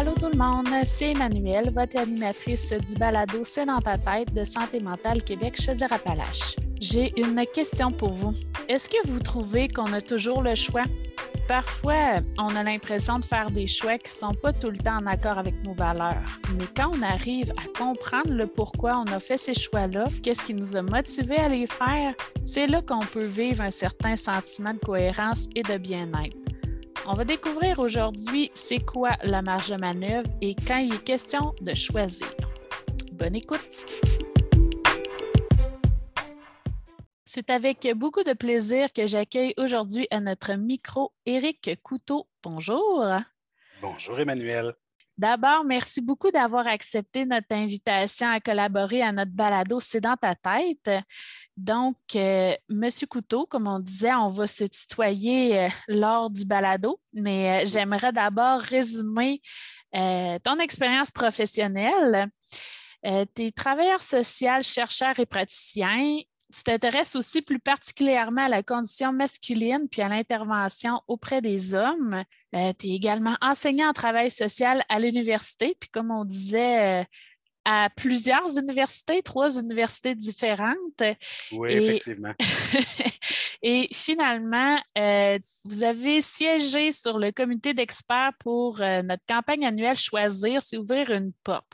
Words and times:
Allô 0.00 0.14
tout 0.14 0.30
le 0.32 0.38
monde, 0.38 0.66
c'est 0.84 1.10
Emmanuelle, 1.10 1.70
votre 1.74 1.98
animatrice 1.98 2.72
du 2.72 2.94
balado 2.94 3.40
C'est 3.42 3.66
dans 3.66 3.80
ta 3.80 3.98
tête 3.98 4.32
de 4.32 4.44
Santé 4.44 4.80
mentale 4.80 5.22
Québec 5.22 5.60
Chaudière-Appalaches. 5.60 6.56
J'ai 6.80 7.12
une 7.20 7.44
question 7.52 7.90
pour 7.90 8.14
vous. 8.14 8.32
Est-ce 8.66 8.88
que 8.88 9.06
vous 9.06 9.18
trouvez 9.18 9.68
qu'on 9.68 9.92
a 9.92 10.00
toujours 10.00 10.42
le 10.42 10.54
choix? 10.54 10.84
Parfois, 11.46 12.20
on 12.38 12.56
a 12.56 12.62
l'impression 12.62 13.18
de 13.18 13.26
faire 13.26 13.50
des 13.50 13.66
choix 13.66 13.98
qui 13.98 14.06
ne 14.06 14.28
sont 14.28 14.34
pas 14.40 14.54
tout 14.54 14.70
le 14.70 14.78
temps 14.78 14.96
en 14.96 15.06
accord 15.06 15.36
avec 15.36 15.62
nos 15.66 15.74
valeurs. 15.74 16.24
Mais 16.56 16.64
quand 16.74 16.92
on 16.94 17.02
arrive 17.02 17.52
à 17.58 17.78
comprendre 17.78 18.32
le 18.32 18.46
pourquoi 18.46 18.96
on 18.96 19.12
a 19.12 19.20
fait 19.20 19.36
ces 19.36 19.52
choix-là, 19.52 20.06
qu'est-ce 20.22 20.42
qui 20.42 20.54
nous 20.54 20.76
a 20.76 20.80
motivés 20.80 21.36
à 21.36 21.50
les 21.50 21.66
faire, 21.66 22.14
c'est 22.46 22.68
là 22.68 22.80
qu'on 22.80 23.00
peut 23.00 23.26
vivre 23.26 23.60
un 23.60 23.70
certain 23.70 24.16
sentiment 24.16 24.72
de 24.72 24.78
cohérence 24.78 25.46
et 25.54 25.62
de 25.62 25.76
bien-être. 25.76 26.38
On 27.06 27.14
va 27.14 27.24
découvrir 27.24 27.78
aujourd'hui 27.78 28.50
c'est 28.54 28.84
quoi 28.84 29.12
la 29.22 29.40
marge 29.42 29.70
de 29.70 29.76
manœuvre 29.76 30.28
et 30.42 30.54
quand 30.54 30.76
il 30.76 30.94
est 30.94 31.04
question 31.04 31.54
de 31.60 31.74
choisir. 31.74 32.26
Bonne 33.12 33.34
écoute! 33.34 33.60
C'est 37.24 37.50
avec 37.50 37.88
beaucoup 37.96 38.22
de 38.22 38.32
plaisir 38.32 38.92
que 38.92 39.06
j'accueille 39.06 39.54
aujourd'hui 39.56 40.08
à 40.10 40.20
notre 40.20 40.54
micro 40.54 41.12
Éric 41.24 41.80
Couteau. 41.82 42.26
Bonjour. 42.42 43.04
Bonjour 43.80 44.20
Emmanuel. 44.20 44.74
D'abord, 45.20 45.64
merci 45.64 46.00
beaucoup 46.00 46.30
d'avoir 46.30 46.66
accepté 46.66 47.26
notre 47.26 47.52
invitation 47.52 48.26
à 48.26 48.40
collaborer 48.40 49.02
à 49.02 49.12
notre 49.12 49.32
balado 49.32 49.78
C'est 49.78 50.00
dans 50.00 50.16
ta 50.16 50.34
tête. 50.34 51.04
Donc, 51.58 51.98
euh, 52.16 52.54
Monsieur 52.70 53.06
Couteau, 53.06 53.44
comme 53.44 53.66
on 53.66 53.80
disait, 53.80 54.14
on 54.14 54.30
va 54.30 54.46
se 54.46 54.64
tutoyer 54.64 55.58
euh, 55.58 55.68
lors 55.88 56.30
du 56.30 56.46
balado, 56.46 56.98
mais 57.12 57.50
euh, 57.50 57.66
j'aimerais 57.66 58.12
d'abord 58.12 58.60
résumer 58.60 59.42
ton 59.92 60.58
expérience 60.58 61.10
professionnelle. 61.10 62.30
tu 63.04 63.42
es 63.44 63.50
travailleur 63.50 64.00
social, 64.00 64.62
chercheur 64.62 65.18
et 65.18 65.26
praticien 65.26 66.20
tu 66.52 66.62
t'intéresses 66.62 67.16
aussi 67.16 67.42
plus 67.42 67.58
particulièrement 67.58 68.44
à 68.44 68.48
la 68.48 68.62
condition 68.62 69.12
masculine 69.12 69.88
puis 69.90 70.02
à 70.02 70.08
l'intervention 70.08 71.00
auprès 71.08 71.40
des 71.40 71.74
hommes. 71.74 72.24
Euh, 72.54 72.72
tu 72.78 72.88
es 72.88 72.90
également 72.90 73.36
enseignant 73.40 73.90
en 73.90 73.92
travail 73.92 74.30
social 74.30 74.82
à 74.88 74.98
l'université, 74.98 75.76
puis 75.78 75.88
comme 75.90 76.10
on 76.10 76.24
disait, 76.24 77.00
euh, 77.00 77.04
à 77.64 77.88
plusieurs 77.94 78.58
universités, 78.58 79.22
trois 79.22 79.58
universités 79.58 80.14
différentes. 80.14 81.02
Oui, 81.52 81.72
effectivement. 81.72 82.32
Et 83.62 83.88
finalement, 83.92 84.80
euh, 84.96 85.38
vous 85.64 85.84
avez 85.84 86.22
siégé 86.22 86.90
sur 86.92 87.18
le 87.18 87.30
comité 87.30 87.74
d'experts 87.74 88.32
pour 88.38 88.78
notre 88.78 89.24
campagne 89.28 89.66
annuelle 89.66 89.98
Choisir, 89.98 90.62
c'est 90.62 90.78
ouvrir 90.78 91.10
une 91.10 91.32
porte. 91.44 91.66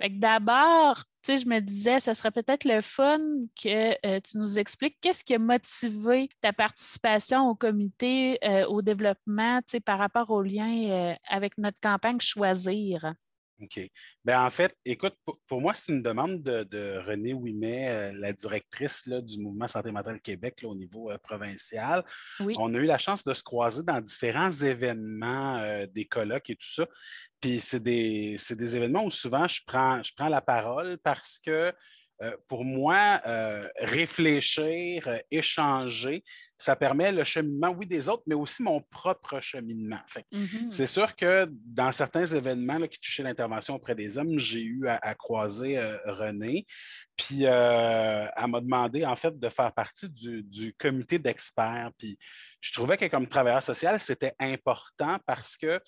D'abord, 0.00 1.02
je 1.34 1.48
me 1.48 1.60
disais, 1.60 2.00
ce 2.00 2.14
serait 2.14 2.30
peut-être 2.30 2.64
le 2.64 2.80
fun 2.80 3.18
que 3.60 4.06
euh, 4.06 4.20
tu 4.20 4.38
nous 4.38 4.58
expliques 4.58 4.98
qu'est-ce 5.00 5.24
qui 5.24 5.34
a 5.34 5.38
motivé 5.38 6.28
ta 6.40 6.52
participation 6.52 7.48
au 7.48 7.54
comité 7.54 8.38
euh, 8.44 8.66
au 8.66 8.82
développement 8.82 9.60
par 9.84 9.98
rapport 9.98 10.30
au 10.30 10.42
lien 10.42 10.88
euh, 10.88 11.14
avec 11.28 11.58
notre 11.58 11.78
campagne 11.80 12.20
Choisir. 12.20 13.14
OK. 13.62 13.80
Ben, 14.24 14.42
en 14.44 14.50
fait, 14.50 14.76
écoute, 14.84 15.14
pour, 15.46 15.60
moi, 15.60 15.72
c'est 15.74 15.92
une 15.92 16.02
demande 16.02 16.42
de, 16.42 16.98
Renée 17.06 17.32
Ouimet, 17.32 18.12
la 18.14 18.32
directrice 18.32 19.08
du 19.08 19.40
Mouvement 19.40 19.68
Santé 19.68 19.92
mentale 19.92 20.20
Québec 20.20 20.60
au 20.64 20.74
niveau 20.74 21.10
provincial. 21.22 22.04
On 22.40 22.74
a 22.74 22.78
eu 22.78 22.84
la 22.84 22.98
chance 22.98 23.24
de 23.24 23.32
se 23.32 23.42
croiser 23.42 23.82
dans 23.82 24.00
différents 24.00 24.52
événements, 24.52 25.86
des 25.86 26.04
colloques 26.04 26.50
et 26.50 26.56
tout 26.56 26.68
ça. 26.68 26.86
Puis 27.40 27.60
c'est 27.60 27.82
des, 27.82 28.36
des, 28.50 28.76
événements 28.76 29.04
où 29.04 29.10
souvent 29.10 29.46
je 29.46 29.60
prends, 29.66 30.02
je 30.02 30.12
prends 30.16 30.28
la 30.28 30.40
parole 30.40 30.98
parce 31.02 31.38
que 31.38 31.50
euh, 31.50 31.72
pour 32.48 32.64
moi, 32.64 33.20
euh, 33.26 33.68
réfléchir, 33.78 35.06
euh, 35.06 35.18
échanger, 35.30 36.24
ça 36.56 36.74
permet 36.74 37.12
le 37.12 37.24
cheminement, 37.24 37.70
oui, 37.70 37.86
des 37.86 38.08
autres, 38.08 38.22
mais 38.26 38.34
aussi 38.34 38.62
mon 38.62 38.80
propre 38.80 39.40
cheminement. 39.40 40.00
Mm-hmm. 40.32 40.70
C'est 40.70 40.86
sûr 40.86 41.14
que 41.14 41.46
dans 41.50 41.92
certains 41.92 42.24
événements 42.26 42.80
qui 42.88 42.98
touchaient 42.98 43.22
l'intervention 43.22 43.74
auprès 43.74 43.94
des 43.94 44.16
hommes, 44.16 44.38
j'ai 44.38 44.62
eu 44.62 44.86
à, 44.88 45.14
croiser 45.14 45.78
René, 46.06 46.66
puis 47.16 47.42
elle 47.42 48.30
m'a 48.48 48.60
demandé 48.60 49.04
en 49.04 49.16
fait 49.16 49.38
de 49.38 49.48
faire 49.48 49.72
partie 49.72 50.08
du, 50.08 50.42
du 50.42 50.74
comité 50.74 51.18
d'experts. 51.18 51.90
Puis 51.98 52.18
je 52.60 52.72
trouvais 52.72 52.96
que 52.96 53.04
comme 53.06 53.26
travailleur 53.26 53.62
social, 53.62 54.00
c'était 54.00 54.34
important 54.40 55.18
parce 55.26 55.56
que 55.56 55.80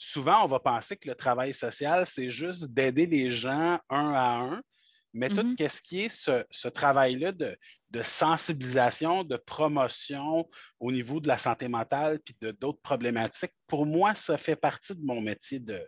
souvent, 0.00 0.44
on 0.44 0.48
va 0.48 0.58
penser 0.58 0.96
que 0.96 1.08
le 1.08 1.14
travail 1.14 1.52
social, 1.52 2.06
c'est 2.06 2.30
juste 2.30 2.72
d'aider 2.72 3.06
les 3.06 3.30
gens 3.30 3.78
un 3.88 4.12
à 4.12 4.38
un. 4.38 4.62
Mais 5.12 5.28
tout 5.28 5.36
mm-hmm. 5.36 5.68
ce 5.68 5.82
qui 5.82 6.00
est 6.02 6.08
ce, 6.08 6.68
travail-là 6.68 7.32
de, 7.32 7.56
sensibilisation, 8.02 9.24
de 9.24 9.36
promotion 9.36 10.48
au 10.78 10.92
niveau 10.92 11.20
de 11.20 11.28
la 11.28 11.38
santé 11.38 11.68
mentale 11.68 12.20
puis 12.24 12.36
de 12.40 12.52
d'autres 12.52 12.80
problématiques, 12.80 13.52
pour 13.66 13.86
moi, 13.86 14.14
ça 14.14 14.38
fait 14.38 14.56
partie 14.56 14.94
de 14.94 15.04
mon 15.04 15.20
métier 15.20 15.58
de, 15.58 15.80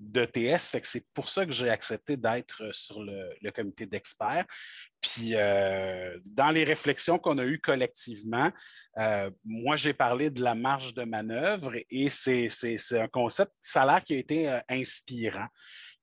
de 0.00 0.24
TS. 0.24 0.74
c'est 0.82 1.06
pour 1.12 1.28
ça 1.28 1.44
que 1.44 1.52
j'ai 1.52 1.68
accepté 1.68 2.16
d'être 2.16 2.74
sur 2.74 3.02
le, 3.02 3.50
comité 3.50 3.84
d'experts. 3.84 4.46
Puis 5.00 5.32
euh, 5.34 6.18
dans 6.24 6.50
les 6.50 6.64
réflexions 6.64 7.18
qu'on 7.18 7.38
a 7.38 7.44
eues 7.44 7.60
collectivement, 7.60 8.50
euh, 8.98 9.30
moi, 9.44 9.76
j'ai 9.76 9.92
parlé 9.92 10.30
de 10.30 10.42
la 10.42 10.54
marge 10.54 10.94
de 10.94 11.04
manœuvre 11.04 11.74
et 11.90 12.08
c'est 12.08 12.48
un 12.92 13.08
concept 13.08 13.52
salaire 13.62 14.02
qui 14.02 14.14
a 14.14 14.16
été 14.16 14.48
euh, 14.48 14.60
inspirant. 14.68 15.46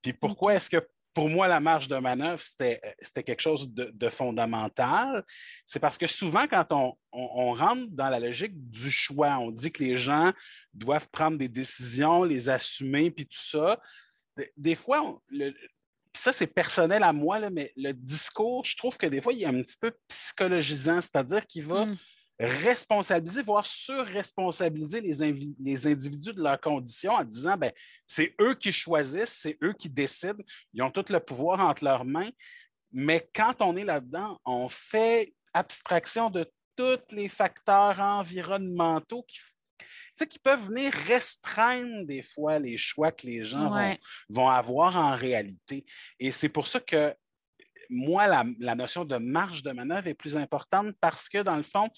Puis 0.00 0.12
pourquoi 0.12 0.54
est-ce 0.54 0.70
que 0.70 0.88
pour 1.14 1.28
moi, 1.28 1.48
la 1.48 1.60
marge 1.60 1.88
de 1.88 1.96
manœuvre, 1.96 2.40
c'était 2.40 2.80
euh, 2.84 3.22
quelque 3.22 3.40
chose 3.40 3.72
de, 3.72 4.08
fondamental. 4.08 5.24
C'est 5.66 5.80
parce 5.80 5.98
que 5.98 6.06
souvent, 6.06 6.46
quand 6.46 6.96
on, 7.12 7.52
rentre 7.52 7.90
dans 7.90 8.08
la 8.08 8.20
logique 8.20 8.52
du 8.54 8.90
choix, 8.90 9.38
on 9.38 9.50
dit 9.50 9.72
que 9.72 9.82
les 9.82 9.96
gens 9.96 10.32
doivent 10.74 11.08
prendre 11.08 11.38
des 11.38 11.48
décisions, 11.48 12.22
les 12.22 12.48
assumer, 12.48 13.10
puis 13.10 13.26
tout 13.26 13.40
ça. 13.40 13.80
Des, 14.56 14.76
fois, 14.76 15.20
ça, 16.12 16.32
c'est 16.32 16.46
personnel 16.46 17.02
à 17.02 17.12
moi, 17.12 17.50
mais 17.50 17.72
le 17.76 17.92
discours, 17.92 18.64
je 18.64 18.76
trouve 18.76 18.96
que 18.96 19.06
des 19.06 19.20
fois, 19.20 19.32
il 19.32 19.42
est 19.42 19.46
un 19.46 19.62
petit 19.62 19.78
peu 19.80 19.92
psychologisant, 20.06 21.00
c'est-à-dire 21.00 21.46
qu'il 21.46 21.64
va. 21.64 21.86
Hmm 21.86 21.96
responsabiliser, 22.40 23.42
voire 23.42 23.66
surresponsabiliser 23.66 25.00
les, 25.00 25.36
les 25.60 25.86
individus 25.86 26.32
de 26.32 26.42
leurs 26.42 26.60
conditions 26.60 27.12
en 27.12 27.24
disant 27.24 27.56
ben, 27.56 27.72
c'est 28.06 28.34
eux 28.40 28.54
qui 28.54 28.70
choisissent, 28.70 29.38
c'est 29.40 29.58
eux 29.62 29.72
qui 29.72 29.90
décident, 29.90 30.42
ils 30.72 30.82
ont 30.82 30.90
tout 30.90 31.04
le 31.10 31.18
pouvoir 31.18 31.60
entre 31.60 31.84
leurs 31.84 32.04
mains. 32.04 32.30
Mais 32.92 33.28
quand 33.34 33.60
on 33.60 33.76
est 33.76 33.84
là-dedans, 33.84 34.40
on 34.44 34.68
fait 34.68 35.34
abstraction 35.52 36.30
de 36.30 36.50
tous 36.76 37.00
les 37.10 37.28
facteurs 37.28 37.98
environnementaux 37.98 39.24
qui, 39.24 39.40
qui 40.26 40.38
peuvent 40.38 40.68
venir 40.68 40.92
restreindre 40.92 42.06
des 42.06 42.22
fois 42.22 42.60
les 42.60 42.78
choix 42.78 43.10
que 43.10 43.26
les 43.26 43.44
gens 43.44 43.68
vont, 43.68 43.96
vont, 44.28 44.48
avoir 44.48 44.96
en 44.96 45.16
réalité. 45.16 45.84
Et 46.20 46.30
c'est 46.30 46.48
pour 46.48 46.68
ça 46.68 46.78
que 46.78 47.14
moi, 47.88 48.26
la, 48.26 48.74
notion 48.74 49.04
de 49.04 49.16
marge 49.16 49.62
de 49.62 49.72
manœuvre 49.72 50.08
est 50.08 50.14
plus 50.14 50.36
importante 50.36 50.94
parce 51.00 51.28
que, 51.28 51.42
dans 51.42 51.56
le 51.56 51.62
fond, 51.62 51.88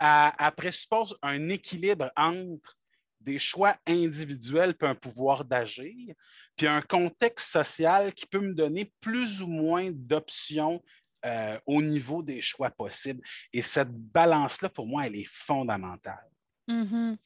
elle, 0.00 0.52
présuppose 0.56 1.16
un 1.22 1.48
équilibre 1.48 2.10
entre 2.16 2.76
des 3.20 3.38
choix 3.38 3.76
individuels 3.86 4.74
puis 4.74 4.88
un 4.88 4.94
pouvoir 4.94 5.44
d'agir, 5.44 6.14
puis 6.56 6.66
un 6.66 6.80
contexte 6.80 7.50
social 7.50 8.12
qui 8.14 8.26
peut 8.26 8.40
me 8.40 8.54
donner 8.54 8.92
plus 9.00 9.42
ou 9.42 9.48
moins 9.48 9.90
d'options 9.92 10.82
euh, 11.26 11.58
au 11.66 11.82
niveau 11.82 12.22
des 12.22 12.40
choix 12.40 12.70
possibles. 12.70 13.20
Et 13.52 13.60
cette 13.60 13.90
balance-là, 13.90 14.68
pour 14.68 14.86
moi, 14.86 15.06
elle 15.06 15.16
est 15.16 15.28
fondamentale. 15.28 16.30
Mm-hmm. 16.68 17.16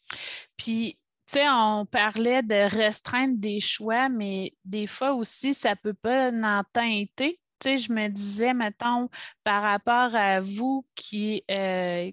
Puis, 0.57 0.97
tu 1.27 1.35
sais, 1.35 1.49
on 1.49 1.85
parlait 1.85 2.43
de 2.43 2.75
restreindre 2.75 3.37
des 3.37 3.61
choix, 3.61 4.09
mais 4.09 4.55
des 4.65 4.87
fois 4.87 5.13
aussi, 5.13 5.53
ça 5.53 5.71
ne 5.71 5.77
peut 5.77 5.95
pas 5.95 6.31
en 6.31 6.63
teinter 6.73 7.39
je 7.65 7.93
me 7.93 8.09
disais, 8.09 8.55
mettons, 8.55 9.09
par 9.43 9.63
rapport 9.63 10.15
à 10.15 10.41
vous 10.41 10.87
qui, 10.95 11.45
euh, 11.51 12.11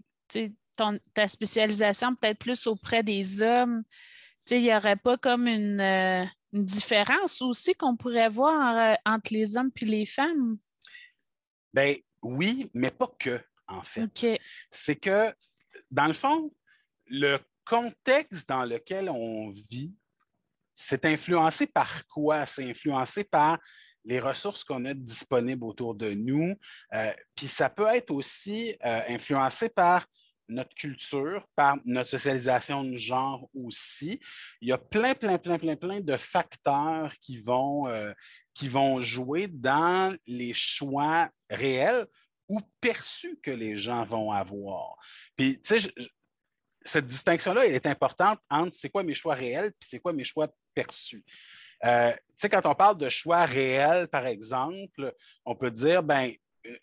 ta 1.14 1.28
spécialisation 1.28 2.16
peut-être 2.16 2.40
plus 2.40 2.68
auprès 2.68 3.04
des 3.04 3.42
hommes, 3.42 3.84
il 4.52 4.62
n'y 4.62 4.76
aurait 4.76 4.96
pas 4.96 5.18
comme 5.18 5.48
une, 5.48 5.82
euh, 5.82 6.26
différence 6.52 7.42
aussi 7.42 7.76
qu'on 7.76 7.96
pourrait 7.96 8.30
voir 8.30 8.94
euh, 8.94 8.96
entre 9.06 9.34
les 9.34 9.56
hommes 9.58 9.72
et 9.82 9.86
les 9.86 10.06
femmes? 10.06 10.58
Ben 11.74 11.96
oui, 12.22 12.70
mais 12.74 12.92
pas 12.92 13.12
que, 13.20 13.40
en 13.68 13.84
fait. 13.84 14.40
C'est 14.72 14.96
que, 14.96 15.34
dans 15.92 16.08
le 16.08 16.14
fond, 16.14 16.50
le 17.06 17.38
contexte 17.66 18.50
dans 18.50 18.66
lequel 18.66 19.10
on 19.10 19.50
vit, 19.50 19.96
c'est 20.74 21.06
influencé 21.06 21.68
par 21.68 22.08
quoi? 22.08 22.46
C'est 22.48 22.68
influencé 22.68 23.24
par 23.24 23.60
les 24.06 24.20
ressources 24.20 24.64
qu'on 24.64 24.86
a 24.86 24.94
disponibles 24.94 25.64
autour 25.64 25.96
de 25.96 26.12
nous. 26.12 26.56
Euh, 26.94 27.14
puis 27.36 27.48
ça 27.48 27.70
peut 27.70 27.88
être 27.88 28.12
aussi 28.12 28.76
euh, 28.84 29.02
influencé 29.08 29.70
par 29.70 30.06
notre 30.48 30.74
culture, 30.74 31.46
par 31.56 31.78
notre 31.86 32.10
socialisation 32.10 32.84
de 32.84 32.98
genre 32.98 33.48
aussi. 33.54 34.20
Il 34.62 34.70
y 34.70 34.72
a 34.72 34.78
plein, 34.78 35.14
plein, 35.14 35.38
plein, 35.38 35.60
plein, 35.60 35.76
plein 35.76 36.00
de 36.00 36.18
facteurs 36.18 37.14
qui 37.22 37.38
vont, 37.38 37.88
euh, 37.88 38.12
qui 38.54 38.68
vont 38.68 39.02
jouer 39.02 39.48
dans 39.48 40.18
les 40.26 40.54
choix 40.54 41.30
réels 41.50 42.08
ou 42.48 42.60
perçus 42.82 43.40
que 43.44 43.52
les 43.52 43.78
gens 43.78 44.04
vont 44.04 44.32
avoir. 44.32 44.96
Puis, 45.36 45.62
tu 45.62 45.80
sais, 45.80 45.94
cette 46.84 47.06
distinction-là, 47.06 47.68
elle 47.68 47.76
est 47.76 47.86
importante 47.86 48.40
entre 48.50 48.76
c'est 48.76 48.90
quoi 48.90 49.04
mes 49.04 49.14
choix 49.14 49.36
réels 49.36 49.68
et 49.68 49.86
c'est 49.86 50.00
quoi 50.00 50.14
mes 50.14 50.24
choix 50.24 50.48
perçus. 50.74 51.24
Euh, 51.86 52.14
quand 52.50 52.66
on 52.66 52.76
parle 52.76 52.98
de 52.98 53.10
choix 53.10 53.46
réels, 53.46 54.08
par 54.08 54.26
exemple, 54.26 55.14
on 55.46 55.56
peut 55.56 55.72
dire, 55.72 56.04
ben, 56.04 56.32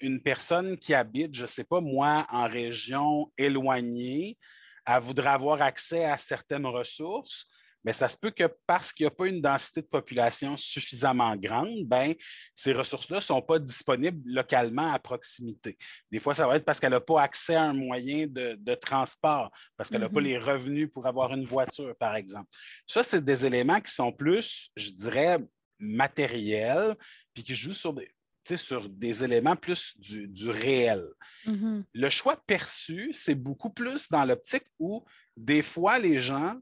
une 0.01 0.21
personne 0.21 0.77
qui 0.77 0.95
habite, 0.95 1.35
je 1.35 1.43
ne 1.43 1.47
sais 1.47 1.65
pas 1.65 1.81
moi, 1.81 2.27
en 2.31 2.49
région 2.49 3.31
éloignée, 3.39 4.39
elle 4.87 5.03
voudrait 5.03 5.31
avoir 5.31 5.63
accès 5.63 6.05
à 6.05 6.19
certaines 6.19 6.67
ressources, 6.67 7.47
mais 7.85 7.93
ça 7.93 8.09
se 8.09 8.17
peut 8.17 8.31
que 8.31 8.45
parce 8.67 8.93
qu'il 8.93 9.05
n'y 9.05 9.09
a 9.09 9.13
pas 9.13 9.27
une 9.27 9.41
densité 9.41 9.81
de 9.81 9.87
population 9.87 10.57
suffisamment 10.57 11.37
grande, 11.37 11.85
ben, 11.85 12.15
ces 12.55 12.73
ressources-là 12.73 13.19
ne 13.19 13.23
sont 13.23 13.43
pas 13.43 13.59
disponibles 13.59 14.21
localement 14.29 14.93
à 14.93 14.99
proximité. 14.99 15.79
Des 16.11 16.19
fois, 16.19 16.35
ça 16.35 16.47
va 16.47 16.57
être 16.57 16.65
parce 16.65 16.81
qu'elle 16.81 16.91
n'a 16.91 17.01
pas 17.01 17.23
accès 17.23 17.55
à 17.55 17.63
un 17.63 17.73
moyen 17.73 18.27
de, 18.27 18.75
transport, 18.75 19.51
parce 19.77 19.89
qu'elle 19.89 20.01
n'a 20.01 20.09
pas 20.09 20.21
mm-hmm. 20.21 20.25
les 20.25 20.39
revenus 20.39 20.91
pour 20.93 21.07
avoir 21.07 21.33
une 21.33 21.45
voiture, 21.45 21.95
par 21.97 22.17
exemple. 22.17 22.49
Ça, 22.87 23.03
c'est 23.03 23.25
des 23.25 23.47
éléments 23.47 23.81
qui 23.81 23.93
sont 23.93 24.13
plus, 24.13 24.71
je 24.77 24.91
dirais, 24.91 25.39
matériels, 25.79 26.97
puis 27.33 27.43
qui 27.43 27.55
jouent 27.55 27.73
sur 27.73 27.93
des, 27.93 28.11
sur 28.55 28.89
des 28.89 29.25
éléments 29.25 29.57
plus 29.57 29.95
du, 29.99 30.51
réel. 30.51 31.05
Mm-hmm. 31.47 31.85
Le 31.93 32.11
choix 32.11 32.37
perçu, 32.47 33.11
c'est 33.13 33.35
beaucoup 33.35 33.71
plus 33.71 34.09
dans 34.09 34.25
l'optique 34.25 34.67
où 34.79 35.05
des 35.37 35.63
fois 35.63 35.99
les 35.99 36.21
gens, 36.21 36.57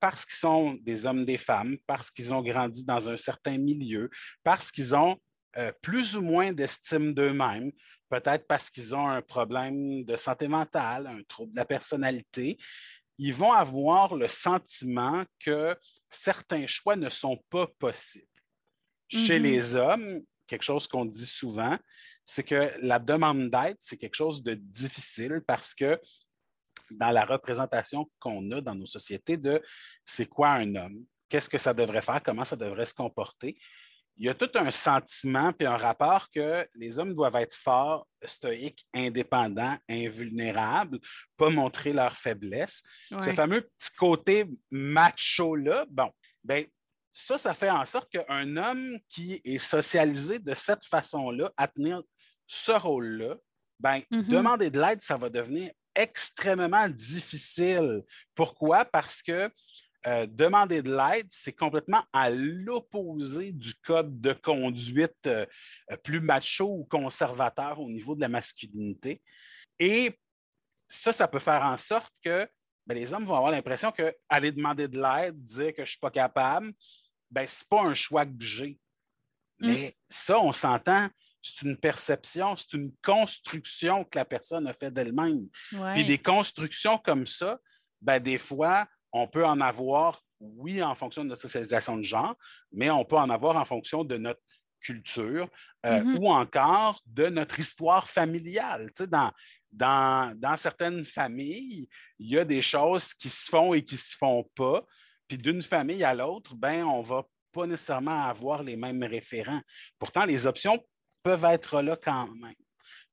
parce 0.00 0.24
qu'ils 0.24 0.36
sont 0.36 0.74
des 0.82 1.06
hommes, 1.06 1.24
des 1.24 1.36
femmes, 1.36 1.76
parce 1.86 2.10
qu'ils 2.10 2.32
ont 2.32 2.42
grandi 2.42 2.84
dans 2.84 3.08
un 3.08 3.16
certain 3.16 3.58
milieu, 3.58 4.10
parce 4.42 4.70
qu'ils 4.70 4.94
ont 4.94 5.16
euh, 5.56 5.72
plus 5.82 6.16
ou 6.16 6.22
moins 6.22 6.52
d'estime 6.52 7.14
d'eux-mêmes, 7.14 7.72
peut-être 8.08 8.46
parce 8.46 8.70
qu'ils 8.70 8.94
ont 8.94 9.08
un 9.08 9.22
problème 9.22 10.04
de 10.04 10.16
santé 10.16 10.48
mentale, 10.48 11.06
un 11.06 11.22
trouble 11.22 11.52
de 11.52 11.56
la 11.56 11.64
personnalité, 11.64 12.58
ils 13.18 13.34
vont 13.34 13.52
avoir 13.52 14.14
le 14.14 14.28
sentiment 14.28 15.24
que 15.40 15.76
certains 16.08 16.66
choix 16.66 16.96
ne 16.96 17.10
sont 17.10 17.42
pas 17.50 17.66
possibles. 17.78 18.26
Chez 19.08 19.38
mm-hmm. 19.38 19.42
les 19.42 19.74
hommes, 19.74 20.20
quelque 20.46 20.62
chose 20.62 20.86
qu'on 20.86 21.04
dit 21.04 21.26
souvent, 21.26 21.76
c'est 22.24 22.42
que 22.42 22.72
la 22.80 22.98
demande 22.98 23.50
d'aide, 23.50 23.76
c'est 23.80 23.96
quelque 23.96 24.14
chose 24.14 24.42
de 24.42 24.54
difficile 24.54 25.42
parce 25.46 25.74
que 25.74 26.00
dans 26.90 27.10
la 27.10 27.24
représentation 27.24 28.10
qu'on 28.18 28.50
a 28.52 28.60
dans 28.60 28.74
nos 28.74 28.86
sociétés 28.86 29.36
de 29.36 29.62
c'est 30.04 30.26
quoi 30.26 30.50
un 30.50 30.74
homme, 30.74 31.04
qu'est-ce 31.28 31.48
que 31.48 31.58
ça 31.58 31.74
devrait 31.74 32.02
faire, 32.02 32.22
comment 32.22 32.44
ça 32.44 32.56
devrait 32.56 32.86
se 32.86 32.94
comporter, 32.94 33.58
il 34.18 34.26
y 34.26 34.28
a 34.28 34.34
tout 34.34 34.50
un 34.54 34.70
sentiment 34.72 35.52
puis 35.52 35.66
un 35.66 35.76
rapport 35.76 36.28
que 36.30 36.68
les 36.74 36.98
hommes 36.98 37.14
doivent 37.14 37.36
être 37.36 37.54
forts, 37.54 38.06
stoïques, 38.24 38.84
indépendants, 38.92 39.76
invulnérables, 39.88 40.98
pas 41.36 41.50
montrer 41.50 41.92
leur 41.92 42.16
faiblesse. 42.16 42.82
Ce 43.10 43.30
fameux 43.30 43.60
petit 43.60 43.90
côté 43.96 44.44
macho-là, 44.72 45.86
bon, 45.88 46.10
ben, 46.42 46.66
ça, 47.12 47.38
ça 47.38 47.54
fait 47.54 47.70
en 47.70 47.86
sorte 47.86 48.10
qu'un 48.10 48.56
homme 48.56 48.98
qui 49.08 49.40
est 49.44 49.58
socialisé 49.58 50.40
de 50.40 50.54
cette 50.54 50.84
façon-là, 50.84 51.52
à 51.56 51.68
tenir 51.68 52.02
ce 52.48 52.72
rôle-là, 52.72 53.36
ben, 53.78 54.00
mm-hmm. 54.10 54.28
demander 54.28 54.70
de 54.70 54.80
l'aide, 54.80 55.00
ça 55.00 55.16
va 55.16 55.30
devenir 55.30 55.70
extrêmement 55.98 56.88
difficile. 56.88 58.02
Pourquoi? 58.34 58.84
Parce 58.84 59.22
que 59.22 59.50
euh, 60.06 60.26
demander 60.26 60.80
de 60.80 60.94
l'aide, 60.94 61.26
c'est 61.30 61.52
complètement 61.52 62.04
à 62.12 62.30
l'opposé 62.30 63.50
du 63.50 63.74
code 63.74 64.20
de 64.20 64.32
conduite 64.32 65.26
euh, 65.26 65.44
plus 66.04 66.20
macho 66.20 66.66
ou 66.66 66.84
conservateur 66.84 67.80
au 67.80 67.90
niveau 67.90 68.14
de 68.14 68.20
la 68.20 68.28
masculinité. 68.28 69.20
Et 69.80 70.16
ça, 70.86 71.12
ça 71.12 71.26
peut 71.26 71.40
faire 71.40 71.62
en 71.62 71.76
sorte 71.76 72.12
que 72.24 72.48
ben, 72.86 72.94
les 72.94 73.12
hommes 73.12 73.26
vont 73.26 73.34
avoir 73.34 73.50
l'impression 73.50 73.92
qu'aller 73.92 74.52
demander 74.52 74.86
de 74.86 75.00
l'aide, 75.00 75.44
dire 75.44 75.72
que 75.72 75.78
je 75.78 75.82
ne 75.82 75.86
suis 75.86 75.98
pas 75.98 76.12
capable, 76.12 76.72
ben, 77.30 77.46
ce 77.46 77.60
n'est 77.60 77.66
pas 77.68 77.82
un 77.82 77.94
choix 77.94 78.24
que 78.24 78.32
j'ai. 78.38 78.78
Mm. 79.58 79.66
Mais 79.66 79.96
ça, 80.08 80.38
on 80.38 80.52
s'entend, 80.52 81.08
c'est 81.42 81.62
une 81.62 81.76
perception, 81.76 82.56
c'est 82.56 82.76
une 82.76 82.92
construction 83.02 84.04
que 84.04 84.18
la 84.18 84.24
personne 84.24 84.66
a 84.66 84.74
fait 84.74 84.90
d'elle-même. 84.90 85.48
Puis 85.94 86.04
des 86.04 86.18
constructions 86.18 86.98
comme 86.98 87.26
ça, 87.26 87.58
ben, 88.00 88.20
des 88.20 88.38
fois, 88.38 88.86
on 89.12 89.26
peut 89.26 89.44
en 89.44 89.60
avoir, 89.60 90.22
oui, 90.40 90.82
en 90.82 90.94
fonction 90.94 91.24
de 91.24 91.28
notre 91.30 91.42
socialisation 91.42 91.96
de 91.96 92.02
genre, 92.02 92.34
mais 92.72 92.90
on 92.90 93.04
peut 93.04 93.16
en 93.16 93.30
avoir 93.30 93.56
en 93.56 93.64
fonction 93.64 94.04
de 94.04 94.16
notre 94.16 94.40
culture 94.80 95.48
euh, 95.86 96.00
mm-hmm. 96.00 96.18
ou 96.18 96.30
encore 96.30 97.02
de 97.06 97.26
notre 97.26 97.58
histoire 97.58 98.08
familiale. 98.08 98.86
Tu 98.88 99.02
sais, 99.02 99.06
dans, 99.08 99.32
dans, 99.72 100.38
dans, 100.38 100.56
certaines 100.56 101.04
familles, 101.04 101.88
il 102.18 102.30
y 102.30 102.38
a 102.38 102.44
des 102.44 102.62
choses 102.62 103.12
qui 103.14 103.28
se 103.28 103.48
font 103.48 103.74
et 103.74 103.84
qui 103.84 103.94
ne 103.94 104.00
se 104.00 104.16
font 104.16 104.48
pas. 104.54 104.84
Puis 105.26 105.38
d'une 105.38 105.62
famille 105.62 106.04
à 106.04 106.14
l'autre, 106.14 106.54
ben, 106.54 106.84
on 106.84 107.02
ne 107.02 107.06
va 107.06 107.24
pas 107.52 107.66
nécessairement 107.66 108.24
avoir 108.24 108.62
les 108.62 108.76
mêmes 108.76 109.02
référents. 109.02 109.60
Pourtant, 109.98 110.24
les 110.24 110.46
options 110.46 110.78
peuvent 111.28 111.44
être 111.44 111.82
là 111.82 111.94
quand 111.94 112.34
même. 112.36 112.54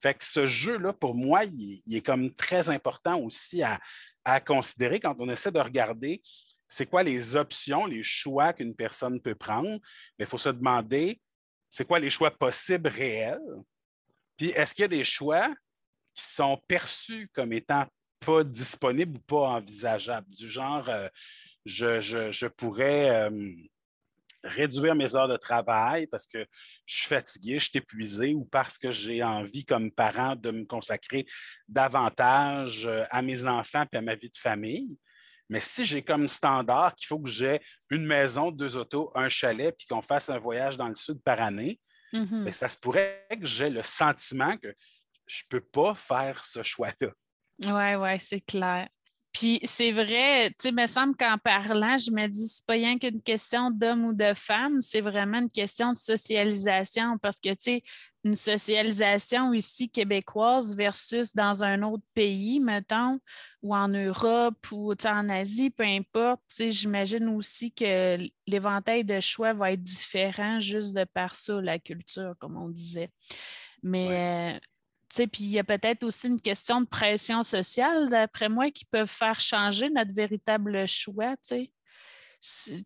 Fait 0.01 0.13
que 0.13 0.23
ce 0.23 0.47
jeu-là, 0.47 0.93
pour 0.93 1.15
moi, 1.15 1.43
il, 1.43 1.81
est 1.93 2.05
comme 2.05 2.33
très 2.33 2.69
important 2.69 3.19
aussi 3.19 3.61
à, 3.61 4.39
considérer 4.39 5.01
quand 5.01 5.15
on 5.19 5.27
essaie 5.27 5.51
de 5.51 5.59
regarder 5.59 6.23
c'est 6.69 6.85
quoi 6.85 7.03
les 7.03 7.35
options, 7.35 7.85
les 7.85 8.03
choix 8.03 8.53
qu'une 8.53 8.73
personne 8.73 9.19
peut 9.19 9.35
prendre. 9.35 9.79
Il 10.17 10.25
faut 10.25 10.37
se 10.37 10.49
demander 10.49 11.19
c'est 11.69 11.85
quoi 11.85 11.99
les 11.99 12.09
choix 12.09 12.31
possibles 12.31 12.87
réels? 12.87 13.41
Puis 14.37 14.47
est-ce 14.51 14.73
qu'il 14.73 14.83
y 14.83 14.85
a 14.85 14.87
des 14.99 15.03
choix 15.03 15.53
qui 16.13 16.23
sont 16.23 16.57
perçus 16.69 17.29
comme 17.33 17.51
étant 17.51 17.85
pas 18.25 18.45
disponibles 18.45 19.17
ou 19.17 19.21
pas 19.21 19.49
envisageables, 19.49 20.33
du 20.33 20.47
genre 20.47 20.87
euh, 20.89 21.09
je, 21.65 22.47
pourrais 22.47 23.09
euh, 23.09 23.53
réduire 24.45 24.95
mes 24.95 25.15
heures 25.15 25.27
de 25.27 25.37
travail 25.37 26.07
parce 26.07 26.27
que 26.27 26.45
je 26.85 26.95
suis 26.95 27.07
fatigué, 27.07 27.59
je 27.59 27.69
suis 27.69 27.77
épuisé 27.77 28.33
ou 28.33 28.45
parce 28.45 28.77
que 28.77 28.91
j'ai 28.91 29.23
envie 29.23 29.65
comme 29.65 29.91
parent 29.91 30.35
de 30.35 30.51
me 30.51 30.65
consacrer 30.65 31.25
davantage 31.67 32.85
euh, 32.85 33.03
à 33.09 33.21
mes 33.21 33.45
enfants 33.45 33.85
et 33.91 33.97
à 33.97 34.01
ma 34.01 34.15
vie 34.15 34.29
de 34.29 34.37
famille. 34.37 34.95
Mais 35.49 35.59
si 35.59 35.85
j'ai 35.85 36.01
comme 36.01 36.27
standard 36.27 36.95
qu'il 36.95 37.07
faut 37.07 37.19
que 37.19 37.29
j'ai 37.29 37.59
une 37.89 38.05
maison, 38.05 38.51
deux 38.51 38.77
autos, 38.77 39.11
un 39.15 39.29
chalet, 39.29 39.75
puis 39.77 39.87
qu'on 39.87 40.01
fasse 40.01 40.29
un 40.29 40.39
voyage 40.39 40.77
dans 40.77 40.87
le 40.87 40.95
sud 40.95 41.21
par 41.23 41.41
année, 41.41 41.79
mm-hmm. 42.13 42.43
ben, 42.45 42.53
ça 42.53 42.69
se 42.69 42.77
pourrait 42.77 43.27
que 43.29 43.45
j'ai 43.45 43.69
le 43.69 43.83
sentiment 43.83 44.57
que 44.57 44.73
je 45.27 45.43
ne 45.43 45.47
peux 45.49 45.65
pas 45.65 45.93
faire 45.93 46.43
ce 46.45 46.63
choix-là. 46.63 47.09
Oui, 47.59 47.95
oui, 47.95 48.19
c'est 48.19 48.41
clair. 48.41 48.87
Puis 49.35 49.59
c'est 49.63 49.91
vrai, 49.91 50.49
tu 50.51 50.55
sais, 50.59 50.71
me 50.71 50.85
semble 50.85 51.13
qu'en 51.17 51.37
parlant, 51.37 51.97
je 51.97 52.09
me 52.09 52.25
dis, 52.27 52.47
c'est 52.47 52.65
pas 52.65 52.75
rien 52.75 52.97
qu'une 52.97 53.21
question 53.21 53.69
d'homme 53.69 54.05
ou 54.05 54.13
de 54.13 54.33
femme, 54.33 54.79
c'est 54.79 55.01
vraiment 55.01 55.39
une 55.39 55.49
question 55.49 55.91
de 55.91 55.97
socialisation 55.97 57.17
parce 57.17 57.41
que, 57.41 57.49
tu 57.49 57.55
sais, 57.59 57.83
une 58.23 58.35
socialisation 58.35 59.51
ici 59.51 59.89
québécoise 59.89 60.73
versus 60.77 61.35
dans 61.35 61.65
un 61.65 61.83
autre 61.83 62.05
pays, 62.13 62.61
mettons, 62.61 63.19
ou 63.61 63.75
en 63.75 63.89
Europe 63.89 64.71
ou 64.71 64.93
en 64.93 65.29
Asie, 65.29 65.69
peu 65.69 65.83
importe, 65.83 66.39
tu 66.47 66.55
sais, 66.55 66.69
j'imagine 66.69 67.27
aussi 67.27 67.73
que 67.73 68.17
l'éventail 68.47 69.03
de 69.03 69.19
choix 69.19 69.51
va 69.51 69.73
être 69.73 69.83
différent 69.83 70.61
juste 70.61 70.95
de 70.95 71.03
par 71.03 71.35
ça, 71.35 71.59
la 71.59 71.77
culture, 71.77 72.35
comme 72.39 72.55
on 72.55 72.69
disait. 72.69 73.09
Mais 73.83 74.61
puis 75.23 75.43
il 75.43 75.49
y 75.49 75.59
a 75.59 75.63
peut-être 75.63 76.03
aussi 76.03 76.27
une 76.27 76.41
question 76.41 76.81
de 76.81 76.87
pression 76.87 77.43
sociale, 77.43 78.09
d'après 78.09 78.49
moi, 78.49 78.71
qui 78.71 78.85
peuvent 78.85 79.09
faire 79.09 79.39
changer 79.39 79.89
notre 79.89 80.13
véritable 80.13 80.87
choix. 80.87 81.35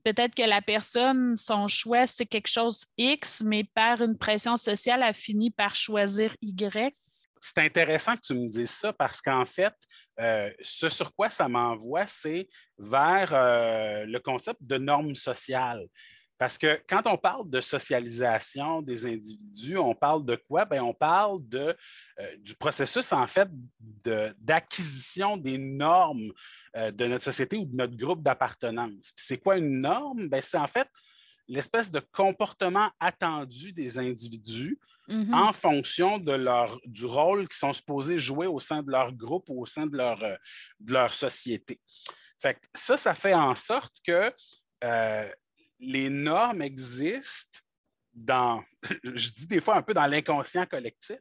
Peut-être 0.04 0.36
que 0.36 0.48
la 0.48 0.62
personne, 0.62 1.36
son 1.36 1.68
choix, 1.68 2.06
c'est 2.08 2.26
quelque 2.26 2.48
chose 2.48 2.86
X, 2.98 3.42
mais 3.44 3.64
par 3.64 4.02
une 4.02 4.18
pression 4.18 4.58
sociale, 4.58 5.04
a 5.04 5.14
fini 5.14 5.52
par 5.52 5.76
choisir 5.76 6.36
Y. 6.42 6.96
C'est 7.42 7.60
intéressant 7.60 8.16
que 8.16 8.22
tu 8.22 8.34
me 8.34 8.50
dises 8.50 8.72
ça 8.72 8.92
parce 8.92 9.22
qu'en 9.22 9.46
fait, 9.46 9.74
euh, 10.20 10.52
ce 10.62 10.90
sur 10.90 11.14
quoi 11.14 11.30
ça 11.30 11.48
m'envoie, 11.48 12.06
c'est 12.08 12.50
vers 12.78 13.34
euh, 13.34 14.06
le 14.06 14.20
concept 14.20 14.62
de 14.64 14.78
normes 14.78 15.16
sociales. 15.16 15.86
Parce 16.40 16.58
que 16.58 16.82
quand 16.88 17.02
on 17.06 17.18
parle 17.18 17.50
de 17.50 17.60
socialisation 17.60 18.82
des 18.82 19.06
individus, 19.06 19.78
on 19.78 19.94
parle 19.94 20.26
de 20.26 20.38
quoi? 20.38 20.64
Bien, 20.64 20.86
on 20.86 20.94
parle 20.94 21.46
de, 21.46 21.76
euh, 22.20 22.38
du 22.38 22.56
processus, 22.56 23.12
en 23.12 23.28
fait, 23.28 23.50
d'acquisition 24.40 25.36
des 25.36 25.58
normes 25.58 26.32
euh, 26.78 26.92
de 26.92 27.08
notre 27.08 27.26
société 27.26 27.58
ou 27.58 27.66
de 27.66 27.76
notre 27.76 27.98
groupe 27.98 28.24
d'appartenance. 28.24 29.12
C'est 29.18 29.38
quoi 29.38 29.58
une 29.58 29.82
norme? 29.82 30.30
Bien, 30.30 30.40
c'est 30.42 30.58
en 30.58 30.68
fait 30.68 30.88
l'espèce 31.50 31.92
de 31.92 32.00
comportement 32.00 32.90
attendu 33.02 33.74
des 33.74 33.98
individus 33.98 34.80
mm-hmm. 35.10 35.34
en 35.34 35.52
fonction 35.52 36.20
de 36.20 36.32
leur, 36.32 36.80
du 36.86 37.06
rôle 37.06 37.50
qu'ils 37.50 37.58
sont 37.58 37.74
supposés 37.74 38.18
jouer 38.18 38.48
au 38.48 38.62
sein 38.62 38.82
de 38.82 38.92
leur 38.92 39.12
groupe 39.12 39.50
ou 39.50 39.64
au 39.64 39.66
sein 39.66 39.88
de 39.88 39.98
leur, 39.98 40.24
euh, 40.24 40.36
de 40.80 40.94
leur 40.94 41.14
société. 41.14 41.82
Fait 42.42 42.58
ça, 42.74 42.96
ça 42.96 43.14
fait 43.14 43.34
en 43.34 43.56
sorte 43.56 43.98
que 44.08 44.32
euh, 44.86 45.30
les 45.80 46.10
normes 46.10 46.62
existent 46.62 47.60
dans, 48.14 48.64
je 49.04 49.30
dis 49.32 49.48
des 49.48 49.62
fois 49.62 49.78
un 49.78 49.82
peu 49.82 49.94
dans 49.94 50.08
l'inconscient 50.08 50.66
collectif, 50.66 51.20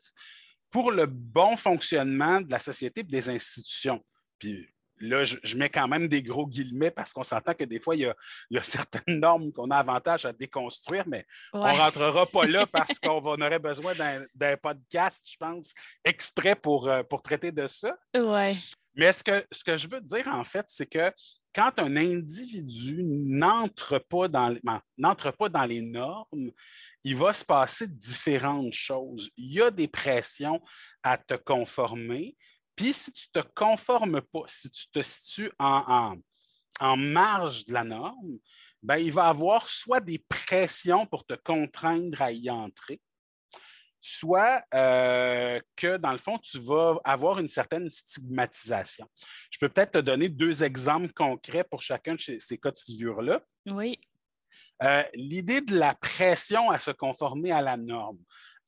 pour 0.71 0.91
le 0.91 1.07
bon 1.07 1.57
fonctionnement 1.57 2.41
de 2.41 2.51
la 2.51 2.59
société 2.59 3.01
et 3.01 3.05
des 3.05 3.29
institutions. 3.29 4.05
Puis 4.39 4.69
là, 5.01 5.25
je, 5.25 5.57
mets 5.57 5.69
quand 5.69 5.89
même 5.89 6.09
des 6.09 6.23
gros 6.23 6.47
guillemets 6.47 6.91
parce 6.91 7.13
qu'on 7.13 7.25
s'entend 7.25 7.55
que 7.55 7.65
des 7.65 7.81
fois, 7.81 7.97
il 7.97 8.13
y 8.51 8.59
a, 8.59 8.63
certaines 8.63 9.19
normes 9.21 9.53
qu'on 9.53 9.71
a 9.71 9.77
avantage 9.77 10.25
à 10.27 10.33
déconstruire, 10.33 11.05
mais 11.07 11.25
on 11.53 11.67
ne 11.67 11.75
rentrera 11.75 12.27
pas 12.27 12.47
là 12.47 12.67
parce 12.73 12.99
qu'on 12.99 13.41
aurait 13.41 13.59
besoin 13.59 13.95
d'un 14.35 14.57
podcast, 14.57 15.23
je 15.25 15.37
pense, 15.39 15.73
exprès 16.05 16.55
pour, 16.55 16.89
euh, 16.89 17.03
pour 17.03 17.23
traiter 17.23 17.53
de 17.53 17.67
ça. 17.67 17.97
Ouais. 18.15 18.57
Mais 18.99 19.13
ce 19.13 19.23
que, 19.23 19.47
ce 19.53 19.63
que 19.63 19.77
je 19.77 19.89
veux 19.89 20.01
dire, 20.01 20.27
en 20.27 20.43
fait, 20.43 20.67
c'est 20.69 20.87
que 20.87 21.13
quand 21.55 21.79
un 21.79 21.97
individu 21.97 23.03
n'entre 23.05 23.99
pas, 23.99 24.29
dans, 24.29 24.57
n'entre 24.97 25.31
pas 25.31 25.49
dans 25.49 25.65
les 25.65 25.81
normes, 25.81 26.51
il 27.05 27.17
va 27.17 27.33
se 27.33 27.45
passer 27.45 27.87
différentes 27.87 28.75
choses. 28.75 29.31
Il 29.37 29.53
y 29.53 29.63
a 29.63 29.71
des 29.71 29.89
pressions 29.89 30.61
à 31.03 31.17
te 31.17 31.35
conformer, 31.35 32.37
puis 32.75 32.93
si 32.93 33.13
tu 33.13 33.27
ne 33.35 33.41
te 33.41 33.49
conformes 33.55 34.21
pas, 34.21 34.43
si 34.47 34.71
tu 34.71 34.89
te 34.91 35.01
situes 35.01 35.53
en, 35.59 36.17
marge 36.97 37.65
de 37.65 37.73
la 37.73 37.85
norme, 37.85 38.39
ben, 38.83 38.99
il 38.99 39.13
va 39.13 39.27
avoir 39.27 39.69
soit 39.69 40.01
des 40.01 40.25
pressions 40.29 41.07
pour 41.07 41.25
te 41.25 41.35
contraindre 41.35 42.23
à 42.23 42.31
y 42.31 42.51
entrer, 42.51 43.01
soit 44.01 44.63
euh, 44.75 45.61
que, 45.77 45.97
dans 45.97 46.13
le 46.13 46.19
fond, 46.19 46.39
tu 46.39 46.59
vas 46.59 46.97
avoir 47.05 47.39
une 47.39 47.49
certaine 47.49 47.89
stigmatisation. 47.91 49.07
Je 49.51 49.59
peux 49.59 49.69
peut-être 49.69 49.93
te 49.93 49.99
donner 49.99 50.29
deux 50.29 50.63
exemples 50.63 51.13
concrets 51.13 51.65
pour 51.65 51.83
chacun 51.83 52.15
de 52.15 52.21
ces 52.39 52.59
cas 52.59 52.71
de 52.71 52.79
figure-là. 52.79 53.41
Oui. 53.67 53.99
Euh, 54.83 55.03
l'idée 55.15 55.61
de 55.61 55.77
la 55.77 55.95
pression 55.95 56.71
à 56.71 56.79
se 56.79 56.91
conformer 56.91 57.53
à 57.53 57.63
la 57.63 57.77
norme. 57.77 58.19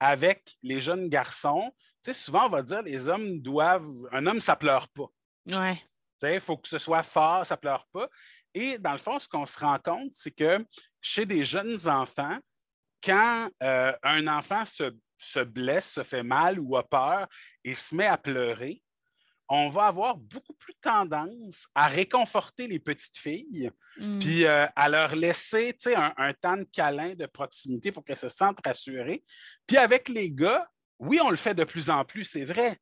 Avec 0.01 0.57
les 0.63 0.81
jeunes 0.81 1.09
garçons, 1.09 1.71
tu 2.03 2.13
sais, 2.13 2.15
souvent, 2.15 2.47
on 2.47 2.51
va 2.51 2.63
dire 2.63 2.83
les 2.83 3.09
hommes 3.09 3.41
doivent. 3.41 3.87
Un 4.13 4.27
homme, 4.27 4.41
ça 4.41 4.57
pleure 4.57 4.89
pas. 4.89 5.07
Ouais. 5.51 5.79
Il 6.23 6.41
faut 6.41 6.57
que 6.57 6.69
ce 6.69 6.79
soit 6.79 7.03
fort, 7.03 7.47
ça 7.47 7.57
pleure 7.57 7.87
pas. 7.93 8.09
Et 8.55 8.79
dans 8.79 8.93
le 8.93 8.99
fond, 8.99 9.19
ce 9.19 9.29
qu'on 9.29 9.47
se 9.47 9.59
rend 9.59 9.79
compte, 9.79 10.11
c'est 10.13 10.31
que 10.31 10.65
chez 11.01 11.25
des 11.25 11.45
jeunes 11.45 11.87
enfants, 11.89 12.39
quand 13.03 13.49
euh, 13.63 13.93
un 14.03 14.27
enfant 14.27 14.65
se, 14.67 14.95
se, 15.21 15.41
blesse, 15.41 15.93
se 15.93 16.03
fait 16.03 16.23
mal 16.23 16.59
ou 16.59 16.77
a 16.77 16.89
peur 16.89 17.29
et 17.65 17.75
se 17.75 17.95
met 17.95 18.07
à 18.07 18.19
pleurer, 18.19 18.83
on 19.53 19.69
va 19.69 19.87
avoir 19.87 20.17
beaucoup 20.17 20.55
plus 20.55 20.75
tendance 20.81 21.67
à 21.75 21.89
réconforter 21.89 22.69
les 22.69 22.79
petites 22.79 23.19
filles, 23.19 23.71
mm. 23.99 24.19
puis 24.21 24.47
euh, 24.47 24.65
à 24.77 24.89
leur 24.89 25.17
laisser 25.17 25.77
un, 25.97 26.15
un 26.17 26.33
temps 26.33 26.57
de 26.57 26.67
câlin, 26.73 27.15
de 27.15 27.27
proximité 27.27 27.91
pour 27.91 28.05
qu'elles 28.05 28.17
se 28.17 28.29
sentent 28.29 28.61
rassurées. 28.65 29.25
Puis 29.67 29.77
avec 29.77 30.09
les 30.09 30.31
gars, 30.31 30.69
oui, 31.00 31.19
on 31.21 31.31
le 31.31 31.37
fait 31.37 31.55
de 31.55 31.65
plus 31.65 31.91
en 31.91 32.05
plus, 32.05 32.25
c'est 32.25 32.45
vrai, 32.45 32.79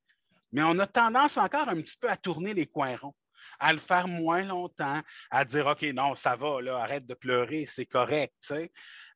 mais 0.52 0.62
on 0.62 0.78
a 0.78 0.86
tendance 0.86 1.38
encore 1.38 1.68
un 1.68 1.76
petit 1.76 1.96
peu 1.98 2.10
à 2.10 2.16
tourner 2.16 2.52
les 2.52 2.66
coins 2.66 2.96
ronds, 2.96 3.14
à 3.58 3.72
le 3.72 3.78
faire 3.78 4.08
moins 4.08 4.44
longtemps, 4.44 5.00
à 5.30 5.44
dire 5.44 5.66
OK, 5.66 5.82
non, 5.82 6.14
ça 6.14 6.36
va, 6.36 6.60
là, 6.60 6.78
arrête 6.78 7.06
de 7.06 7.14
pleurer, 7.14 7.66
c'est 7.66 7.86
correct. 7.86 8.34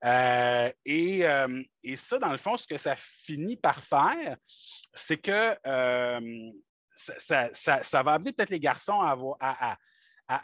Euh, 0.05 0.73
euh, 0.88 1.62
et, 1.83 1.97
ça, 1.97 2.19
dans 2.19 2.33
le 2.33 2.38
fond, 2.38 2.57
ce 2.57 2.67
que 2.67 2.79
ça 2.79 2.95
finit 2.97 3.57
par 3.57 3.83
faire, 3.83 4.37
c'est 4.95 5.19
que 5.19 5.57
euh, 5.67 6.50
ça, 6.97 8.02
va 8.02 8.12
amener 8.12 8.33
peut-être 8.33 8.50
les 8.50 8.61
garçons 8.61 9.00
à, 9.00 9.76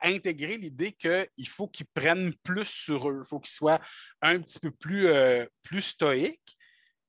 intégrer 0.03 0.59
l'idée 0.59 0.93
qu'il 0.93 1.49
faut 1.49 1.67
qu'ils 1.67 1.87
prennent 1.87 2.35
plus 2.43 2.67
sur 2.67 3.09
eux, 3.09 3.23
il 3.25 3.29
faut 3.29 3.41
qu'ils 3.41 3.55
soient 3.55 3.81
un 4.21 4.39
petit 4.39 4.59
peu 4.59 4.71
plus, 4.71 5.09
plus 5.63 5.81
stoïques. 5.81 6.59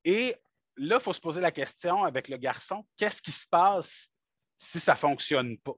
Et 0.05 0.33
là, 0.77 0.97
il 0.97 1.03
faut 1.03 1.11
se 1.11 1.19
poser 1.19 1.41
la 1.41 1.51
question 1.51 2.03
avec 2.03 2.29
le 2.29 2.37
garçon, 2.37 2.85
qu'est-ce 2.95 3.21
qui 3.21 3.33
se 3.33 3.47
passe 3.47 4.09
si 4.57 4.79
ça 4.79 4.93
ne 4.93 4.97
fonctionne 4.97 5.57
pas? 5.57 5.73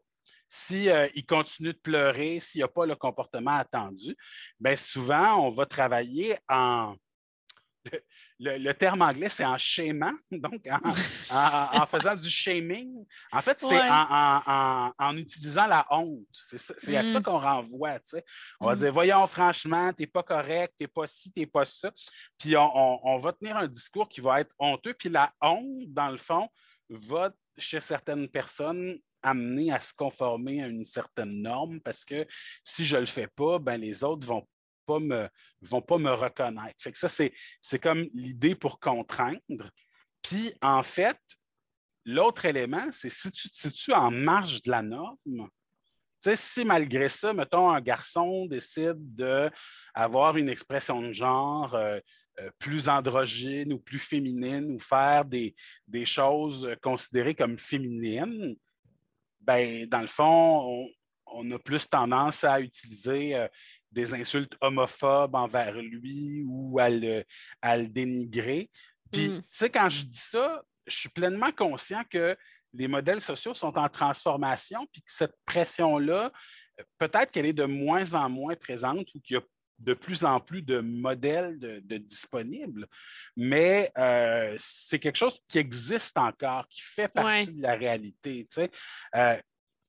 S'il 0.54 0.84
si, 0.84 0.90
euh, 0.90 1.08
continue 1.28 1.72
de 1.72 1.80
pleurer, 1.80 2.42
s'il 2.42 2.60
n'y 2.60 2.64
a 2.64 2.68
pas 2.68 2.86
le 2.86 2.96
comportement 2.96 3.56
attendu, 3.56 4.18
bien 4.60 4.76
souvent, 4.76 5.48
on 5.48 5.50
va 5.50 5.66
travailler 5.66 6.38
en, 6.50 6.96
le, 8.40 8.72
terme 8.74 9.02
anglais, 9.02 9.30
c'est 9.30 9.46
en 9.46 9.58
shamant, 9.58 10.14
donc 10.32 10.68
en, 10.70 11.86
faisant 11.86 12.16
du 12.16 12.30
shaming. 12.30 13.06
En 13.32 13.42
fait, 13.42 13.60
c'est 13.60 13.80
en, 13.80 15.18
utilisant 15.18 15.68
la 15.68 15.86
honte. 15.90 16.26
C'est 16.32 16.98
à 16.98 17.04
ça 17.04 17.20
mm. 17.20 17.24
qu'on 17.24 17.40
renvoie. 17.40 18.00
On 18.60 18.68
va 18.68 18.76
mm. 18.76 18.80
dire 18.80 18.94
Voyons, 18.94 19.28
franchement, 19.28 19.92
tu 19.94 20.04
n'es 20.04 20.08
pas 20.08 20.24
correct, 20.24 20.74
tu 20.78 20.84
n'es 20.84 20.88
pas 20.88 21.08
ci, 21.08 21.32
tu 21.32 21.40
n'es 21.40 21.46
pas 21.46 21.66
ça. 21.66 21.92
Puis 22.38 22.56
on, 22.58 23.18
va 23.18 23.34
tenir 23.34 23.58
un 23.58 23.68
discours 23.68 24.10
qui 24.10 24.22
va 24.22 24.42
être 24.42 24.54
honteux. 24.60 24.94
Puis 24.94 25.10
la 25.10 25.32
honte, 25.42 25.88
dans 25.88 26.10
le 26.10 26.18
fond, 26.18 26.50
va, 26.90 27.32
chez 27.58 27.80
certaines 27.80 28.28
personnes, 28.28 28.98
amener 29.24 29.72
à 29.72 29.82
se 29.82 29.94
conformer 29.94 30.64
à 30.64 30.68
une 30.68 30.86
certaine 30.86 31.42
norme 31.42 31.80
parce 31.82 32.06
que 32.06 32.26
si 32.64 32.86
je 32.86 32.96
ne 32.96 33.02
le 33.02 33.08
fais 33.08 33.28
pas, 33.28 33.60
ben, 33.60 33.78
les 33.78 34.04
autres 34.04 34.28
vont 34.28 34.48
pas 34.86 35.00
me, 35.00 35.30
vont 35.62 35.82
pas 35.82 35.98
me 35.98 36.12
reconnaître. 36.12 36.82
Fait 36.82 36.92
que 36.92 36.98
ça, 36.98 37.10
c'est 37.10 37.80
comme 37.80 38.08
l'idée 38.14 38.56
pour 38.56 38.80
contraindre. 38.80 39.70
Puis, 40.22 40.54
en 40.62 40.84
fait, 40.84 41.20
l'autre 42.06 42.46
élément, 42.46 42.88
c'est 42.92 43.10
si 43.10 43.32
tu 43.32 43.50
te 43.50 43.56
situes 43.56 43.94
en 43.94 44.12
marge 44.12 44.62
de 44.64 44.72
la 44.72 44.82
norme, 44.82 45.50
si 46.36 46.66
malgré 46.66 47.10
ça, 47.10 47.34
mettons, 47.34 47.70
un 47.72 47.82
garçon 47.82 48.46
décide 48.46 48.98
d'avoir 49.16 50.38
une 50.38 50.50
expression 50.50 51.02
de 51.02 51.14
genre 51.14 51.74
euh, 51.74 52.00
euh, 52.40 52.50
plus 52.60 52.88
androgyne 52.88 53.74
ou 53.74 53.80
plus 53.80 54.00
féminine 54.00 54.72
ou 54.72 54.80
faire 54.80 55.26
des, 55.26 55.56
des 55.88 56.06
choses 56.06 56.70
considérées 56.82 57.36
comme 57.36 57.58
féminines, 57.58 58.56
ben, 59.42 59.86
dans 59.88 60.02
le 60.02 60.08
fond, 60.08 60.88
on, 61.26 61.52
a 61.52 61.60
plus 61.60 61.88
tendance 61.90 62.44
à 62.44 62.60
utiliser 62.62 63.36
euh, 63.36 63.48
des 63.92 64.14
insultes 64.14 64.56
homophobes 64.62 65.36
envers 65.36 65.74
lui 65.74 66.44
ou 66.46 66.80
à 66.80 66.90
le, 66.90 67.24
dénigrer. 67.88 68.70
Puis, 69.12 69.30
mm. 69.30 69.42
tu 69.42 69.48
sais, 69.52 69.70
quand 69.70 69.90
je 69.90 70.04
dis 70.04 70.20
ça, 70.20 70.62
je 70.88 70.96
suis 70.96 71.10
pleinement 71.10 71.52
conscient 71.52 72.04
que 72.10 72.36
les 72.74 72.88
modèles 72.88 73.22
sociaux 73.22 73.54
sont 73.54 73.78
en 73.78 73.90
transformation, 73.90 74.88
puis 74.92 75.02
que 75.02 75.12
cette 75.12 75.36
pression-là, 75.46 76.32
peut-être 76.98 77.32
qu'elle 77.32 77.46
est 77.46 77.54
de 77.54 77.66
moins 77.66 78.14
en 78.14 78.30
moins 78.30 78.56
présente 78.56 79.14
ou 79.14 79.20
qu'il 79.20 79.36
y 79.36 79.38
a 79.38 79.42
de 79.82 79.94
plus 79.94 80.24
en 80.24 80.40
plus 80.40 80.62
de 80.62 80.80
modèles 80.80 81.60
de, 81.60 81.98
disponibles, 81.98 82.88
mais 83.36 83.92
euh, 83.98 84.56
c'est 84.60 85.00
quelque 85.00 85.18
chose 85.18 85.40
qui 85.48 85.58
existe 85.58 86.18
encore, 86.18 86.68
qui 86.68 86.82
fait 86.82 87.12
partie 87.12 87.54
de 87.54 87.62
la 87.62 87.76
réalité. 87.76 88.48
Tu 88.50 88.62
sais. 88.62 88.72
Euh, 89.16 89.38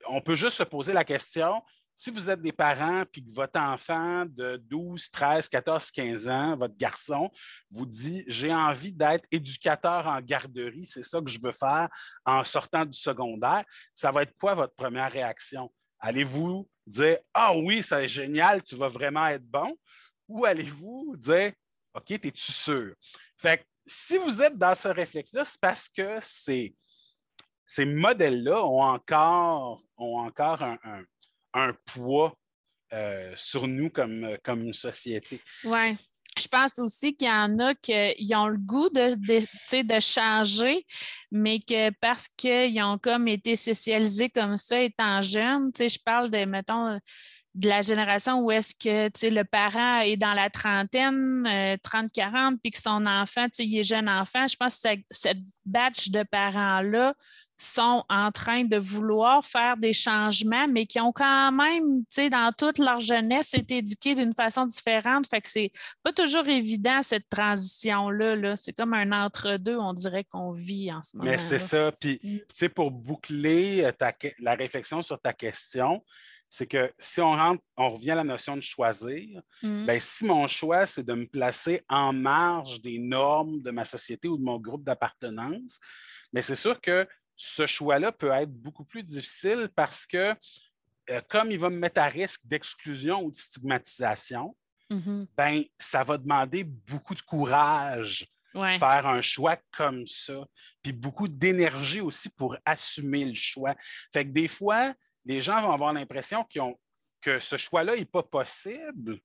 on 0.08 0.20
peut 0.20 0.34
juste 0.34 0.56
se 0.56 0.64
poser 0.64 0.92
la 0.92 1.04
question, 1.04 1.62
si 1.94 2.10
vous 2.10 2.30
êtes 2.30 2.40
des 2.40 2.52
parents 2.52 3.04
puis 3.10 3.22
que 3.22 3.30
votre 3.30 3.60
enfant 3.60 4.24
de 4.26 4.56
12, 4.68 5.10
13, 5.10 5.48
14, 5.48 5.90
15 5.90 6.28
ans, 6.28 6.56
votre 6.56 6.76
garçon, 6.76 7.30
vous 7.70 7.86
dit 7.86 8.24
J'ai 8.26 8.52
envie 8.52 8.92
d'être 8.92 9.24
éducateur 9.30 10.06
en 10.06 10.20
garderie, 10.20 10.86
c'est 10.86 11.04
ça 11.04 11.20
que 11.20 11.30
je 11.30 11.38
veux 11.40 11.52
faire 11.52 11.88
en 12.24 12.42
sortant 12.44 12.84
du 12.84 12.98
secondaire, 12.98 13.64
ça 13.94 14.10
va 14.10 14.22
être 14.22 14.34
quoi 14.38 14.54
votre 14.54 14.74
première 14.74 15.12
réaction? 15.12 15.72
Allez-vous 16.00 16.68
dire 16.86 17.18
Ah 17.32 17.54
oui, 17.56 17.82
c'est 17.82 18.08
génial, 18.08 18.62
tu 18.62 18.76
vas 18.76 18.88
vraiment 18.88 19.26
être 19.26 19.44
bon? 19.44 19.76
Ou 20.28 20.44
allez-vous 20.44 21.16
dire 21.16 21.52
OK, 21.94 22.10
es-tu 22.10 22.52
sûr? 22.52 22.94
Fait 23.36 23.64
si 23.84 24.16
vous 24.16 24.40
êtes 24.40 24.56
dans 24.56 24.74
ce 24.74 24.88
réflexe-là, 24.88 25.44
c'est 25.44 25.60
parce 25.60 25.88
que 25.88 26.18
ces, 26.22 26.74
ces 27.66 27.84
modèles-là 27.84 28.64
ont 28.64 28.82
encore, 28.82 29.82
ont 29.96 30.20
encore 30.20 30.62
un 30.62 31.04
un 31.54 31.72
poids 31.86 32.36
euh, 32.92 33.32
sur 33.36 33.66
nous 33.68 33.90
comme, 33.90 34.36
comme 34.42 34.62
une 34.62 34.72
société. 34.72 35.40
Oui. 35.64 35.96
Je 36.38 36.48
pense 36.48 36.78
aussi 36.78 37.14
qu'il 37.14 37.28
y 37.28 37.30
en 37.30 37.58
a 37.58 37.74
qui 37.74 38.34
ont 38.34 38.46
le 38.46 38.56
goût 38.56 38.88
de, 38.88 39.14
de, 39.14 40.00
changer, 40.00 40.86
mais 41.30 41.58
que 41.60 41.90
parce 42.00 42.28
qu'ils 42.36 42.82
ont 42.82 42.96
comme 42.96 43.28
été 43.28 43.54
socialisés 43.54 44.30
comme 44.30 44.56
ça 44.56 44.80
étant 44.80 45.20
jeunes, 45.20 45.70
je 45.78 45.98
parle 46.02 46.30
de, 46.30 46.44
mettons, 46.46 46.98
de 47.54 47.68
la 47.68 47.82
génération 47.82 48.40
où 48.40 48.50
est-ce 48.50 48.74
que 48.74 49.10
le 49.28 49.42
parent 49.44 50.00
est 50.00 50.16
dans 50.16 50.32
la 50.32 50.48
trentaine, 50.48 51.44
30-40, 51.84 52.58
puis 52.62 52.70
que 52.70 52.80
son 52.80 53.04
enfant, 53.06 53.46
il 53.58 53.78
est 53.78 53.84
jeune 53.84 54.08
enfant, 54.08 54.46
je 54.48 54.56
pense 54.56 54.80
que 54.80 54.88
cette 55.10 55.38
batch 55.64 56.08
de 56.08 56.22
parents-là 56.22 57.14
sont 57.62 58.04
en 58.08 58.32
train 58.32 58.64
de 58.64 58.76
vouloir 58.76 59.44
faire 59.44 59.76
des 59.76 59.92
changements, 59.92 60.66
mais 60.66 60.86
qui 60.86 60.98
ont 61.00 61.12
quand 61.12 61.52
même, 61.52 62.02
dans 62.30 62.52
toute 62.56 62.78
leur 62.78 63.00
jeunesse, 63.00 63.54
été 63.54 63.76
éduqués 63.78 64.14
d'une 64.14 64.34
façon 64.34 64.66
différente. 64.66 65.26
Fait 65.28 65.40
que 65.40 65.48
c'est 65.48 65.70
pas 66.02 66.12
toujours 66.12 66.48
évident, 66.48 67.02
cette 67.02 67.28
transition-là. 67.28 68.56
c'est 68.56 68.72
comme 68.72 68.94
un 68.94 69.12
entre-deux, 69.12 69.76
on 69.76 69.92
dirait 69.92 70.24
qu'on 70.24 70.50
vit 70.50 70.90
en 70.92 71.02
ce 71.02 71.16
moment. 71.16 71.30
Mais 71.30 71.38
c'est 71.38 71.58
ça. 71.58 71.92
Puis, 71.92 72.18
mm. 72.22 72.38
tu 72.38 72.44
sais, 72.54 72.68
pour 72.68 72.90
boucler 72.90 73.84
euh, 73.84 74.10
la 74.40 74.54
réflexion 74.54 75.02
sur 75.02 75.20
ta 75.20 75.32
question, 75.32 76.02
c'est 76.54 76.66
que 76.66 76.92
si 76.98 77.22
on 77.22 77.32
rentre, 77.32 77.64
on 77.78 77.94
revient 77.94 78.10
à 78.10 78.16
la 78.16 78.24
notion 78.24 78.58
de 78.58 78.60
choisir, 78.60 79.40
mm. 79.62 79.86
ben, 79.86 79.98
si 79.98 80.26
mon 80.26 80.46
choix, 80.46 80.84
c'est 80.84 81.02
de 81.02 81.14
me 81.14 81.26
placer 81.26 81.82
en 81.88 82.12
marge 82.12 82.82
des 82.82 82.98
normes 82.98 83.62
de 83.62 83.70
ma 83.70 83.86
société 83.86 84.28
ou 84.28 84.36
de 84.36 84.42
mon 84.42 84.60
groupe 84.60 84.84
d'appartenance, 84.84 85.80
mais 86.30 86.40
ben, 86.40 86.42
c'est 86.42 86.54
sûr 86.54 86.78
que 86.78 87.08
ce 87.36 87.66
choix-là 87.66 88.12
peut 88.12 88.32
être 88.32 88.52
beaucoup 88.52 88.84
plus 88.84 89.02
difficile 89.02 89.70
parce 89.74 90.06
que, 90.06 90.34
euh, 91.08 91.22
comme 91.26 91.50
il 91.50 91.58
va 91.58 91.70
me 91.70 91.78
mettre 91.78 92.02
à 92.02 92.08
risque 92.08 92.42
d'exclusion 92.44 93.22
ou 93.22 93.30
de 93.30 93.36
stigmatisation, 93.36 94.54
mm-hmm. 94.90 95.26
ben, 95.34 95.62
ça 95.78 96.04
va 96.04 96.18
demander 96.18 96.64
beaucoup 96.64 97.14
de 97.14 97.22
courage 97.22 98.26
faire 98.52 99.06
un 99.06 99.22
choix 99.22 99.56
comme 99.74 100.06
ça, 100.06 100.46
puis 100.82 100.92
beaucoup 100.92 101.28
d'énergie 101.28 102.02
aussi 102.02 102.28
pour 102.28 102.58
assumer 102.66 103.24
le 103.24 103.34
choix. 103.34 103.74
Fait 104.12 104.26
que 104.26 104.30
des 104.32 104.48
fois, 104.48 104.92
les 105.24 105.40
gens 105.40 105.60
vont 105.62 105.72
avoir 105.72 105.92
l'impression 105.92 106.46
que 107.20 107.38
ce 107.38 107.56
choix-là 107.56 107.96
n'est 107.96 108.04
pas 108.04 108.22
possible 108.22 109.20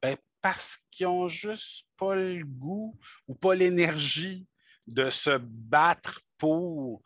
ben, 0.00 0.16
parce 0.40 0.78
qu'ils 0.90 1.06
n'ont 1.06 1.28
juste 1.28 1.86
pas 1.96 2.14
le 2.14 2.44
goût 2.44 2.98
ou 3.28 3.34
pas 3.34 3.54
l'énergie 3.54 4.46
de 4.86 5.08
se 5.10 5.38
battre 5.38 6.20
pour 6.38 7.02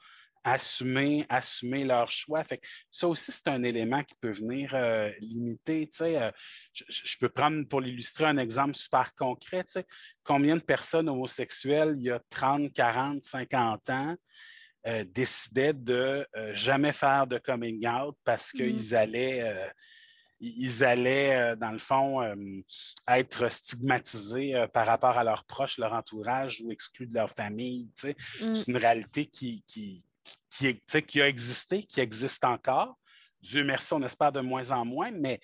assumer, 0.46 1.26
assumer 1.28 1.84
leur 1.84 2.10
choix. 2.10 2.44
Fait 2.44 2.60
ça 2.90 3.08
aussi, 3.08 3.32
c'est 3.32 3.48
un 3.48 3.62
élément 3.64 4.02
qui 4.04 4.14
peut 4.20 4.30
venir 4.30 4.70
euh, 4.74 5.10
limiter. 5.20 5.90
Euh, 6.00 6.30
je, 6.72 7.18
peux 7.18 7.28
prendre 7.28 7.66
pour 7.66 7.80
l'illustrer 7.80 8.26
un 8.26 8.38
exemple 8.38 8.74
super 8.74 9.12
concret. 9.16 9.64
Combien 10.22 10.56
de 10.56 10.62
personnes 10.62 11.08
homosexuelles, 11.08 11.96
il 11.98 12.04
y 12.04 12.10
a 12.10 12.20
30, 12.30 12.72
40, 12.72 13.24
50 13.24 13.90
ans, 13.90 14.16
euh, 14.86 15.04
décidaient 15.04 15.72
de 15.72 16.26
jamais 16.52 16.92
faire 16.92 17.26
de 17.26 17.38
coming 17.38 17.86
out 17.86 18.16
parce 18.24 18.52
mmh. 18.52 18.56
qu'ils 18.56 18.94
allaient 18.94 19.72
ils 20.38 20.84
allaient, 20.84 21.56
dans 21.56 21.70
le 21.70 21.78
fond, 21.78 22.20
être 23.08 23.48
stigmatisés 23.50 24.66
par 24.74 24.86
rapport 24.86 25.16
à 25.16 25.24
leurs 25.24 25.44
proches, 25.44 25.78
leur 25.78 25.94
entourage 25.94 26.60
ou 26.60 26.70
exclus 26.70 27.06
de 27.06 27.14
leur 27.14 27.30
famille. 27.30 27.90
Mmh. 28.04 28.54
C'est 28.54 28.68
une 28.68 28.76
réalité 28.76 29.24
qui, 29.24 29.64
qui, 29.66 31.20
a 31.20 31.28
existé, 31.28 31.84
qui 31.84 32.00
existe 32.00 32.44
encore. 32.44 32.98
Dieu 33.40 33.64
merci, 33.64 33.92
on 33.92 34.02
espère 34.02 34.32
de 34.32 34.40
moins 34.40 34.70
en 34.70 34.84
moins, 34.84 35.10
mais 35.10 35.40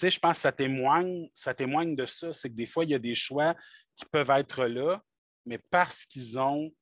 je 0.00 0.18
pense 0.18 0.36
que 0.36 0.42
ça 0.42 0.52
témoigne, 0.52 1.28
ça 1.32 1.54
témoigne 1.54 1.96
de 1.96 2.06
ça. 2.06 2.32
C'est 2.32 2.48
que 2.48 2.54
des 2.54 2.66
fois, 2.66 2.84
il 2.84 2.90
y 2.90 2.94
a 2.94 2.98
des 2.98 3.14
choix 3.14 3.54
qui 3.96 4.04
peuvent 4.06 4.30
être 4.30 4.64
là, 4.64 5.02
mais 5.46 5.58
parce 5.58 6.04
qu'ils 6.06 6.38
ont 6.38 6.72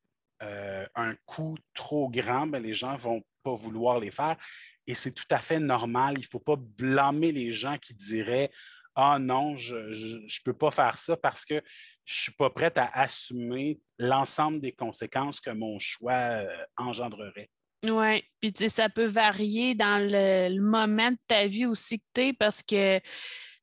euh, 0.43 0.85
un 0.95 1.15
coût 1.25 1.57
trop 1.73 2.09
grand, 2.09 2.47
ben, 2.47 2.61
les 2.61 2.73
gens 2.73 2.93
ne 2.93 2.97
vont 2.97 3.23
pas 3.43 3.55
vouloir 3.55 3.99
les 3.99 4.11
faire. 4.11 4.35
Et 4.87 4.95
c'est 4.95 5.11
tout 5.11 5.25
à 5.29 5.39
fait 5.39 5.59
normal. 5.59 6.15
Il 6.17 6.21
ne 6.21 6.27
faut 6.27 6.39
pas 6.39 6.57
blâmer 6.57 7.31
les 7.31 7.53
gens 7.53 7.77
qui 7.77 7.93
diraient 7.93 8.51
Ah 8.95 9.17
non, 9.19 9.55
je 9.57 9.75
ne 9.75 10.43
peux 10.43 10.53
pas 10.53 10.71
faire 10.71 10.97
ça 10.97 11.15
parce 11.17 11.45
que 11.45 11.61
je 12.05 12.19
ne 12.19 12.21
suis 12.23 12.33
pas 12.33 12.49
prête 12.49 12.77
à 12.77 12.87
assumer 12.93 13.79
l'ensemble 13.97 14.59
des 14.59 14.73
conséquences 14.73 15.39
que 15.39 15.51
mon 15.51 15.79
choix 15.79 16.13
euh, 16.13 16.65
engendrerait. 16.77 17.49
Oui, 17.83 18.23
puis 18.39 18.69
ça 18.69 18.87
peut 18.87 19.05
varier 19.05 19.75
dans 19.75 20.01
le, 20.01 20.59
moment 20.61 21.11
de 21.11 21.17
ta 21.27 21.47
vie 21.47 21.65
aussi 21.65 21.99
que 21.99 22.05
tu 22.13 22.21
es 22.21 22.33
parce 22.33 22.63
que 22.63 22.99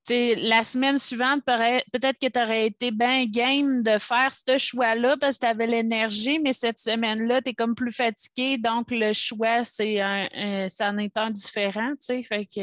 la 0.09 0.64
semaine 0.64 0.99
suivante, 0.99 1.42
peut-être 1.45 2.19
que 2.19 2.26
tu 2.26 2.40
aurais 2.40 2.66
été 2.66 2.90
bien 2.90 3.26
game 3.26 3.83
de 3.83 3.99
faire 3.99 4.33
ce 4.33 4.59
choix-là 4.59 5.16
parce 5.21 5.37
que 5.37 5.47
tu 5.47 5.47
avais 5.47 5.66
l'énergie, 5.66 6.38
mais 6.38 6.52
cette 6.52 6.78
semaine-là, 6.78 7.42
tu 7.42 7.50
es 7.50 7.54
comme 7.54 7.75
plus 7.75 7.92
fatigué, 7.92 8.59
donc 8.59 8.90
le 8.90 9.12
choix, 9.12 9.64
c'est 9.64 10.00
un, 10.00 10.28
un, 10.33 10.99
est 10.99 11.16
un 11.16 11.30
différent, 11.30 11.92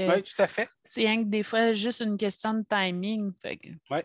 oui, 0.10 0.24
tout 0.24 0.42
à 0.42 0.48
fait. 0.48 0.68
C'est 0.84 1.02
rien 1.02 1.24
que 1.24 1.30
des 1.30 1.44
fois 1.44 1.72
juste 1.74 2.02
une 2.02 2.18
question 2.18 2.54
de 2.54 2.66
timing. 2.68 3.32
Oui, 3.46 4.00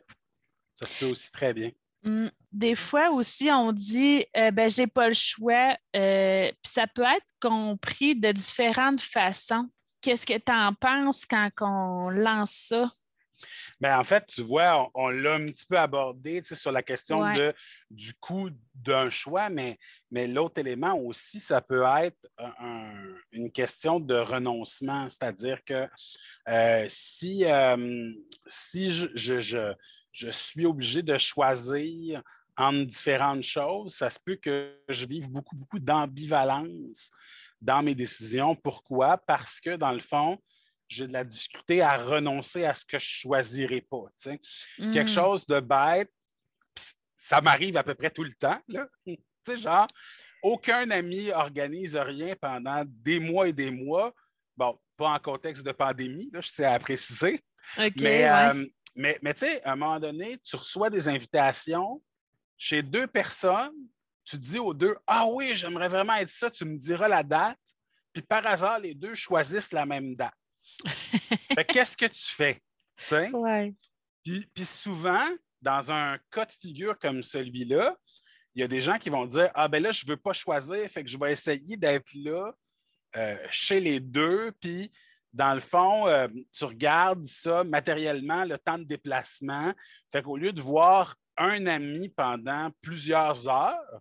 ça 0.75 0.87
se 0.87 1.05
peut 1.05 1.11
aussi 1.11 1.31
très 1.31 1.53
bien. 1.53 1.71
Mmh, 2.05 2.29
des 2.51 2.75
fois 2.75 3.11
aussi, 3.11 3.51
on 3.51 3.73
dit 3.73 4.25
euh, 4.37 4.51
ben, 4.51 4.69
j'ai 4.69 4.87
pas 4.87 5.09
le 5.09 5.15
choix. 5.15 5.77
Euh, 5.95 6.49
puis 6.49 6.73
ça 6.73 6.87
peut 6.87 7.03
être 7.03 7.27
compris 7.41 8.17
de 8.17 8.33
différentes 8.33 9.01
façons. 9.01 9.69
Qu'est-ce 10.01 10.27
que 10.27 10.37
tu 10.37 10.53
en 10.53 10.75
penses 10.75 11.25
quand 11.27 11.51
on 11.61 12.11
lance 12.11 12.67
ça? 12.69 12.91
Bien, 13.83 13.99
en 13.99 14.05
fait, 14.05 14.25
tu 14.29 14.43
vois, 14.43 14.89
on, 14.95 15.09
l'a 15.09 15.35
un 15.35 15.47
petit 15.47 15.67
peu 15.67 15.77
abordé 15.77 16.41
sur 16.45 16.71
la 16.71 16.85
question 16.85 17.35
de, 17.35 17.53
du 17.91 18.15
coût 18.15 18.49
d'un 18.77 19.11
choix, 19.11 19.49
mais, 19.49 19.77
mais 20.09 20.29
l'autre 20.29 20.61
élément 20.61 20.97
aussi, 20.97 21.41
ça 21.41 21.61
peut 21.61 21.83
être 21.99 22.31
une 23.33 23.51
question 23.51 23.99
de 23.99 24.15
renoncement, 24.15 25.11
c'est-à-dire 25.11 25.65
que 25.65 25.89
euh, 26.49 26.87
si, 26.89 27.45
si 28.47 28.93
je 28.93 29.75
je 30.13 30.31
suis 30.31 30.65
obligé 30.65 31.03
de 31.03 31.19
choisir 31.19 32.23
entre 32.57 32.87
différentes 32.87 33.43
choses, 33.43 33.97
ça 33.97 34.11
se 34.11 34.19
peut 34.25 34.37
que 34.37 34.79
je 34.89 35.07
vive 35.07 35.29
beaucoup, 35.29 35.57
beaucoup 35.57 35.81
d'ambivalence 35.81 37.11
dans 37.61 37.83
mes 37.83 37.97
décisions. 37.97 38.55
Pourquoi? 38.55 39.19
Parce 39.19 39.61
que, 39.61 39.75
dans 39.75 39.91
le 39.91 40.01
fond, 40.01 40.39
j'ai 40.93 41.07
de 41.07 41.13
la 41.13 41.25
difficulté 41.25 41.81
à 41.81 41.97
renoncer 41.97 42.65
à 42.65 42.75
ce 42.75 42.85
que 42.85 42.99
je 42.99 43.07
ne 43.07 43.31
choisirais 43.31 43.81
pas. 43.81 44.05
Quelque 44.23 45.03
hmm. 45.03 45.09
chose 45.09 45.47
de 45.47 45.61
bête, 45.61 46.11
ça 47.17 47.41
m'arrive 47.41 47.77
à 47.77 47.85
peu 47.85 47.95
près 47.95 48.11
tout 48.11 48.25
le 48.25 48.33
temps. 48.33 48.61
Là. 48.69 48.87
genre, 49.57 49.87
aucun 50.43 50.91
ami 50.91 51.31
organise 51.31 51.97
rien 51.97 52.35
pendant 52.41 52.85
des 52.87 53.21
mois 53.21 53.49
et 53.49 53.53
des 53.53 53.71
mois. 53.71 54.13
Bon, 54.57 54.79
pas 54.97 55.11
en 55.11 55.19
contexte 55.19 55.65
de 55.65 55.73
pandémie, 55.73 56.31
là, 56.33 56.41
je 56.41 56.51
sais 56.51 56.65
à 56.65 56.79
préciser. 56.79 57.41
mais, 58.01 58.29
euh, 58.29 58.67
mais, 58.95 59.19
mais 59.23 59.35
tu 59.35 59.47
sais, 59.47 59.63
à 59.63 59.73
un 59.73 59.77
moment 59.77 60.01
donné, 60.01 60.39
tu 60.45 60.57
reçois 60.57 60.91
des 60.91 61.09
invitations 61.09 62.03
chez 62.59 62.83
deux 62.83 63.07
personnes, 63.07 63.75
tu 64.25 64.37
dis 64.37 64.59
aux 64.59 64.75
deux 64.75 64.97
Ah 65.07 65.27
oui, 65.27 65.55
j'aimerais 65.55 65.89
vraiment 65.89 66.15
être 66.15 66.31
ça, 66.31 66.51
tu 66.51 66.65
me 66.65 66.77
diras 66.77 67.09
la 67.09 67.23
date, 67.23 67.59
puis 68.13 68.23
par 68.23 68.47
hasard, 68.47 68.79
les 68.79 68.95
deux 68.95 69.15
choisissent 69.15 69.73
la 69.73 69.87
même 69.87 70.15
date. 70.15 70.35
qu'est-ce 71.69 71.97
que 71.97 72.07
tu 72.07 72.35
fais? 72.35 72.61
Ouais. 73.33 73.75
Puis, 74.25 74.47
puis 74.55 74.65
souvent, 74.65 75.29
dans 75.61 75.93
un 75.93 76.19
cas 76.31 76.47
de 76.47 76.53
figure 76.53 76.99
comme 76.99 77.23
celui-là, 77.23 77.97
il 78.55 78.61
y 78.61 78.65
a 78.65 78.69
des 78.69 78.81
gens 78.81 78.99
qui 78.99 79.11
vont 79.11 79.27
dire 79.27 79.51
Ah 79.55 79.69
ben 79.69 79.83
là, 79.83 79.93
je 79.93 80.05
ne 80.05 80.11
veux 80.11 80.17
pas 80.17 80.33
choisir, 80.33 80.89
fait 80.91 81.03
que 81.03 81.11
je 81.11 81.19
vais 81.19 81.33
essayer 81.33 81.77
d'être 81.77 82.13
là 82.15 82.53
euh, 83.17 83.37
chez 83.51 83.81
les 83.81 84.01
deux, 84.01 84.53
puis 84.61 84.91
dans 85.33 85.55
le 85.55 85.61
fond, 85.61 86.07
euh, 86.07 86.29
tu 86.53 86.65
regardes 86.65 87.27
ça 87.27 87.65
matériellement, 87.65 88.45
le 88.45 88.59
temps 88.59 88.79
de 88.79 88.85
déplacement. 88.85 89.73
Fait 90.11 90.23
qu'au 90.23 90.37
lieu 90.37 90.53
de 90.53 90.61
voir 90.61 91.17
un 91.39 91.67
ami 91.67 92.11
pendant 92.11 92.71
plusieurs 92.83 93.49
heures, 93.49 94.01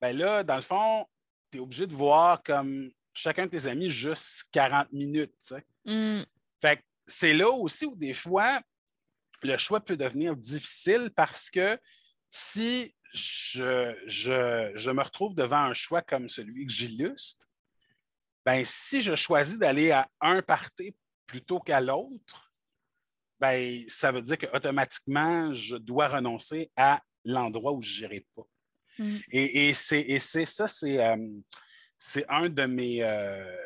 ben 0.00 0.16
là, 0.16 0.42
dans 0.42 0.56
le 0.56 0.62
fond, 0.62 1.06
tu 1.50 1.58
es 1.58 1.60
obligé 1.60 1.86
de 1.86 1.94
voir 1.94 2.42
comme 2.42 2.90
chacun 3.12 3.46
de 3.46 3.50
tes 3.50 3.66
amis 3.66 3.90
juste 3.90 4.44
40 4.50 4.92
minutes. 4.92 5.54
Mm. 5.84 6.22
Fait 6.60 6.76
que 6.76 6.82
c'est 7.06 7.32
là 7.32 7.50
aussi 7.50 7.86
où 7.86 7.94
des 7.96 8.14
fois, 8.14 8.60
le 9.42 9.56
choix 9.58 9.80
peut 9.80 9.96
devenir 9.96 10.36
difficile 10.36 11.10
parce 11.14 11.50
que 11.50 11.78
si 12.28 12.94
je, 13.12 13.94
je, 14.06 14.72
je 14.74 14.90
me 14.90 15.02
retrouve 15.02 15.34
devant 15.34 15.62
un 15.64 15.74
choix 15.74 16.02
comme 16.02 16.28
celui 16.28 16.66
que 16.66 16.72
j'illustre, 16.72 17.46
ben, 18.44 18.64
si 18.64 19.02
je 19.02 19.14
choisis 19.16 19.58
d'aller 19.58 19.90
à 19.90 20.08
un 20.20 20.42
party 20.42 20.94
plutôt 21.26 21.60
qu'à 21.60 21.80
l'autre, 21.80 22.52
ben, 23.38 23.84
ça 23.88 24.12
veut 24.12 24.22
dire 24.22 24.38
qu'automatiquement, 24.38 25.52
je 25.54 25.76
dois 25.76 26.08
renoncer 26.08 26.70
à 26.76 27.02
l'endroit 27.24 27.72
où 27.72 27.82
je 27.82 28.02
n'irai 28.02 28.26
pas. 28.34 28.46
Mm. 28.98 29.16
Et, 29.30 29.74
c'est 29.74 30.44
ça, 30.46 30.66
euh, 30.84 31.16
c'est 31.98 32.26
un 32.28 32.48
de 32.48 32.66
mes. 32.66 33.02
Euh, 33.02 33.56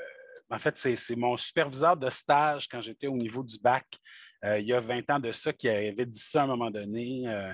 en 0.51 0.59
fait, 0.59 0.77
c'est 0.77 1.17
mon 1.17 1.37
superviseur 1.37 1.97
de 1.97 2.09
stage 2.11 2.69
quand 2.69 2.81
j'étais 2.81 3.07
au 3.07 3.17
niveau 3.17 3.43
du 3.43 3.59
bac, 3.59 3.87
euh, 4.45 4.59
il 4.59 4.67
y 4.67 4.73
a 4.73 4.81
20 4.81 5.11
ans 5.11 5.19
de 5.19 5.33
ça, 5.33 5.53
qui 5.53 5.69
avait 5.69 6.07
dit 6.07 6.19
ça 6.19 6.43
à 6.43 6.45
un 6.45 6.49
moment 6.49 6.71
donné. 6.71 7.25
Euh, 7.27 7.53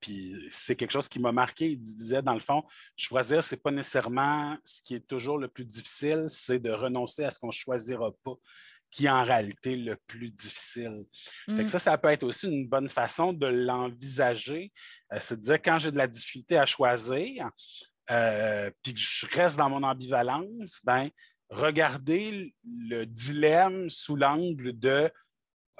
puis 0.00 0.34
c'est 0.50 0.76
quelque 0.76 0.92
chose 0.92 1.08
qui 1.08 1.18
m'a 1.18 1.32
marqué. 1.32 1.70
Il 1.72 1.82
disait, 1.82 2.22
dans 2.22 2.34
le 2.34 2.40
fond, 2.40 2.64
choisir, 2.96 3.42
ce 3.42 3.54
n'est 3.54 3.60
pas 3.60 3.70
nécessairement 3.70 4.56
ce 4.64 4.82
qui 4.82 4.94
est 4.94 5.06
toujours 5.06 5.38
le 5.38 5.48
plus 5.48 5.64
difficile, 5.64 6.26
c'est 6.28 6.58
de 6.58 6.70
renoncer 6.70 7.24
à 7.24 7.30
ce 7.30 7.38
qu'on 7.38 7.48
ne 7.48 7.52
choisira 7.52 8.10
pas. 8.24 8.34
qui 8.88 9.06
est 9.06 9.10
en 9.10 9.24
réalité 9.24 9.74
le 9.74 9.96
plus 10.06 10.30
difficile. 10.30 11.04
Mm. 11.48 11.66
ça, 11.66 11.80
ça 11.80 11.98
peut 11.98 12.08
être 12.08 12.22
aussi 12.22 12.46
une 12.46 12.68
bonne 12.68 12.88
façon 12.88 13.32
de 13.32 13.46
l'envisager. 13.46 14.72
Euh, 15.12 15.18
c'est 15.20 15.36
de 15.36 15.42
dire 15.42 15.60
quand 15.60 15.78
j'ai 15.80 15.90
de 15.90 15.98
la 15.98 16.06
difficulté 16.06 16.56
à 16.56 16.66
choisir, 16.66 17.50
euh, 18.10 18.70
puis 18.82 18.94
que 18.94 19.00
je 19.00 19.26
reste 19.32 19.56
dans 19.56 19.68
mon 19.68 19.82
ambivalence, 19.82 20.80
ben, 20.84 21.10
regarder 21.50 22.54
le 22.64 23.04
dilemme 23.04 23.88
sous 23.90 24.16
l'angle 24.16 24.78
de 24.78 25.10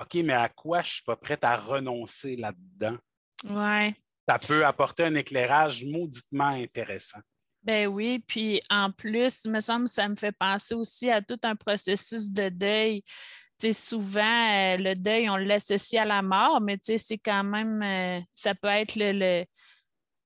OK, 0.00 0.14
mais 0.16 0.34
à 0.34 0.48
quoi 0.48 0.82
je 0.82 0.88
ne 0.88 0.92
suis 0.92 1.02
pas 1.04 1.16
prête 1.16 1.44
à 1.44 1.56
renoncer 1.56 2.36
là-dedans? 2.36 2.98
Ouais. 3.44 3.94
Ça 4.28 4.38
peut 4.38 4.64
apporter 4.66 5.04
un 5.04 5.14
éclairage 5.14 5.84
mauditement 5.84 6.48
intéressant. 6.48 7.20
Ben 7.62 7.86
oui, 7.88 8.22
puis 8.26 8.60
en 8.70 8.92
plus, 8.92 9.44
il 9.44 9.50
me 9.50 9.60
semble 9.60 9.86
que 9.86 9.90
ça 9.90 10.08
me 10.08 10.14
fait 10.14 10.32
penser 10.32 10.74
aussi 10.74 11.10
à 11.10 11.22
tout 11.22 11.38
un 11.42 11.56
processus 11.56 12.30
de 12.30 12.48
deuil. 12.48 13.02
souvent, 13.72 14.20
euh, 14.20 14.76
le 14.76 14.94
deuil, 14.94 15.28
on 15.28 15.36
l'associe 15.36 16.00
à 16.00 16.04
la 16.04 16.22
mort, 16.22 16.60
mais 16.60 16.78
c'est 16.82 17.18
quand 17.18 17.42
même, 17.42 17.82
euh, 17.82 18.20
ça 18.34 18.54
peut 18.54 18.68
être 18.68 18.94
le, 18.96 19.44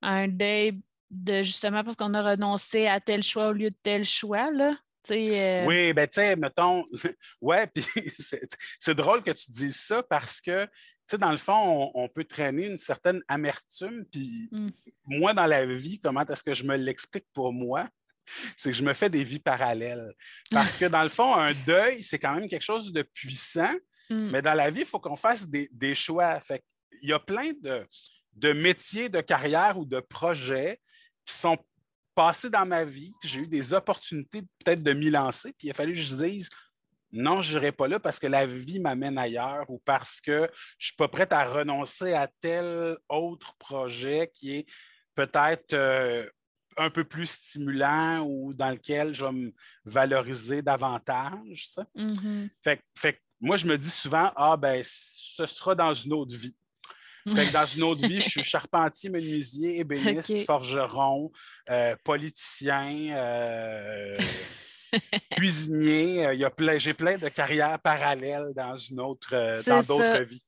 un 0.03 0.29
deuil 0.29 0.81
de 1.11 1.43
justement 1.43 1.83
parce 1.83 1.97
qu'on 1.97 2.15
a 2.15 2.23
renoncé 2.23 2.87
à 2.87 3.01
tel 3.01 3.23
choix 3.23 3.49
au 3.49 3.53
lieu 3.53 3.71
de 3.71 3.79
tel 3.83 4.05
choix. 4.05 4.51
Là. 4.51 4.77
Euh, 5.11 5.65
oui, 5.67 5.93
ben 5.93 6.07
tu 6.07 6.15
sais, 6.15 6.37
mettons, 6.37 6.85
ouais, 7.41 7.67
puis 7.67 7.85
c'est 8.81 8.95
drôle 8.95 9.23
que 9.23 9.31
tu 9.31 9.51
dises 9.51 9.81
ça 9.81 10.03
parce 10.03 10.41
que, 10.41 10.65
tu 10.65 10.71
sais, 11.07 11.19
dans 11.19 11.31
le 11.31 11.39
fond, 11.39 11.91
on, 11.95 12.09
peut 12.09 12.25
traîner 12.25 12.67
une 12.67 12.79
certaine 12.79 13.23
amertume, 13.27 14.05
puis 14.11 14.49
mmh. 14.53 14.69
moi, 15.07 15.33
dans 15.33 15.47
la 15.47 15.65
vie, 15.67 16.01
comment 16.01 16.25
est-ce 16.25 16.45
que 16.45 16.55
je 16.55 16.65
me 16.65 16.77
l'explique 16.77 17.27
pour 17.33 17.53
moi? 17.53 17.89
C'est 18.57 18.71
que 18.71 18.77
je 18.77 18.85
me 18.85 18.93
fais 18.93 19.11
des 19.11 19.25
vies 19.25 19.41
parallèles. 19.41 20.13
Parce 20.51 20.77
que 20.77 20.85
dans 20.85 21.03
le 21.03 21.09
fond, 21.09 21.35
un 21.35 21.53
deuil, 21.67 22.03
c'est 22.03 22.19
quand 22.19 22.35
même 22.35 22.49
quelque 22.49 22.63
chose 22.63 22.93
de 22.93 23.03
puissant, 23.03 23.73
mmh. 24.11 24.31
mais 24.31 24.43
dans 24.43 24.55
la 24.55 24.71
vie, 24.71 24.81
il 24.81 24.87
faut 24.87 25.01
qu'on 25.01 25.17
fasse 25.17 25.49
des, 25.49 25.95
choix. 25.95 26.39
Fait 26.41 26.63
il 27.03 27.09
y 27.09 27.13
a 27.13 27.19
plein 27.19 27.53
de, 27.61 27.87
de 28.35 28.53
métiers, 28.53 29.09
de 29.09 29.21
carrières 29.21 29.79
ou 29.79 29.85
de 29.85 30.01
projets 30.01 30.79
qui 31.25 31.35
sont 31.35 31.57
passé 32.21 32.51
dans 32.51 32.67
ma 32.67 32.85
vie, 32.85 33.15
j'ai 33.23 33.41
eu 33.41 33.47
des 33.47 33.73
opportunités 33.73 34.43
peut-être 34.43 34.83
de 34.83 34.93
m'y 34.93 35.09
lancer, 35.09 35.55
puis 35.57 35.69
il 35.69 35.71
a 35.71 35.75
fallu 35.75 35.95
que 35.95 36.01
je 36.01 36.15
dise 36.15 36.51
non, 37.13 37.41
je 37.41 37.55
n'irai 37.57 37.73
pas 37.73 37.89
là 37.89 37.99
parce 37.99 38.19
que 38.19 38.27
la 38.27 38.45
vie 38.45 38.79
m'amène 38.79 39.17
ailleurs 39.17 39.65
ou 39.71 39.79
parce 39.79 40.21
que 40.21 40.47
je 40.77 40.85
ne 40.85 40.87
suis 40.89 40.97
pas 40.97 41.09
prête 41.09 41.33
à 41.33 41.47
renoncer 41.47 42.13
à 42.13 42.29
tel 42.43 42.99
autre 43.09 43.57
projet 43.57 44.31
qui 44.35 44.55
est 44.55 44.67
peut-être 45.15 45.73
euh, 45.73 46.29
un 46.77 46.91
peu 46.91 47.05
plus 47.05 47.27
stimulant 47.27 48.21
ou 48.21 48.53
dans 48.53 48.71
lequel 48.71 49.15
je 49.15 49.25
vais 49.25 49.33
me 49.33 49.55
valoriser 49.87 50.61
davantage. 50.61 51.71
Mm-hmm. 51.97 52.51
fait, 52.63 52.83
fait, 52.99 53.19
moi, 53.41 53.57
je 53.57 53.67
me 53.67 53.79
dis 53.79 53.91
souvent, 53.91 54.31
ah 54.37 54.59
ben, 54.59 54.83
ce 54.85 55.47
sera 55.47 55.75
dans 55.75 55.95
une 55.95 56.13
autre 56.13 56.37
vie 56.37 56.55
dans 57.27 57.67
une 57.67 57.83
autre 57.83 58.07
vie, 58.07 58.21
je 58.21 58.29
suis 58.29 58.43
charpentier, 58.45 59.11
menuisier, 59.11 59.81
ébéniste, 59.81 60.45
forgeron, 60.45 61.31
euh, 61.71 61.97
politicien, 62.05 63.11
euh, 63.13 64.19
cuisinier. 65.31 66.27
Euh, 66.27 66.79
j'ai 66.79 66.95
plein 66.95 67.19
de 67.19 67.29
carrières 67.29 67.79
parallèles 67.81 68.53
dans 68.55 68.77
une 68.77 69.01
autre, 69.01 69.31
dans 69.67 69.81
d'autres 69.81 70.23
vies. 70.23 70.43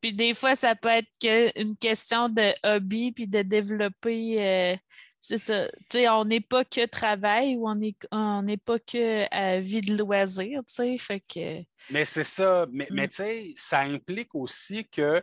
Puis 0.00 0.12
des 0.12 0.34
fois, 0.34 0.54
ça 0.54 0.74
peut 0.74 0.88
être 0.88 1.10
que 1.20 1.60
une 1.60 1.76
question 1.76 2.28
de 2.28 2.52
hobby 2.64 3.12
puis 3.12 3.26
de 3.26 3.42
développer. 3.42 4.78
c'est 5.20 5.38
ça. 5.38 5.68
On 6.10 6.24
n'est 6.24 6.40
pas 6.40 6.64
que 6.64 6.86
travail 6.86 7.56
ou 7.56 7.68
on 7.68 7.74
n'est 7.74 7.96
on 8.10 8.44
pas 8.64 8.78
que 8.78 9.60
vie 9.60 9.80
de 9.80 9.96
loisir, 9.96 10.60
tu 10.68 10.74
sais. 10.74 10.98
Fait 10.98 11.20
que. 11.20 11.62
Mais 11.90 12.04
c'est 12.04 12.24
ça. 12.24 12.66
Mais, 12.70 12.88
mais 12.90 13.06
mm. 13.06 13.10
tu 13.10 13.16
sais, 13.16 13.54
ça 13.56 13.80
implique 13.80 14.34
aussi 14.34 14.84
que 14.88 15.22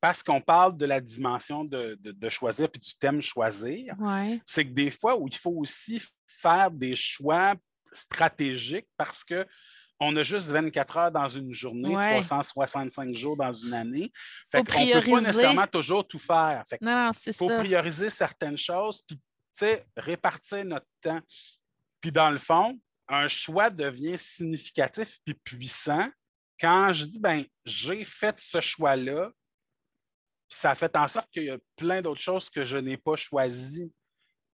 parce 0.00 0.22
qu'on 0.22 0.40
parle 0.40 0.76
de 0.76 0.86
la 0.86 1.00
dimension 1.00 1.64
de, 1.64 1.98
choisir 2.28 2.70
puis 2.70 2.80
du 2.80 2.94
thème 2.94 3.20
choisir, 3.20 3.94
c'est 4.44 4.64
que 4.64 4.72
des 4.72 4.90
fois 4.90 5.16
où 5.16 5.28
il 5.28 5.36
faut 5.36 5.54
aussi 5.56 6.02
faire 6.26 6.70
des 6.70 6.96
choix 6.96 7.54
stratégiques 7.92 8.88
parce 8.96 9.24
que 9.24 9.46
on 10.02 10.16
a 10.16 10.22
juste 10.22 10.46
24 10.46 10.96
heures 10.96 11.12
dans 11.12 11.28
une 11.28 11.52
journée, 11.52 11.92
365 11.92 13.14
jours 13.14 13.36
dans 13.36 13.52
une 13.52 13.74
année. 13.74 14.10
Fait 14.50 14.64
qu'on 14.64 14.80
ne 14.82 14.92
peut 14.94 15.10
pas 15.10 15.20
nécessairement 15.20 15.66
toujours 15.66 16.08
tout 16.08 16.18
faire. 16.18 16.64
il 17.26 17.32
faut 17.34 17.48
prioriser 17.48 18.08
certaines 18.08 18.56
choses, 18.56 19.02
puis 19.06 19.18
répartir 19.96 20.64
notre 20.64 20.86
temps. 21.02 21.20
Puis 22.00 22.10
dans 22.10 22.30
le 22.30 22.38
fond, 22.38 22.80
un 23.08 23.28
choix 23.28 23.68
devient 23.68 24.16
significatif 24.16 25.18
puis 25.24 25.34
puissant 25.34 26.08
quand 26.58 26.92
je 26.92 27.04
dis, 27.06 27.18
ben, 27.18 27.44
j'ai 27.64 28.04
fait 28.04 28.38
ce 28.38 28.60
choix-là, 28.60 29.30
ça 30.50 30.70
a 30.70 30.74
fait 30.74 30.94
en 30.96 31.08
sorte 31.08 31.30
qu'il 31.30 31.44
y 31.44 31.50
a 31.50 31.58
plein 31.76 32.02
d'autres 32.02 32.20
choses 32.20 32.50
que 32.50 32.64
je 32.64 32.76
n'ai 32.76 32.96
pas 32.96 33.16
choisies. 33.16 33.92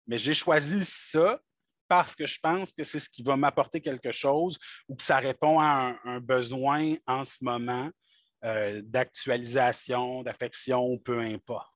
Mais 0.08 0.20
j'ai 0.20 0.34
choisi 0.34 0.86
ça 0.86 1.40
parce 1.88 2.16
que 2.16 2.26
je 2.26 2.40
pense 2.40 2.74
que 2.74 2.84
c'est 2.84 3.00
ce 3.00 3.10
qui 3.10 3.24
va 3.24 3.36
m'apporter 3.36 3.82
quelque 3.82 4.12
chose 4.12 4.58
ou 4.88 4.96
que 4.96 5.04
ça 5.04 5.18
répond 5.18 5.60
à 5.60 5.96
un, 6.04 6.20
besoin 6.20 6.96
en 7.08 7.24
ce 7.24 7.38
moment 7.42 7.90
euh, 8.44 8.82
d'actualisation, 8.84 10.24
d'affection, 10.24 10.98
peu 11.00 11.20
importe. 11.22 11.72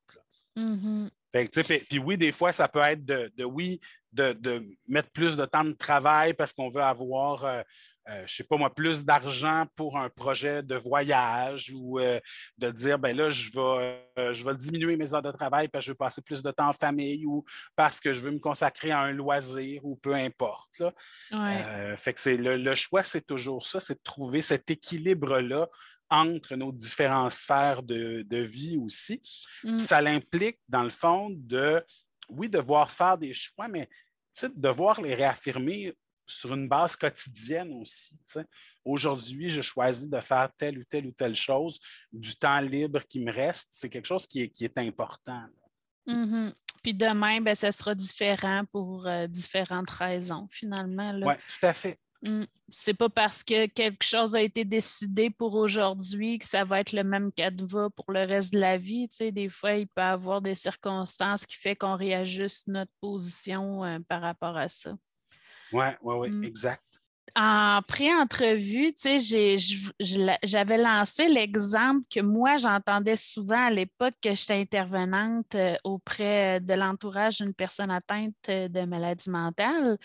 Mm-hmm. 0.56 1.88
puis, 1.88 2.00
oui, 2.00 2.18
des 2.18 2.32
fois, 2.32 2.52
ça 2.52 2.68
peut 2.68 2.82
être 2.82 3.06
de, 3.06 3.44
oui, 3.44 3.80
de, 4.12 4.68
mettre 4.88 5.12
plus 5.12 5.38
de 5.38 5.46
temps 5.46 5.64
de 5.64 5.72
travail 5.72 6.34
parce 6.34 6.54
qu'on 6.54 6.70
veut 6.70 6.84
avoir 6.84 7.46
euh, 7.46 7.62
euh, 8.10 8.18
je 8.20 8.22
ne 8.22 8.28
sais 8.28 8.44
pas 8.44 8.58
moi, 8.58 8.74
plus 8.74 9.06
d'argent 9.06 9.66
pour 9.76 9.98
un 9.98 10.10
projet 10.10 10.64
de 10.64 10.76
voyage 10.76 11.72
ou 11.76 12.00
euh, 12.00 12.20
de 12.58 12.72
dire, 12.72 12.98
ben 12.98 13.16
là, 13.16 13.30
je 13.30 13.52
vais, 13.52 14.04
euh, 14.18 14.34
je 14.34 14.44
vais 14.44 14.56
diminuer 14.56 14.98
mes 14.98 15.14
heures 15.14 15.22
de 15.22 15.32
travail 15.32 15.68
parce 15.68 15.84
que 15.84 15.88
je 15.88 15.92
veux 15.92 15.98
passer 15.98 16.22
plus 16.22 16.42
de 16.42 16.50
temps 16.50 16.70
en 16.70 16.74
famille 16.74 17.26
ou 17.28 17.46
parce 17.76 18.00
que 18.00 18.14
je 18.14 18.22
veux 18.22 18.32
me 18.32 18.40
consacrer 18.40 18.90
à 18.90 19.02
un 19.02 19.12
loisir 19.12 19.86
ou 19.86 19.96
peu 19.96 20.16
importe. 20.16 20.82
fait 21.98 22.14
que 22.14 22.20
c'est 22.20 22.38
le, 22.38 22.76
choix, 22.76 23.04
c'est 23.04 23.26
toujours 23.26 23.66
ça, 23.66 23.80
c'est 23.80 23.96
de 23.96 24.04
trouver 24.04 24.42
cet 24.42 24.72
équilibre-là 24.72 25.68
entre 26.10 26.56
nos 26.56 26.72
différentes 26.72 27.34
sphères 27.34 27.84
de, 27.84 28.26
vie 28.42 28.78
aussi. 28.78 29.22
Mm. 29.64 29.78
Ça 29.78 30.02
l'implique, 30.02 30.60
dans 30.68 30.84
le 30.84 30.90
fond, 30.90 31.30
de, 31.30 31.84
oui, 32.30 32.50
devoir 32.50 32.90
faire 32.90 33.20
des 33.20 33.34
choix, 33.34 33.68
mais 33.68 33.88
de 34.42 34.52
devoir 34.56 35.02
les 35.02 35.14
réaffirmer 35.14 35.94
sur 36.30 36.54
une 36.54 36.68
base 36.68 36.96
quotidienne 36.96 37.74
aussi. 37.82 38.18
Aujourd'hui, 38.86 39.50
je 39.50 39.62
choisis 39.62 40.08
de 40.08 40.20
faire 40.20 40.50
telle 40.58 40.80
ou 40.80 40.84
telle 40.84 41.08
ou 41.08 41.12
telle 41.12 41.36
chose. 41.36 41.80
Du 42.12 42.36
temps 42.36 42.60
libre 42.60 43.02
qui 43.08 43.20
me 43.20 43.32
reste, 43.32 43.70
c'est 43.72 43.90
quelque 43.90 44.08
chose 44.08 44.28
qui 44.28 44.44
est, 44.44 44.50
qui 44.50 44.66
est 44.66 44.78
important. 44.78 45.44
Mm-hmm. 46.08 46.54
Puis 46.84 46.94
demain, 46.94 47.42
ben, 47.42 47.56
ça 47.56 47.72
sera 47.72 47.94
différent 47.94 48.64
pour 48.72 49.06
euh, 49.08 49.28
différentes 49.28 49.90
raisons, 49.90 50.48
finalement. 50.50 51.14
Oui, 51.24 51.34
tout 51.36 51.66
à 51.66 51.74
fait. 51.74 52.00
Mm. 52.24 52.44
C'est 52.72 52.94
pas 52.94 53.10
parce 53.10 53.44
que 53.44 53.66
quelque 53.66 54.04
chose 54.04 54.36
a 54.36 54.42
été 54.42 54.64
décidé 54.64 55.30
pour 55.30 55.56
aujourd'hui 55.56 56.38
que 56.38 56.46
ça 56.46 56.64
va 56.64 56.82
être 56.82 56.94
le 56.94 57.04
même 57.04 57.32
canevas 57.32 57.90
pour 57.90 58.12
le 58.12 58.26
reste 58.26 58.54
de 58.54 58.60
la 58.60 58.78
vie. 58.78 59.08
des 59.20 59.50
fois, 59.50 59.74
il 59.74 59.88
peut 59.88 60.02
y 60.02 60.06
avoir 60.06 60.42
des 60.42 60.56
circonstances 60.56 61.46
qui 61.46 61.58
font 61.58 61.76
qu'on 61.76 61.96
réajuste 61.96 62.68
notre 62.68 62.92
position 63.02 63.84
euh, 63.84 64.00
par 64.08 64.22
rapport 64.22 64.56
à 64.56 64.70
ça. 64.70 64.96
Oui, 65.72 65.86
oui, 66.02 66.16
oui, 66.16 66.30
mmh. 66.30 66.44
exact. 66.44 66.84
En 67.36 67.82
pré-entrevue, 67.88 68.94
j'avais 70.44 70.78
lancé 70.78 71.28
l'exemple 71.28 72.02
que 72.14 72.22
moi, 72.22 72.58
j'entendais 72.58 73.16
souvent 73.16 73.68
à 73.68 73.70
l'époque 73.70 74.16
que 74.22 74.34
j'étais 74.34 74.56
intervenante 74.56 75.54
euh, 75.56 75.76
auprès 75.84 76.60
de 76.60 76.74
l'entourage 76.74 77.38
d'une 77.38 77.54
personne 77.54 77.92
atteinte 77.92 78.34
euh, 78.50 78.68
de 78.68 78.82
maladie 78.82 79.30
mentale. 79.30 79.98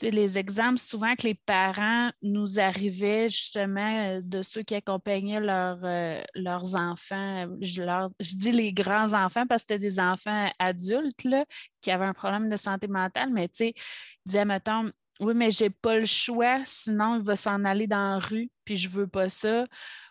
Les 0.00 0.38
exemples 0.38 0.78
souvent 0.78 1.14
que 1.14 1.26
les 1.26 1.34
parents 1.34 2.10
nous 2.22 2.58
arrivaient 2.58 3.28
justement 3.28 4.08
euh, 4.08 4.20
de 4.22 4.42
ceux 4.42 4.62
qui 4.62 4.74
accompagnaient 4.74 5.40
leurs 5.40 6.74
enfants. 6.80 7.46
Je, 7.60 7.82
je, 8.20 8.36
dis 8.36 8.52
les 8.52 8.72
grands 8.72 9.12
enfants 9.14 9.46
parce 9.46 9.62
que 9.64 9.74
c'était 9.74 9.78
des 9.78 10.00
enfants 10.00 10.50
adultes 10.58 11.24
là, 11.24 11.44
qui 11.80 11.90
avaient 11.90 12.06
un 12.06 12.14
problème 12.14 12.48
de 12.48 12.56
santé 12.56 12.88
mentale, 12.88 13.30
mais 13.32 13.48
sais, 13.52 13.74
disait, 14.24 14.44
mettons, 14.44 14.90
oui, 15.20 15.34
mais 15.34 15.50
j'ai 15.50 15.70
pas 15.70 15.98
le 15.98 16.04
choix, 16.04 16.60
sinon 16.64 17.16
il 17.16 17.22
va 17.22 17.36
s'en 17.36 17.64
aller 17.64 17.86
dans 17.86 18.14
la 18.14 18.18
rue, 18.18 18.50
puis 18.64 18.76
je 18.76 18.88
veux 18.88 19.06
pas 19.06 19.28
ça. 19.28 19.66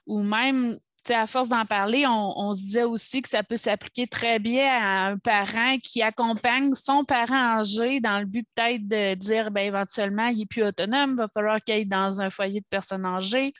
Ou 0.05 0.23
même, 0.23 0.79
à 1.09 1.25
force 1.25 1.49
d'en 1.49 1.65
parler, 1.65 2.05
on, 2.07 2.53
se 2.53 2.61
disait 2.61 2.83
aussi 2.83 3.21
que 3.21 3.29
ça 3.29 3.43
peut 3.43 3.57
s'appliquer 3.57 4.07
très 4.07 4.39
bien 4.39 4.67
à 4.71 5.07
un 5.07 5.17
parent 5.17 5.77
qui 5.81 6.01
accompagne 6.01 6.73
son 6.75 7.03
parent 7.03 7.59
âgé 7.59 7.99
dans 7.99 8.19
le 8.19 8.25
but 8.25 8.47
peut-être 8.55 8.87
de 8.87 9.15
dire, 9.15 9.51
ben 9.51 9.65
éventuellement, 9.65 10.27
il 10.27 10.41
est 10.41 10.45
plus 10.45 10.63
autonome, 10.63 11.11
il 11.11 11.17
va 11.17 11.27
falloir 11.33 11.61
qu'il 11.61 11.75
aille 11.75 11.85
dans 11.87 12.21
un 12.21 12.29
foyer 12.29 12.61
de 12.61 12.65
personnes 12.69 13.05
âgées. 13.05 13.53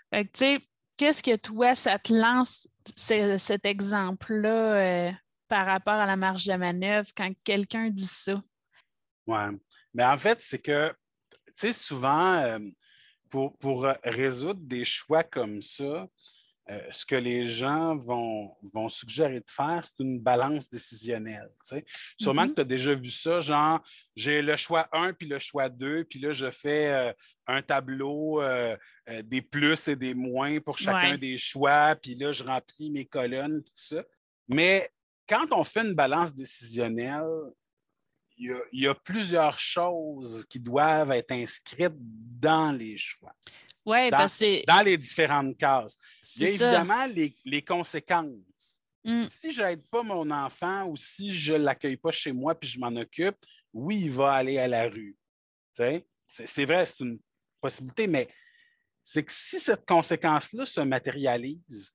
Qu'est-ce 0.97 1.23
que 1.23 1.36
toi, 1.36 1.73
ça 1.73 1.97
te 1.97 2.13
lance 2.13 2.67
cet 2.95 3.65
exemple-là 3.65 4.75
euh, 4.75 5.12
par 5.47 5.65
rapport 5.65 5.95
à 5.95 6.06
la 6.06 6.15
marge 6.15 6.45
de 6.45 6.54
manœuvre 6.54 7.10
quand 7.17 7.32
quelqu'un 7.43 7.89
dit 7.89 8.06
ça? 8.06 8.39
Oui. 9.25 9.39
Mais 9.93 10.06
en 10.06 10.17
fait, 10.17 10.38
c'est 10.41 10.62
que, 10.62 10.93
tu 11.47 11.54
sais, 11.56 11.73
souvent, 11.73 12.36
euh, 12.36 12.60
pour, 13.30 13.58
pour 13.58 13.88
résoudre 14.04 14.62
des 14.62 14.86
choix 14.86 15.23
comme 15.23 15.62
ça, 15.62 16.08
euh, 16.69 16.80
ce 16.91 17.06
que 17.06 17.15
les 17.15 17.50
gens 17.50 17.95
vont, 17.97 18.50
vont 18.74 18.88
suggérer 18.88 19.39
de 19.39 19.50
faire, 19.50 19.84
c'est 19.84 20.04
une 20.04 20.19
balance 20.19 20.69
décisionnelle. 20.69 21.50
Sûrement 22.19 22.43
que 22.43 22.52
mm-hmm. 22.52 22.56
tu 22.56 22.62
as 22.62 22.65
déjà 22.65 22.93
vu 22.93 23.10
ça, 23.10 23.41
genre, 23.41 23.82
j'ai 24.15 24.41
le 24.41 24.56
choix 24.58 24.88
1 24.91 25.13
puis 25.13 25.28
le 25.28 25.39
choix 25.39 25.69
2, 25.69 26.04
puis 26.04 26.19
là, 26.19 26.34
je 26.34 26.52
fais 26.52 26.93
euh, 26.93 27.13
un 27.47 27.62
tableau 27.62 28.41
euh, 28.41 28.78
des 29.24 29.41
plus 29.41 29.88
et 29.88 29.95
des 29.95 30.13
moins 30.13 30.60
pour 30.60 30.78
chacun 30.78 31.17
des 31.17 31.38
choix, 31.38 31.95
puis 31.95 32.15
là, 32.15 32.32
je 32.32 32.43
remplis 32.43 32.91
mes 32.91 33.06
colonnes, 33.06 33.63
tout 33.63 33.71
ça. 33.76 34.04
Mais 34.47 34.89
quand 35.28 35.52
on 35.52 35.63
fait 35.63 35.82
une 35.82 35.95
balance 35.95 36.34
décisionnelle, 36.34 37.26
il 38.41 38.80
y, 38.82 38.88
a, 38.88 38.95
plusieurs 38.95 39.60
choses 39.60 40.45
qui 40.49 40.60
doivent 40.60 41.12
être 41.12 41.32
inscrites 41.32 41.93
dans 41.95 42.71
les 42.71 42.97
choix. 42.97 43.34
Oui, 43.86 44.10
dans, 44.10 44.27
dans 44.67 44.82
les 44.84 44.97
différentes 44.97 45.58
cases. 45.58 45.97
Il 46.36 46.41
y 46.41 46.45
a 46.45 46.49
évidemment 46.49 47.06
les, 47.45 47.62
conséquences. 47.62 48.32
Mm. 49.04 49.25
Si 49.27 49.51
je 49.51 49.62
n'aide 49.62 49.88
pas 49.89 50.04
mon 50.04 50.30
enfant 50.32 50.88
ou 50.88 50.97
si 50.97 51.32
je 51.32 51.54
ne 51.54 51.60
l'accueille 51.60 51.97
pas 51.97 52.12
chez 52.12 52.32
moi 52.32 52.54
puis 52.56 52.69
je 52.69 52.80
m'en 52.80 52.95
occupe, 52.95 53.38
oui, 53.73 54.01
il 54.01 54.12
va 54.12 54.34
aller 54.34 54.58
à 54.58 54.67
la 54.67 54.88
rue. 54.88 55.15
C'est 55.75 56.65
vrai, 56.65 56.86
c'est 56.86 56.99
une 56.99 57.19
possibilité, 57.60 58.08
mais 58.08 58.27
c'est 59.04 59.23
que 59.23 59.32
si 59.32 59.60
cette 59.60 59.86
conséquence-là 59.86 60.65
se 60.65 60.82
matérialise, 60.82 61.91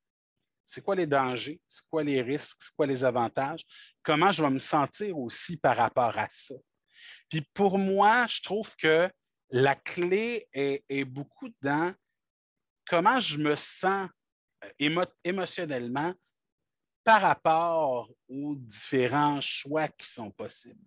c'est 0.65 0.83
quoi 0.83 0.97
les 0.97 1.07
dangers, 1.07 1.61
c'est 1.69 1.85
quoi 1.89 2.03
les 2.03 2.21
risques, 2.23 2.59
c'est 2.61 2.75
quoi 2.75 2.87
les 2.87 3.05
avantages, 3.05 3.65
comment 4.07 4.31
je 4.31 4.41
vais 4.41 4.51
me 4.51 4.61
sentir 4.61 5.19
aussi 5.19 5.57
par 5.57 5.77
rapport 5.77 6.17
à 6.17 6.29
ça. 6.31 6.55
Puis 7.29 7.41
pour 7.53 7.77
moi, 7.77 8.27
je 8.29 8.41
trouve 8.41 8.75
que 8.77 9.11
la 9.51 9.75
clé 9.75 10.49
est, 10.53 11.05
beaucoup 11.05 11.49
dans 11.61 11.93
comment 12.89 13.19
je 13.19 13.37
me 13.37 13.57
sens 13.57 14.09
euh, 14.65 15.05
émotionnellement 15.25 16.15
par 17.03 17.21
rapport 17.21 18.09
aux 18.29 18.55
différents 18.57 19.41
choix 19.41 19.89
qui 19.89 20.09
sont 20.09 20.31
possibles. 20.31 20.81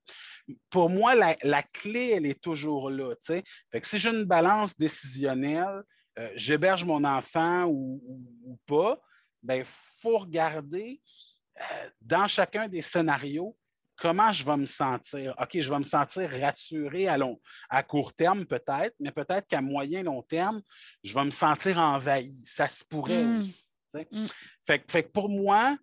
Pour 0.70 0.90
moi, 0.90 1.14
la, 1.16 1.64
clé, 1.64 2.12
elle 2.16 2.26
est 2.26 2.42
toujours 2.42 2.90
là. 2.90 3.16
Fait 3.22 3.44
que 3.82 3.88
si 3.88 4.00
j'ai 4.00 4.10
une 4.10 4.26
balance 4.26 4.76
décisionnelle, 4.78 5.84
euh, 6.18 6.30
j'héberge 6.36 6.86
mon 6.86 7.04
enfant 7.04 7.66
ou, 7.68 8.60
pas, 8.66 9.00
il 9.44 9.48
ben, 9.48 9.64
faut 10.02 10.18
regarder 10.18 11.02
dans 12.02 12.28
chacun 12.28 12.68
des 12.68 12.82
scénarios 12.82 13.56
comment 14.00 14.32
je 14.32 14.44
vais 14.44 14.58
me 14.58 14.66
sentir? 14.66 15.36
OK, 15.40 15.60
je 15.60 15.70
vais 15.70 15.80
me 15.80 15.84
sentir 15.84 16.30
rassuré 16.30 17.08
à, 17.08 17.18
long, 17.18 17.40
à 17.70 17.84
court 17.84 18.14
terme 18.14 18.46
peut-être, 18.46 18.96
mais 19.00 19.12
peut-être 19.12 19.48
qu'à 19.48 19.62
moyen 19.62 20.04
long 20.04 20.22
terme, 20.22 20.62
je 21.04 21.14
vais 21.14 21.26
me 21.26 21.32
sentir 21.32 21.78
envahi. 21.78 22.44
Ça 22.46 22.68
se 22.68 22.84
pourrait 22.84 23.24
mm. 23.24 23.40
aussi. 23.40 23.66
Mm. 23.94 24.26
Fait, 24.66 24.80
que 24.80 25.10
pour 25.10 25.30
moi, 25.30 25.78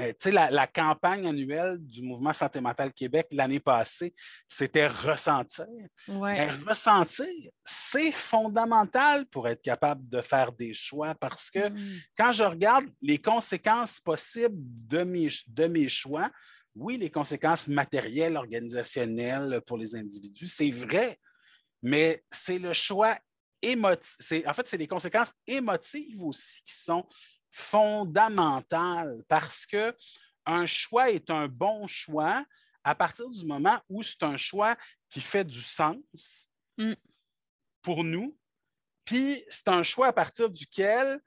euh, 0.00 0.12
la, 0.26 0.50
la, 0.50 0.66
campagne 0.66 1.26
annuelle 1.26 1.78
du 1.78 2.02
Mouvement 2.02 2.32
Santé 2.32 2.60
mentale 2.60 2.92
Québec 2.92 3.26
l'année 3.30 3.60
passée, 3.60 4.14
c'était 4.46 4.86
ressentir. 4.86 5.66
ressentir, 6.66 7.26
c'est 7.64 8.12
fondamental 8.12 9.26
pour 9.26 9.48
être 9.48 9.62
capable 9.62 10.08
de 10.08 10.20
faire 10.20 10.52
des 10.52 10.74
choix 10.74 11.14
parce 11.14 11.50
que 11.50 11.68
mm. 11.68 12.00
quand 12.16 12.32
je 12.32 12.44
regarde 12.44 12.86
les 13.02 13.18
conséquences 13.18 14.00
possibles 14.00 14.56
de 14.56 15.02
mes, 15.04 15.28
de 15.46 15.66
mes 15.66 15.88
choix, 15.88 16.30
oui, 16.74 16.96
les 16.96 17.10
conséquences 17.10 17.68
matérielles, 17.68 18.36
organisationnelles 18.36 19.60
pour 19.66 19.78
les 19.78 19.96
individus, 19.96 20.48
c'est 20.48 20.70
vrai, 20.70 21.18
mais 21.82 22.22
c'est 22.30 22.58
le 22.58 22.72
choix 22.72 23.16
émotif. 23.62 24.16
En 24.46 24.54
fait, 24.54 24.68
c'est 24.68 24.76
les 24.76 24.86
conséquences 24.86 25.32
émotives 25.46 26.22
aussi 26.22 26.62
qui 26.64 26.74
sont 26.74 27.04
fondamentales 27.50 29.24
parce 29.28 29.66
que 29.66 29.94
un 30.46 30.66
choix 30.66 31.10
est 31.10 31.30
un 31.30 31.48
bon 31.48 31.86
choix 31.86 32.44
à 32.84 32.94
partir 32.94 33.28
du 33.28 33.44
moment 33.44 33.78
où 33.88 34.02
c'est 34.02 34.22
un 34.22 34.36
choix 34.36 34.76
qui 35.10 35.20
fait 35.20 35.44
du 35.44 35.60
sens 35.60 35.98
mm. 36.78 36.94
pour 37.82 38.04
nous, 38.04 38.38
puis 39.04 39.44
c'est 39.48 39.68
un 39.68 39.82
choix 39.82 40.08
à 40.08 40.12
partir 40.12 40.48
duquel 40.48 41.20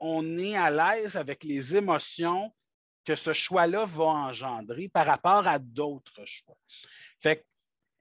on 0.00 0.38
est 0.38 0.56
à 0.56 0.70
l'aise 0.70 1.16
avec 1.16 1.44
les 1.44 1.76
émotions 1.76 2.52
que 3.04 3.14
ce 3.14 3.32
choix-là 3.32 3.84
va 3.84 4.04
engendrer 4.04 4.88
par 4.88 5.06
rapport 5.06 5.46
à 5.46 5.58
d'autres 5.58 6.24
choix. 6.24 6.56
Fait 7.20 7.36
que, 7.36 7.42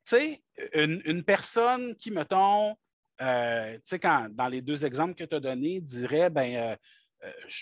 tu 0.05 0.15
sais, 0.17 0.43
une, 0.73 1.23
personne 1.23 1.95
qui, 1.95 2.11
mettons, 2.11 2.75
euh, 3.21 3.77
tu 3.85 3.97
sais, 3.97 3.99
dans 3.99 4.47
les 4.47 4.61
deux 4.61 4.85
exemples 4.85 5.15
que 5.15 5.23
tu 5.23 5.35
as 5.35 5.39
donnés, 5.39 5.79
dirait, 5.79 6.29
ben, 6.29 6.55
euh, 6.55 6.75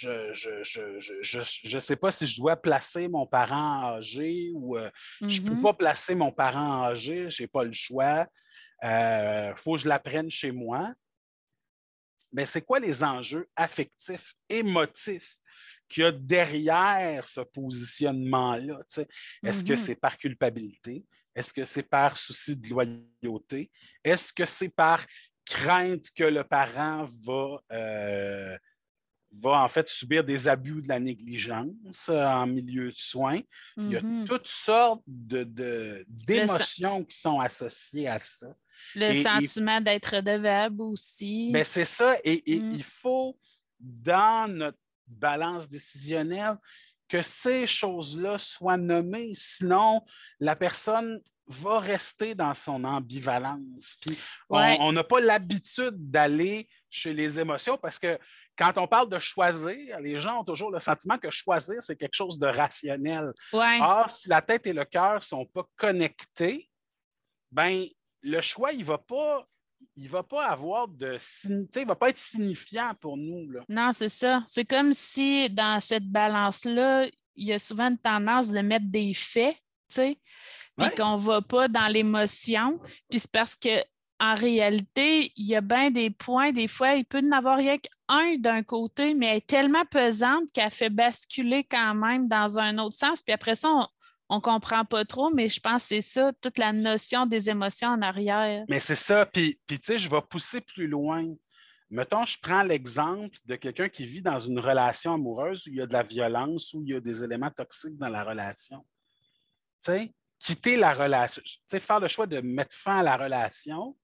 euh, 0.06 0.34
je 0.34 1.76
ne 1.76 1.80
sais 1.80 1.95
pas 1.95 2.12
si 2.12 2.28
je 2.28 2.38
dois 2.38 2.56
placer 2.56 3.08
mon 3.08 3.26
parent 3.26 3.95
âgé 3.95 4.52
ou 4.54 4.78
je 5.21 5.41
ne 5.41 5.47
peux 5.47 5.54
mm-hmm. 5.54 5.62
pas 5.62 5.73
placer 5.73 6.15
mon 6.15 6.32
parent 6.32 6.84
âgé, 6.84 7.30
je 7.30 7.43
n'ai 7.43 7.47
pas 7.47 7.63
le 7.63 7.73
choix. 7.73 8.28
Il 8.82 9.54
faut 9.58 9.73
que 9.73 9.82
je 9.82 9.88
l'apprenne 9.88 10.30
chez 10.30 10.52
moi. 10.52 10.93
Mais 12.32 12.45
c'est 12.47 12.62
quoi 12.62 12.80
les 12.80 13.04
enjeux 13.04 13.47
affectifs, 13.56 14.34
émotifs 14.49 15.36
qu'il 15.88 16.04
y 16.04 16.06
a 16.08 16.12
derrière 16.12 17.28
ce 17.28 17.41
positionnement-là. 17.41 18.80
Est-ce 19.43 19.63
que 19.63 19.73
mm-hmm. 19.73 19.78
c'est 19.78 19.95
par 19.95 20.17
culpabilité? 20.17 21.06
Est-ce 21.36 21.54
que 21.54 21.63
c'est 21.63 21.84
par 21.84 22.17
souci 22.17 22.56
de 22.56 22.69
loyauté? 22.69 23.71
Est-ce 24.04 24.34
que 24.34 24.45
c'est 24.45 24.69
par 24.69 25.06
crainte 25.45 26.08
que 26.15 26.23
le 26.23 26.43
parent 26.43 27.08
va, 27.26 27.62
euh, 27.71 28.58
va 29.41 29.63
en 29.63 29.67
fait 29.67 29.89
subir 29.89 30.24
des 30.24 30.48
abus 30.48 30.82
de 30.82 30.88
la 30.88 31.00
négligence 31.00 32.10
euh, 32.10 32.26
en 32.26 32.48
milieu 32.48 32.91
de 32.91 32.98
soins? 32.98 33.41
Il 33.78 33.91
y 33.91 33.96
a 33.96 34.02
mm-hmm. 34.02 34.26
toutes 34.26 34.48
sortes 34.48 35.04
d'émotions 35.08 37.00
de, 37.00 37.06
qui 37.06 37.17
sont 37.17 37.39
associées 37.39 38.08
à 38.08 38.19
ça. 38.19 38.48
Le 38.96 39.22
sentiment 39.22 39.82
d'être 39.82 40.15
redevable 40.15 40.82
aussi. 40.82 41.50
Mais 41.52 41.60
ben, 41.60 41.65
c'est 41.65 41.86
ça, 41.86 42.15
et, 42.24 42.41
mm. 42.46 42.72
il 42.72 42.84
faut, 42.84 43.38
dans 43.80 44.52
notre 44.52 44.78
balance 45.08 45.69
décisionnelle, 45.69 46.58
que 47.08 47.22
ces 47.22 47.67
choses-là 47.67 48.39
soient 48.39 48.78
nommées. 48.78 49.34
Sinon, 49.36 50.02
la 50.39 50.56
personne 50.56 51.22
va 51.48 51.80
rester 51.80 52.34
dans 52.36 52.56
son 52.56 52.84
ambivalence. 52.84 53.98
on 54.50 54.91
n'a 54.91 55.04
pas 55.04 55.19
l'habitude 55.19 55.96
d'aller 55.96 56.67
chez 56.89 57.13
les 57.13 57.39
émotions 57.39 57.78
parce 57.78 58.00
que 58.00 58.17
quand 58.58 58.78
on 58.78 58.88
parle 58.88 59.10
de 59.10 59.20
choisir, 59.20 60.00
les 60.00 60.20
gens 60.20 60.42
ont 60.42 60.44
toujours 60.44 60.72
le 60.72 60.80
sentiment 60.80 61.18
que 61.18 61.32
choisir, 61.32 61.82
c'est 61.82 61.96
quelque 61.96 62.13
chose 62.13 62.38
de 62.38 62.48
rationnel. 62.48 63.32
Or, 63.52 64.10
si 64.10 64.30
la 64.30 64.42
tête 64.42 64.68
et 64.68 64.74
le 64.74 64.86
cœur 64.86 65.16
ne 65.16 65.22
sont 65.22 65.46
pas 65.46 65.63
connectés, 65.76 66.70
ben, 67.52 67.86
le 68.22 68.42
choix, 68.42 68.72
il 68.72 68.80
ne 68.80 68.86
va 68.86 68.98
pas 68.98 69.48
il 69.96 70.08
va 70.08 70.24
pas 70.24 70.48
avoir 70.48 70.88
de 70.88 71.18
il 71.76 71.86
va 71.86 71.96
pas 71.96 72.10
être 72.10 72.18
signifiant 72.18 72.94
pour 73.02 73.18
nous. 73.18 73.52
Non, 73.68 73.92
c'est 73.92 74.10
ça. 74.10 74.44
C'est 74.48 74.66
comme 74.66 74.94
si 74.94 75.50
dans 75.50 75.80
cette 75.80 76.10
balance-là, 76.10 77.08
il 77.36 77.48
y 77.48 77.54
a 77.54 77.60
souvent 77.60 77.89
une 77.89 77.98
tendance 77.98 78.50
de 78.50 78.60
mettre 78.60 78.86
des 78.88 79.13
faits, 79.13 79.56
tu 79.89 79.96
sais, 79.96 80.20
puis 80.78 80.89
qu'on 80.96 81.18
ne 81.18 81.22
va 81.22 81.42
pas 81.42 81.68
dans 81.68 81.88
l'émotion. 81.88 82.80
Puis 83.10 83.20
c'est 83.20 83.32
parce 83.32 83.56
que 83.56 83.84
en 84.24 84.36
réalité, 84.36 85.34
il 85.36 85.48
y 85.48 85.56
a 85.56 85.60
bien 85.60 85.92
des 85.92 86.10
points, 86.10 86.54
des 86.54 86.70
fois, 86.70 86.94
il 86.94 87.04
peut 87.04 87.20
n'y 87.20 87.34
avoir 87.34 87.58
rien 87.58 87.78
qu'un 87.78 88.38
d'un 88.38 88.64
côté, 88.64 89.14
mais 89.14 89.28
elle 89.28 89.38
est 89.38 89.48
tellement 89.48 89.84
pesante 89.84 90.50
qu'elle 90.54 90.72
fait 90.72 90.90
basculer 90.90 91.66
quand 91.66 91.94
même 91.94 92.30
dans 92.30 92.58
un 92.58 92.78
autre 92.78 92.96
sens. 92.96 93.22
Puis 93.22 93.34
après 93.34 93.56
ça, 93.56 93.68
on, 93.70 93.86
on 94.30 94.36
ne 94.38 94.42
comprend 94.42 94.86
pas 94.86 95.04
trop, 95.04 95.30
mais 95.30 95.50
je 95.50 95.60
pense 95.60 95.84
que 95.84 95.96
c'est 95.96 96.02
ça, 96.02 96.32
toute 96.40 96.58
la 96.58 96.72
notion 96.72 97.26
des 97.26 97.50
émotions 97.50 97.90
en 97.90 98.02
arrière. 98.02 98.64
Mais 98.70 98.80
c'est 98.80 98.96
ça. 98.96 99.26
Puis, 99.26 99.60
puis 99.68 99.78
tu 99.78 99.88
sais, 99.88 99.98
je 99.98 100.10
vais 100.10 100.22
pousser 100.22 100.62
plus 100.62 100.88
loin. 100.88 101.26
Mettons, 101.90 102.26
je 102.26 102.38
prends 102.42 102.64
l'exemple 102.64 103.38
de 103.44 103.58
quelqu'un 103.58 103.90
qui 103.90 104.06
vit 104.06 104.22
dans 104.22 104.40
une 104.40 104.60
relation 104.60 105.16
amoureuse 105.16 105.68
où 105.68 105.70
il 105.70 105.76
y 105.76 105.82
a 105.82 105.86
de 105.86 105.94
la 105.94 106.04
violence, 106.04 106.74
où 106.74 106.82
il 106.82 106.94
y 106.94 106.96
a 106.96 107.02
des 107.02 107.26
éléments 107.26 107.52
toxiques 107.52 107.98
dans 107.98 108.08
la 108.08 108.24
relation. 108.24 108.86
Tu 109.84 109.92
sais, 109.92 110.14
quitter 110.40 110.78
la 110.78 110.94
relation, 110.94 111.42
tu 111.44 111.60
sais, 111.70 111.82
faire 111.82 112.00
le 112.00 112.08
choix 112.08 112.26
de 112.26 112.40
mettre 112.40 112.74
fin 112.74 113.00
à 113.00 113.04
la 113.04 113.18
relation, 113.18 113.98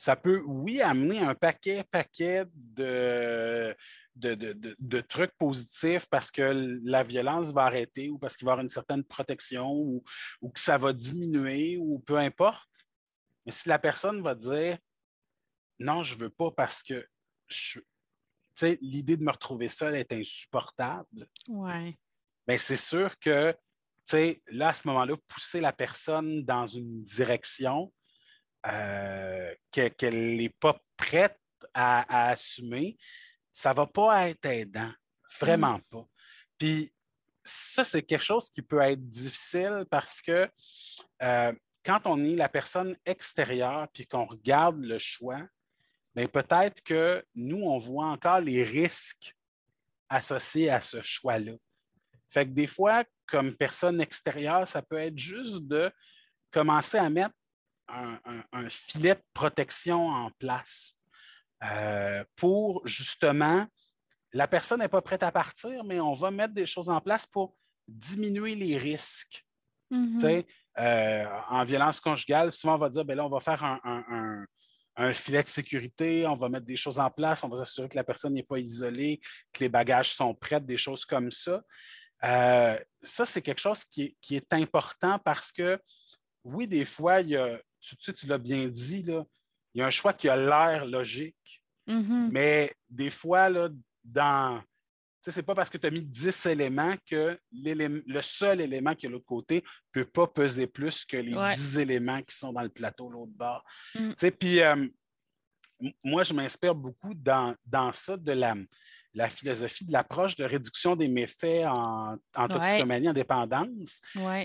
ça 0.00 0.16
peut, 0.16 0.42
oui, 0.46 0.80
amener 0.80 1.18
un 1.18 1.34
paquet, 1.34 1.84
paquet 1.90 2.46
de, 2.54 3.76
de, 4.16 5.00
trucs 5.02 5.36
positifs 5.36 6.06
parce 6.06 6.30
que 6.30 6.80
la 6.82 7.02
violence 7.02 7.52
va 7.52 7.64
arrêter 7.64 8.08
ou 8.08 8.18
parce 8.18 8.34
qu'il 8.34 8.46
va 8.46 8.52
y 8.52 8.54
avoir 8.54 8.64
une 8.64 8.70
certaine 8.70 9.04
protection 9.04 9.70
ou, 9.70 10.02
que 10.54 10.58
ça 10.58 10.78
va 10.78 10.94
diminuer 10.94 11.76
ou 11.76 11.98
peu 11.98 12.16
importe. 12.16 12.66
Mais 13.44 13.52
si 13.52 13.68
la 13.68 13.78
personne 13.78 14.22
va 14.22 14.34
dire 14.34 14.78
non, 15.78 16.02
je 16.02 16.14
ne 16.14 16.20
veux 16.20 16.30
pas 16.30 16.50
parce 16.50 16.82
que 16.82 17.06
l'idée 18.80 19.18
de 19.18 19.22
me 19.22 19.32
retrouver 19.32 19.68
seul 19.68 19.96
est 19.96 20.14
insupportable. 20.14 21.28
Ouais. 21.46 21.98
Ben, 22.46 22.56
c'est 22.56 22.76
sûr 22.76 23.18
que 23.18 23.54
là, 24.48 24.68
à 24.68 24.72
ce 24.72 24.88
moment-là, 24.88 25.14
pousser 25.28 25.60
la 25.60 25.74
personne 25.74 26.42
dans 26.42 26.66
une 26.66 27.04
direction 27.04 27.92
euh, 28.66 29.54
qu'elle 29.70 30.36
n'est 30.36 30.54
pas 30.60 30.78
prête 30.96 31.38
à, 31.74 32.30
assumer, 32.30 32.98
ça 33.52 33.70
ne 33.70 33.76
va 33.76 33.86
pas 33.86 34.28
être 34.28 34.44
aidant. 34.46 34.92
Vraiment 35.40 35.78
mm. 35.78 35.82
pas. 35.90 36.06
Puis 36.58 36.92
ça, 37.44 37.84
c'est 37.84 38.02
quelque 38.02 38.24
chose 38.24 38.50
qui 38.50 38.62
peut 38.62 38.80
être 38.80 39.08
difficile 39.08 39.84
parce 39.90 40.20
que 40.20 40.50
euh, 41.22 41.52
quand 41.84 42.00
on 42.04 42.22
est 42.24 42.36
la 42.36 42.48
personne 42.48 42.96
extérieure 43.06 43.88
puis 43.92 44.06
qu'on 44.06 44.26
regarde 44.26 44.84
le 44.84 44.98
choix, 44.98 45.42
bien, 46.14 46.26
peut-être 46.26 46.82
que 46.82 47.24
nous, 47.34 47.62
on 47.62 47.78
voit 47.78 48.08
encore 48.08 48.40
les 48.40 48.62
risques 48.62 49.34
associés 50.08 50.70
à 50.70 50.80
ce 50.80 51.00
choix-là. 51.00 51.52
Fait 52.28 52.44
que 52.44 52.50
des 52.50 52.66
fois, 52.66 53.04
comme 53.26 53.56
personne 53.56 54.00
extérieure, 54.00 54.68
ça 54.68 54.82
peut 54.82 54.98
être 54.98 55.18
juste 55.18 55.66
de 55.66 55.90
commencer 56.50 56.98
à 56.98 57.08
mettre 57.08 57.34
un, 58.52 58.70
filet 58.70 59.14
de 59.14 59.22
protection 59.32 60.08
en 60.08 60.30
place 60.38 60.94
euh, 61.64 62.24
pour 62.36 62.86
justement, 62.86 63.66
la 64.32 64.48
personne 64.48 64.80
n'est 64.80 64.88
pas 64.88 65.02
prête 65.02 65.22
à 65.22 65.32
partir, 65.32 65.84
mais 65.84 66.00
on 66.00 66.12
va 66.12 66.30
mettre 66.30 66.54
des 66.54 66.66
choses 66.66 66.88
en 66.88 67.00
place 67.00 67.26
pour 67.26 67.54
diminuer 67.86 68.54
les 68.54 68.78
risques. 68.78 69.44
Mm-hmm. 69.90 70.44
Euh, 70.78 71.26
en 71.48 71.64
violence 71.64 72.00
conjugale, 72.00 72.52
souvent 72.52 72.76
on 72.76 72.78
va 72.78 72.88
dire, 72.88 73.04
ben 73.04 73.16
là, 73.16 73.26
on 73.26 73.28
va 73.28 73.40
faire 73.40 73.62
un, 73.64 74.46
filet 75.14 75.42
de 75.42 75.48
sécurité, 75.48 76.26
on 76.26 76.36
va 76.36 76.48
mettre 76.48 76.66
des 76.66 76.76
choses 76.76 76.98
en 76.98 77.10
place, 77.10 77.42
on 77.42 77.48
va 77.48 77.58
s'assurer 77.58 77.88
que 77.88 77.96
la 77.96 78.04
personne 78.04 78.34
n'est 78.34 78.42
pas 78.42 78.58
isolée, 78.58 79.18
que 79.52 79.60
les 79.60 79.68
bagages 79.68 80.14
sont 80.14 80.34
prêts, 80.34 80.60
des 80.60 80.76
choses 80.76 81.06
comme 81.06 81.30
ça. 81.30 81.62
Euh, 82.22 82.78
ça, 83.00 83.24
c'est 83.24 83.40
quelque 83.40 83.60
chose 83.60 83.84
qui 83.84 84.14
est, 84.30 84.52
important 84.52 85.18
parce 85.18 85.52
que, 85.52 85.80
oui, 86.44 86.68
des 86.68 86.84
fois, 86.84 87.22
il 87.22 87.30
y 87.30 87.36
a, 87.36 87.58
tu, 87.80 88.14
tu 88.14 88.26
l'as 88.26 88.38
bien 88.38 88.68
dit, 88.68 89.02
là, 89.02 89.24
il 89.74 89.80
y 89.80 89.82
a 89.82 89.86
un 89.86 89.90
choix 89.90 90.12
qui 90.12 90.28
a 90.28 90.36
l'air 90.36 90.84
logique, 90.86 91.62
mm-hmm. 91.86 92.30
mais 92.30 92.72
des 92.88 93.10
fois, 93.10 93.48
là, 93.48 93.68
dans. 94.04 94.62
Ce 95.22 95.36
n'est 95.36 95.42
pas 95.42 95.54
parce 95.54 95.68
que 95.68 95.76
tu 95.76 95.86
as 95.86 95.90
mis 95.90 96.02
10 96.02 96.46
éléments 96.46 96.94
que 97.06 97.38
le 97.52 98.22
seul 98.22 98.62
élément 98.62 98.94
qui 98.94 99.04
est 99.04 99.08
de 99.10 99.12
l'autre 99.12 99.26
côté 99.26 99.56
ne 99.56 100.02
peut 100.02 100.08
pas 100.08 100.26
peser 100.26 100.66
plus 100.66 101.04
que 101.04 101.18
les 101.18 101.34
10 101.54 101.78
éléments 101.78 102.22
qui 102.22 102.34
sont 102.34 102.54
dans 102.54 102.62
le 102.62 102.70
plateau 102.70 103.10
l'autre 103.10 103.32
bord. 103.34 103.62
Mm. 103.94 104.12
Puis 104.38 104.62
euh, 104.62 104.88
moi, 106.02 106.22
je 106.22 106.32
m'inspire 106.32 106.74
beaucoup 106.74 107.12
dans, 107.12 107.54
dans 107.66 107.92
ça 107.92 108.16
de 108.16 108.32
la, 108.32 108.54
la 109.14 109.28
philosophie 109.28 109.84
de 109.84 109.92
l'approche 109.92 110.36
de 110.36 110.44
réduction 110.44 110.94
des 110.94 111.08
méfaits 111.08 111.66
en, 111.66 112.16
en 112.36 112.48
toxicomanie, 112.48 113.08
en 113.08 113.12
dépendance. 113.12 114.00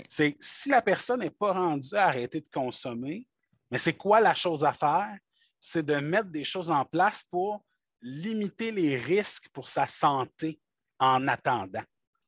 C'est 0.08 0.36
si 0.40 0.68
la 0.68 0.82
personne 0.82 1.20
n'est 1.20 1.30
pas 1.30 1.52
rendue 1.52 1.94
à 1.94 2.06
arrêter 2.06 2.40
de 2.40 2.48
consommer, 2.52 3.26
mais 3.70 3.78
c'est 3.78 3.94
quoi 3.94 4.20
la 4.20 4.34
chose 4.34 4.64
à 4.64 4.72
faire? 4.72 5.16
C'est 5.60 5.84
de 5.84 5.96
mettre 5.96 6.30
des 6.30 6.44
choses 6.44 6.70
en 6.70 6.84
place 6.84 7.22
pour 7.30 7.64
limiter 8.02 8.70
les 8.70 8.96
risques 8.96 9.48
pour 9.52 9.68
sa 9.68 9.86
santé 9.86 10.60
en 10.98 11.26
attendant. 11.28 11.82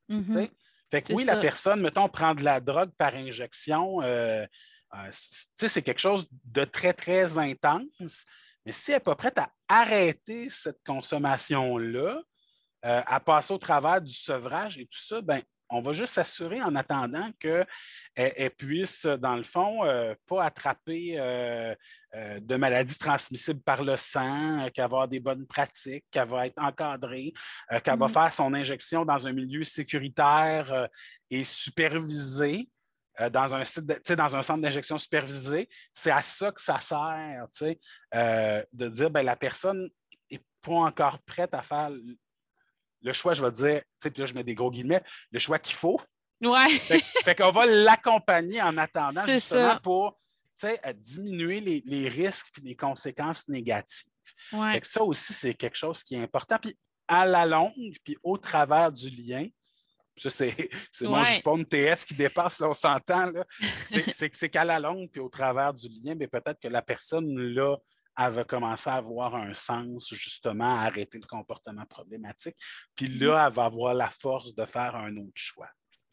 Mm-hmm. 0.09 0.51
Fait 0.91 1.03
que 1.03 1.13
oui, 1.13 1.25
la 1.25 1.37
personne, 1.37 1.81
mettons, 1.81 2.09
prend 2.09 2.35
de 2.35 2.43
la 2.43 2.61
drogue 2.61 2.91
par 2.97 3.15
injection, 3.15 4.01
euh, 4.03 4.47
euh, 4.95 5.11
c'est 5.13 5.83
quelque 5.83 6.01
chose 6.01 6.27
de 6.45 6.65
très, 6.65 6.95
très 6.95 7.37
intense. 7.37 8.25
Mais 8.69 8.75
si 8.75 8.91
elle 8.91 8.97
n'est 8.97 9.01
pas 9.01 9.17
prête 9.17 9.39
à 9.39 9.51
arrêter 9.67 10.51
cette 10.51 10.85
consommation-là, 10.85 12.21
euh, 12.85 13.03
à 13.07 13.19
passer 13.19 13.55
au 13.55 13.57
travers 13.57 14.03
du 14.03 14.13
sevrage 14.13 14.77
et 14.77 14.85
tout 14.85 15.01
ça, 15.01 15.23
ben, 15.23 15.41
on 15.71 15.81
va 15.81 15.95
juste 15.95 16.13
s'assurer 16.13 16.61
en 16.61 16.77
attendant 16.77 17.31
qu'elle 17.41 18.51
puisse, 18.59 19.07
dans 19.07 19.37
le 19.37 19.43
fond, 19.43 19.87
euh, 19.87 20.15
pas 20.27 20.45
attraper 20.45 21.15
euh, 21.19 21.75
de 22.13 22.57
maladies 22.57 22.99
transmissibles 22.99 23.63
par 23.63 23.83
le 23.83 23.97
sang, 23.97 24.69
qu'elle 24.75 24.83
va 24.83 24.85
avoir 24.85 25.09
des 25.09 25.21
bonnes 25.21 25.47
pratiques, 25.47 26.05
qu'elle 26.11 26.29
va 26.29 26.47
être 26.47 26.63
encadrée, 26.63 27.33
qu'elle 27.83 27.99
va 27.99 28.07
mm-hmm. 28.07 28.13
faire 28.13 28.33
son 28.35 28.53
injection 28.53 29.07
dans 29.07 29.27
un 29.27 29.33
milieu 29.33 29.65
sécuritaire 29.65 30.91
et 31.31 31.43
supervisé. 31.43 32.69
Dans 33.33 33.55
un, 33.55 33.65
site 33.65 34.13
dans 34.13 34.37
un 34.37 34.43
centre 34.43 34.63
d'injection 34.63 34.97
supervisé, 34.97 35.69
c'est 35.95 36.11
à 36.11 36.23
ça 36.23 36.53
que 36.53 36.61
ça 36.61 36.81
sert, 36.81 37.47
de 38.13 38.89
dire 38.89 39.11
ben, 39.11 39.23
la 39.23 39.37
personne 39.37 39.91
n'est 40.31 40.43
pas 40.63 40.75
encore 40.75 41.19
prête 41.21 41.53
à 41.53 41.63
faire 41.63 41.91
le 43.03 43.13
choix, 43.13 43.35
je 43.35 43.45
vais 43.45 43.51
dire, 43.51 43.83
puis 44.01 44.13
là, 44.17 44.27
je 44.27 44.35
mets 44.35 44.45
des 44.45 44.55
gros 44.55 44.71
guillemets, 44.71 45.03
le 45.31 45.39
choix 45.39 45.59
qu'il 45.59 45.77
faut. 45.77 46.01
Ouais. 46.41 46.69
fait, 46.69 47.35
qu'on 47.35 47.51
va 47.51 47.67
l'accompagner 47.67 48.63
en 48.63 48.77
attendant 48.77 49.25
justement 49.27 49.79
pour 49.81 50.19
diminuer 50.95 51.61
les, 51.61 52.09
risques 52.09 52.59
et 52.59 52.69
les 52.69 52.77
conséquences 52.77 53.47
négatives. 53.49 54.11
Ouais. 54.53 54.81
ça 54.83 55.03
aussi, 55.03 55.33
c'est 55.33 55.55
quelque 55.55 55.77
chose 55.77 56.03
qui 56.03 56.17
est 56.17 56.23
important. 56.23 56.59
Puis 56.61 56.77
à 57.07 57.25
la 57.25 57.47
longue, 57.47 57.97
puis 58.05 58.17
au 58.23 58.37
travers 58.37 58.93
du 58.93 59.09
lien, 59.11 59.47
ça, 60.19 60.31
c'est, 60.31 60.71
mon 61.03 61.23
jupon 61.25 61.59
de 61.59 61.65
TS 61.65 62.05
qui 62.05 62.15
dépasse, 62.15 62.61
là, 62.61 62.71
on 62.71 62.75
s'entend. 62.75 63.33
C'est, 64.13 64.51
qu'à 64.51 64.65
la 64.65 64.79
longue, 64.79 65.09
puis 65.11 65.21
au 65.21 65.29
travers 65.29 65.73
du 65.73 65.89
lien, 65.89 66.15
mais 66.15 66.29
peut-être 66.29 66.61
que 66.61 66.69
la 66.69 66.83
personne 66.83 67.37
là 67.37 67.77
elle 68.21 68.33
va 68.33 68.43
commencer 68.43 68.91
à 68.91 68.95
avoir 68.95 69.37
un 69.37 69.55
sens, 69.55 70.13
justement, 70.13 70.81
à 70.81 70.87
arrêter 70.87 71.19
le 71.19 71.27
comportement 71.27 71.85
problématique. 71.87 72.57
Puis 72.97 73.07
mm-hmm. 73.07 73.25
là, 73.25 73.47
elle 73.47 73.53
va 73.55 73.65
avoir 73.67 73.95
la 73.95 74.11
force 74.11 74.57
de 74.57 74.65
faire 74.65 74.97
un 74.97 75.17
autre 75.17 75.31
choix. 75.37 75.69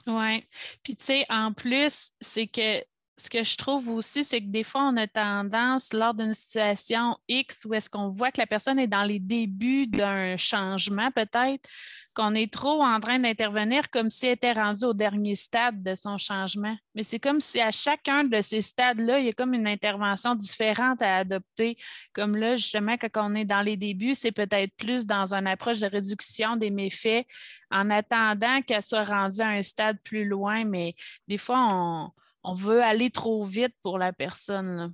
Oui. 0.06 0.48
Puis, 0.84 0.96
tu 0.96 1.04
sais, 1.04 1.26
en 1.30 1.52
plus, 1.52 2.12
c'est 2.20 2.46
que 2.46 2.84
ce 3.17 3.30
que 3.30 3.43
je 3.43 3.56
trouve 3.56 3.89
aussi, 3.89 4.23
c'est 4.25 4.41
que 4.41 4.47
des 4.47 4.63
fois, 4.63 4.84
on 4.84 4.97
a 4.97 5.08
tendance, 5.08 5.93
lors 5.93 6.13
d'une 6.13 6.34
situation 6.34 7.17
X, 7.30 7.65
où 7.65 7.73
est-ce 7.73 7.89
qu'on 7.89 8.10
voit 8.10 8.32
que 8.32 8.41
la 8.41 8.47
personne 8.47 8.78
est 8.78 8.88
dans 8.88 9.04
les 9.04 9.19
débuts 9.19 9.88
d'un 9.88 10.36
changement, 10.36 11.10
peut-être, 11.12 11.67
qu'on 12.13 12.34
est 12.34 12.51
trop 12.51 12.82
en 12.82 12.99
train 12.99 13.19
d'intervenir 13.19 13.89
comme 13.89 14.10
si 14.10 14.25
elle 14.25 14.34
était 14.34 14.51
rendue 14.51 14.86
au 14.86 14.93
dernier 14.93 15.36
stade 15.36 15.82
de 15.84 15.95
son 15.95 16.17
changement. 16.17 16.75
Mais 16.93 17.04
c'est 17.04 17.19
comme 17.19 17.41
si 17.41 17.60
à 17.60 17.71
chacun 17.71 18.23
de 18.23 18.39
ces 18.41 18.62
stades-là, 18.62 19.19
il 19.19 19.25
y 19.25 19.30
a 19.30 19.34
comme 19.34 19.54
une 19.54 19.67
intervention 19.67 20.34
différente 20.34 21.01
à 21.01 21.17
adopter. 21.17 21.78
Comme 22.13 22.36
là, 22.36 22.56
justement, 22.56 22.95
quand 22.97 23.10
on 23.15 23.36
est 23.36 23.45
dans 23.45 23.62
les 23.62 23.75
débuts, 23.75 24.15
c'est 24.15 24.32
peut-être 24.32 24.75
plus 24.78 25.06
dans 25.06 25.34
une 25.34 25.47
approche 25.47 25.80
de 25.80 25.88
réduction 25.88 26.56
des 26.56 26.69
méfaits 26.69 27.25
en 27.69 27.89
attendant 27.89 28.62
qu'elle 28.62 28.84
soit 28.84 29.04
rendue 29.04 29.41
à 29.41 29.49
un 29.49 29.62
stade 29.62 29.97
plus 30.04 30.25
loin. 30.25 30.63
Mais 30.63 30.95
des 31.28 31.38
fois, 31.38 31.60
on, 31.69 32.12
veut 32.54 32.84
aller 32.84 33.10
trop 33.10 33.44
vite 33.44 33.74
pour 33.84 33.98
la 33.98 34.14
personne. 34.14 34.94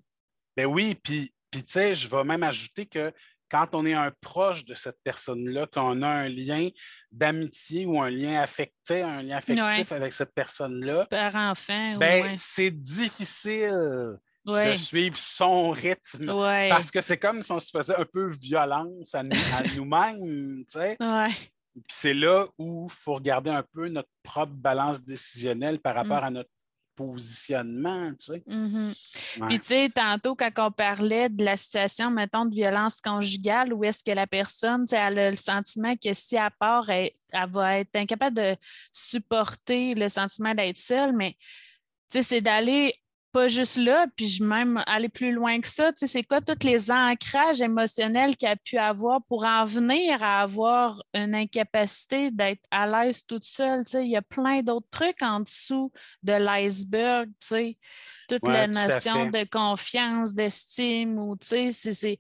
Ben 0.58 0.66
oui, 0.66 0.96
puis, 0.96 1.32
puis 1.50 1.64
tu 1.64 1.74
sais, 1.74 1.96
je 1.96 2.10
vais 2.10 2.24
même 2.24 2.44
ajouter 2.44 2.86
que 2.86 3.14
quand 3.52 3.68
on 3.74 3.86
est 3.86 3.94
un 3.94 4.12
proche 4.22 4.64
de 4.64 4.74
cette 4.74 4.98
personne-là, 5.04 5.68
qu'on 5.68 6.02
a 6.04 6.08
un 6.08 6.30
lien 6.30 6.70
d'amitié 7.12 7.86
ou 7.86 8.02
un 8.02 8.10
lien 8.10 8.42
affecté, 8.42 9.02
un 9.02 9.22
lien 9.22 9.38
affectif 9.38 9.92
avec 9.92 10.14
cette 10.14 10.34
personne-là, 10.34 11.08
ben, 11.12 12.36
c'est 12.38 12.72
difficile 12.72 14.18
de 14.46 14.76
suivre 14.78 15.18
son 15.18 15.72
rythme. 15.72 16.26
Parce 16.70 16.90
que 16.90 17.02
c'est 17.02 17.18
comme 17.18 17.44
si 17.44 17.52
on 17.52 17.60
se 17.60 17.70
faisait 17.70 17.96
un 17.96 18.06
peu 18.06 18.32
violence 18.32 19.14
à, 19.14 19.24
nous-mêmes. 19.76 20.64
Puis 21.74 21.84
c'est 21.90 22.14
là 22.14 22.48
où 22.58 22.88
il 22.90 22.94
faut 22.94 23.16
regarder 23.16 23.50
un 23.50 23.64
peu 23.74 23.88
notre 23.90 24.10
propre 24.24 24.54
balance 24.54 25.02
décisionnelle 25.02 25.80
par 25.80 25.96
rapport 25.96 26.22
mm. 26.22 26.26
à 26.26 26.30
notre 26.32 26.50
positionnement, 27.08 28.12
tu 28.12 28.34
sais. 28.34 28.44
Mm-hmm. 28.48 29.48
Puis, 29.48 29.60
tu 29.60 29.68
sais, 29.68 29.90
tantôt, 29.94 30.36
quand 30.36 30.52
on 30.58 30.72
parlait 30.72 31.30
de 31.30 31.44
la 31.44 31.58
situation, 31.58 32.10
mettons, 32.10 32.46
de 32.46 32.54
violence 32.54 33.02
conjugale, 33.02 33.74
où 33.74 33.84
est-ce 33.84 34.04
que 34.04 34.12
la 34.12 34.28
personne, 34.28 34.86
tu 34.86 34.92
sais, 34.92 34.98
elle 34.98 35.20
a 35.20 35.30
le 35.30 35.36
sentiment 35.36 35.96
que 35.96 36.14
si 36.14 36.36
elle 36.36 36.50
part, 36.60 36.90
elle, 36.90 37.12
va 37.50 37.80
être 37.80 37.96
incapable 37.96 38.36
de 38.36 38.56
supporter 38.92 39.94
le 39.94 40.10
sentiment 40.10 40.54
d'être 40.54 40.78
seule, 40.78 41.14
mais, 41.14 41.34
tu 42.12 42.20
sais, 42.20 42.24
c'est 42.24 42.42
d'aller 42.42 42.94
pas 43.32 43.48
juste 43.48 43.78
là, 43.78 44.08
puis 44.16 44.28
je 44.28 44.44
même 44.44 44.84
aller 44.86 45.10
plus 45.10 45.32
loin 45.32 45.60
que 45.62 45.68
ça. 45.68 45.92
Tu 45.94 46.00
sais, 46.00 46.08
c'est 46.08 46.24
quoi 46.24 46.42
tous 46.42 46.66
les 46.66 46.92
ancrages 46.92 47.62
émotionnels 47.62 48.36
qu'il 48.36 48.48
a 48.48 48.56
pu 48.56 48.78
avoir 48.78 49.22
pour 49.24 49.46
en 49.46 49.66
venir 49.66 50.24
à 50.24 50.42
avoir 50.42 51.02
une 51.14 51.34
incapacité 51.34 52.32
d'être 52.32 52.64
à 52.72 52.88
l'aise 52.88 53.26
toute 53.26 53.44
seule? 53.44 53.86
Tu 53.86 53.92
sais, 53.92 54.06
il 54.06 54.12
y 54.12 54.18
a 54.18 54.22
plein 54.22 54.62
d'autres 54.62 54.90
trucs 54.92 55.22
en 55.22 55.40
dessous 55.40 55.92
de 56.24 56.34
l'iceberg. 56.34 57.30
Tu 57.40 57.48
sais, 57.48 57.78
toute 58.28 58.48
la 58.48 58.68
notion 58.68 59.30
de 59.30 59.44
confiance, 59.50 60.34
d'estime, 60.34 61.18
ou 61.18 61.36
tu 61.36 61.72
sais, 61.72 61.72
c'est. 61.72 62.20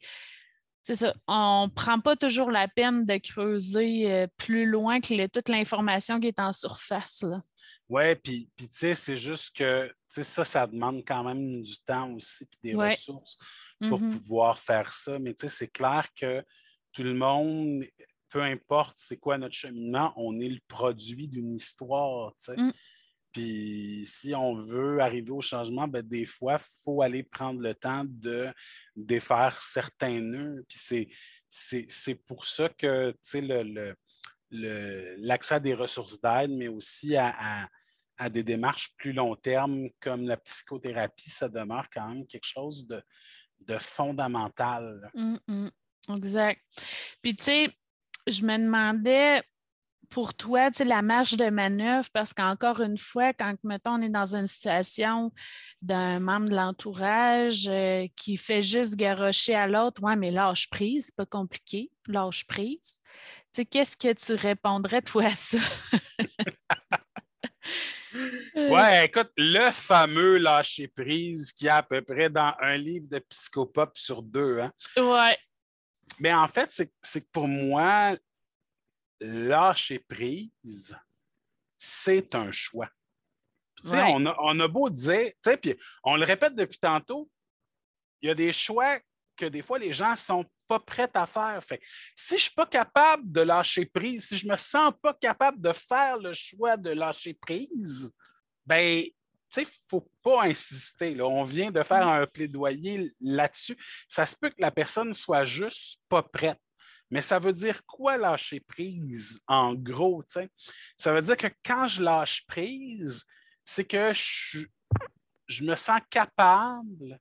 C'est 0.84 0.96
ça. 0.96 1.14
On 1.28 1.68
ne 1.68 1.72
prend 1.72 2.00
pas 2.00 2.16
toujours 2.16 2.50
la 2.50 2.68
peine 2.68 3.06
de 3.06 3.18
creuser 3.18 4.12
euh, 4.12 4.28
plus 4.38 4.66
loin 4.66 5.00
que 5.00 5.28
toute 5.28 5.48
l'information 5.48 6.20
qui 6.20 6.28
est 6.28 6.40
en 6.40 6.52
surface. 6.52 7.22
Là. 7.22 7.44
Oui, 7.92 8.16
puis, 8.16 8.50
tu 8.58 8.70
sais, 8.72 8.96
c'est 8.96 9.18
juste 9.18 9.54
que 9.54 9.94
ça, 10.08 10.46
ça 10.46 10.66
demande 10.66 11.04
quand 11.06 11.26
même 11.26 11.62
du 11.62 11.78
temps 11.86 12.10
aussi, 12.14 12.46
puis 12.46 12.60
des 12.64 12.74
ressources 12.74 13.38
pour 13.82 14.00
mm-hmm. 14.00 14.18
pouvoir 14.22 14.58
faire 14.58 14.94
ça. 14.94 15.20
Mais 15.20 15.34
tu 15.34 15.42
sais, 15.42 15.50
c'est 15.50 15.68
clair 15.68 16.08
que 16.16 16.42
tout 16.94 17.04
le 17.04 17.14
monde, 17.14 17.84
peu 18.30 18.42
importe 18.42 18.96
c'est 18.96 19.18
quoi 19.18 19.38
notre 19.38 19.56
cheminement, 19.56 20.14
on 20.16 20.40
est 20.40 20.48
le 20.48 20.62
produit 20.70 21.28
d'une 21.28 21.54
histoire. 21.54 22.32
tu 22.38 22.54
sais. 22.54 22.62
Mm. 22.62 22.74
Puis 23.34 24.06
si 24.10 24.34
on 24.36 24.56
veut 24.56 25.02
arriver 25.02 25.32
au 25.32 25.42
changement, 25.42 25.86
ben, 25.86 26.02
des 26.02 26.26
fois, 26.26 26.60
il 26.62 26.84
faut 26.86 27.02
aller 27.02 27.24
prendre 27.24 27.60
le 27.60 27.76
temps 27.76 28.06
de 28.06 28.48
défaire 28.96 29.62
certains 29.62 30.22
nœuds. 30.22 30.64
Puis 30.70 31.10
c'est 31.50 32.16
pour 32.26 32.46
ça 32.46 32.70
que 32.70 33.14
le, 33.34 33.96
l'accès 35.18 35.56
à 35.56 35.60
des 35.60 35.74
ressources 35.74 36.22
d'aide, 36.22 36.52
mais 36.52 36.70
aussi 36.70 37.18
à, 37.18 37.68
des 38.30 38.44
démarches 38.44 38.94
plus 38.98 39.14
long 39.14 39.36
terme 39.36 39.90
comme 40.00 40.28
la 40.28 40.38
psychothérapie, 40.38 41.30
ça 41.30 41.50
demeure 41.50 41.88
quand 41.94 42.08
même 42.08 42.26
quelque 42.28 42.48
chose 42.48 42.88
de, 42.88 43.04
fondamental. 43.80 45.10
Mmh, 45.14 45.38
mmh. 45.48 45.68
exact. 46.16 46.62
Puis, 47.22 47.36
tu 47.36 47.44
sais, 47.44 47.70
je 48.28 48.44
me 48.44 48.58
demandais 48.58 49.44
pour 50.12 50.34
toi, 50.34 50.70
tu 50.70 50.80
sais, 50.80 50.86
la 50.86 51.02
marge 51.02 51.38
de 51.38 51.50
manœuvre, 51.50 52.08
parce 52.14 52.34
qu'encore 52.34 52.82
une 52.82 52.98
fois, 52.98 53.34
quand, 53.34 53.56
mettons, 53.64 53.94
on 53.94 54.02
est 54.02 54.10
dans 54.10 54.36
une 54.36 54.46
situation 54.46 55.32
d'un 55.82 56.20
membre 56.20 56.50
de 56.50 56.56
l'entourage 56.56 57.68
euh, 57.68 58.08
qui 58.18 58.36
fait 58.36 58.62
juste 58.62 58.96
garrocher 58.96 59.56
à 59.56 59.68
l'autre, 59.68 60.04
ouais, 60.04 60.18
mais 60.18 60.30
lâche 60.30 60.70
prise, 60.70 61.12
pas 61.12 61.26
compliqué, 61.26 61.90
lâche 62.08 62.46
prise. 62.46 63.02
Tu 63.54 63.62
sais, 63.62 63.66
qu'est-ce 63.66 63.96
que 63.96 64.14
tu 64.14 64.34
répondrais, 64.34 65.02
toi, 65.02 65.26
à 65.26 65.30
ça? 65.30 65.58
ouais, 68.56 69.06
écoute, 69.06 69.32
le 69.38 69.72
fameux 69.72 70.38
lâcher 70.38 70.88
prise 70.88 71.52
qui 71.54 71.68
est 71.68 71.70
à 71.70 71.84
peu 71.84 72.02
près 72.02 72.30
dans 72.30 72.54
un 72.60 72.78
livre 72.78 73.08
de 73.10 73.20
psychopop 73.20 73.98
sur 73.98 74.22
deux. 74.22 74.60
Hein? 74.60 74.72
Ouais. 74.98 75.38
Mais 76.20 76.34
en 76.34 76.48
fait, 76.48 76.72
c'est 77.02 77.22
que 77.22 77.28
pour 77.32 77.48
moi, 77.48 78.16
lâcher 79.20 80.00
prise, 80.00 80.96
c'est 81.78 82.36
un 82.36 82.52
choix. 82.52 82.90
on, 83.86 84.26
a, 84.26 84.36
on, 84.40 84.60
a, 84.60 84.68
beau 84.68 84.90
dire, 84.90 85.32
puis 85.62 85.76
on 86.04 86.16
le 86.16 86.26
répète 86.26 86.56
depuis 86.56 86.80
tantôt, 86.80 87.30
il 88.22 88.28
y 88.28 88.32
a 88.32 88.36
des 88.36 88.52
choix 88.52 89.00
que 89.42 89.48
des 89.48 89.64
fois 89.64 89.80
les 89.80 89.92
gens 89.92 90.12
ne 90.12 90.18
sont 90.18 90.46
pas 90.68 90.80
prêts 90.80 91.10
à 91.16 91.26
faire. 91.26 91.64
Fait, 91.64 91.82
si 92.16 92.30
je 92.30 92.36
ne 92.36 92.40
suis 92.40 92.54
pas 92.54 92.68
capable 92.68 93.32
de 93.32 93.42
lâcher 93.42 93.86
prise, 93.86 94.28
si 94.28 94.38
je 94.38 94.46
ne 94.46 94.52
me 94.52 94.58
sens 94.58 94.94
pas 95.02 95.14
capable 95.16 95.60
de 95.60 95.72
faire 95.72 96.18
le 96.18 96.34
choix 96.34 96.78
de 96.78 96.92
lâcher 96.92 97.34
prise, 97.34 98.12
ben, 98.66 99.04
il 99.58 99.62
ne 99.64 99.66
faut 99.90 100.08
pas 100.22 100.44
insister. 100.44 101.16
Là. 101.16 101.26
On 101.26 101.44
vient 101.44 101.72
de 101.72 101.82
faire 101.82 102.08
un 102.08 102.26
plaidoyer 102.28 103.12
là-dessus. 103.20 103.78
Ça 104.08 104.26
se 104.26 104.36
peut 104.36 104.50
que 104.50 104.62
la 104.62 104.72
personne 104.72 105.14
soit 105.14 105.46
juste 105.46 106.00
pas 106.08 106.24
prête. 106.24 106.60
Mais 107.10 107.22
ça 107.22 107.40
veut 107.40 107.52
dire 107.52 107.84
quoi 107.86 108.18
lâcher 108.18 108.62
prise 108.62 109.42
en 109.48 109.74
gros? 109.74 110.24
Ça 110.98 111.14
veut 111.14 111.22
dire 111.22 111.36
que 111.36 111.48
quand 111.66 111.88
je 111.88 112.04
lâche 112.04 112.46
prise, 112.48 113.26
c'est 113.66 113.84
que 113.84 114.14
je, 114.14 114.66
je, 115.48 115.64
me 115.64 115.76
sens 115.76 116.00
capable 116.10 117.20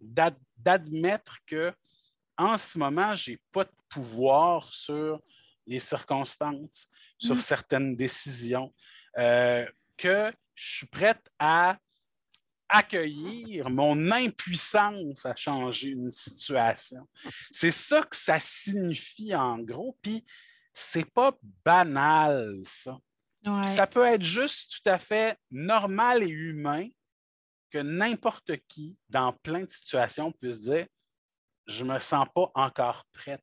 d'admettre 0.00 1.38
que 1.46 1.72
en 2.36 2.58
ce 2.58 2.78
moment, 2.78 3.14
je 3.14 3.32
n'ai 3.32 3.40
pas 3.52 3.64
de 3.64 3.70
pouvoir 3.88 4.72
sur 4.72 5.20
les 5.66 5.80
circonstances, 5.80 6.88
sur 7.18 7.36
mm. 7.36 7.40
certaines 7.40 7.96
décisions, 7.96 8.74
euh, 9.18 9.66
que 9.96 10.32
je 10.54 10.76
suis 10.76 10.86
prête 10.86 11.30
à 11.38 11.78
accueillir 12.68 13.70
mon 13.70 14.10
impuissance 14.10 15.24
à 15.24 15.36
changer 15.36 15.90
une 15.90 16.10
situation. 16.10 17.08
C'est 17.52 17.70
ça 17.70 18.02
que 18.02 18.16
ça 18.16 18.40
signifie 18.40 19.34
en 19.34 19.58
gros, 19.58 19.96
puis 20.02 20.24
c'est 20.72 21.10
pas 21.12 21.38
banal, 21.64 22.62
ça. 22.66 22.98
Ça 23.74 23.86
peut 23.86 24.04
être 24.04 24.24
juste 24.24 24.72
tout 24.72 24.90
à 24.90 24.98
fait 24.98 25.38
normal 25.50 26.22
et 26.22 26.28
humain 26.28 26.88
que 27.74 27.82
n'importe 27.82 28.52
qui, 28.68 28.96
dans 29.08 29.32
plein 29.32 29.64
de 29.64 29.70
situations, 29.70 30.30
puisse 30.30 30.60
dire 30.60 30.86
Je 31.66 31.82
me 31.82 31.98
sens 31.98 32.26
pas 32.32 32.52
encore 32.54 33.04
prête 33.12 33.42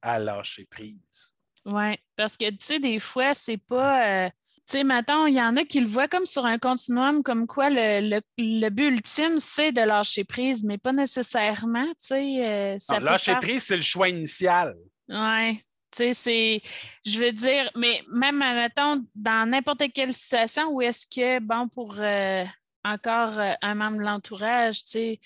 à 0.00 0.20
lâcher 0.20 0.64
prise. 0.70 1.34
Oui, 1.64 1.98
parce 2.14 2.36
que 2.36 2.48
tu 2.50 2.58
sais, 2.60 2.78
des 2.78 3.00
fois, 3.00 3.34
c'est 3.34 3.56
pas. 3.56 4.26
Euh, 4.26 4.28
tu 4.28 4.78
sais, 4.78 4.84
maintenant, 4.84 5.26
il 5.26 5.34
y 5.34 5.42
en 5.42 5.56
a 5.56 5.64
qui 5.64 5.80
le 5.80 5.88
voient 5.88 6.06
comme 6.06 6.24
sur 6.24 6.46
un 6.46 6.58
continuum, 6.58 7.22
comme 7.22 7.46
quoi 7.48 7.68
le, 7.68 8.68
but 8.70 8.88
ultime, 8.88 9.38
c'est 9.38 9.72
de 9.72 9.80
lâcher 9.80 10.24
prise, 10.24 10.62
mais 10.62 10.78
pas 10.78 10.92
nécessairement. 10.92 11.86
Tu 11.86 12.06
sais, 12.06 12.46
euh, 12.46 13.00
lâcher 13.00 13.34
prise, 13.40 13.64
c'est 13.64 13.76
le 13.76 13.82
choix 13.82 14.08
initial. 14.08 14.76
Oui. 15.08 15.58
Tu 15.90 15.98
sais, 15.98 16.14
c'est, 16.14 16.60
je 17.04 17.18
veux 17.18 17.32
dire, 17.32 17.70
mais 17.76 18.02
même, 18.12 18.38
mettons, 18.38 19.04
dans 19.14 19.48
n'importe 19.48 19.84
quelle 19.92 20.12
situation 20.12 20.68
où 20.68 20.80
est-ce 20.80 21.06
que, 21.06 21.40
bon, 21.40 21.68
pour 21.68 21.96
euh, 21.98 22.44
encore 22.84 23.38
euh, 23.38 23.52
un 23.62 23.74
membre 23.74 23.98
de 23.98 24.02
l'entourage, 24.02 24.84
tu 24.84 24.90
sais, 24.90 25.20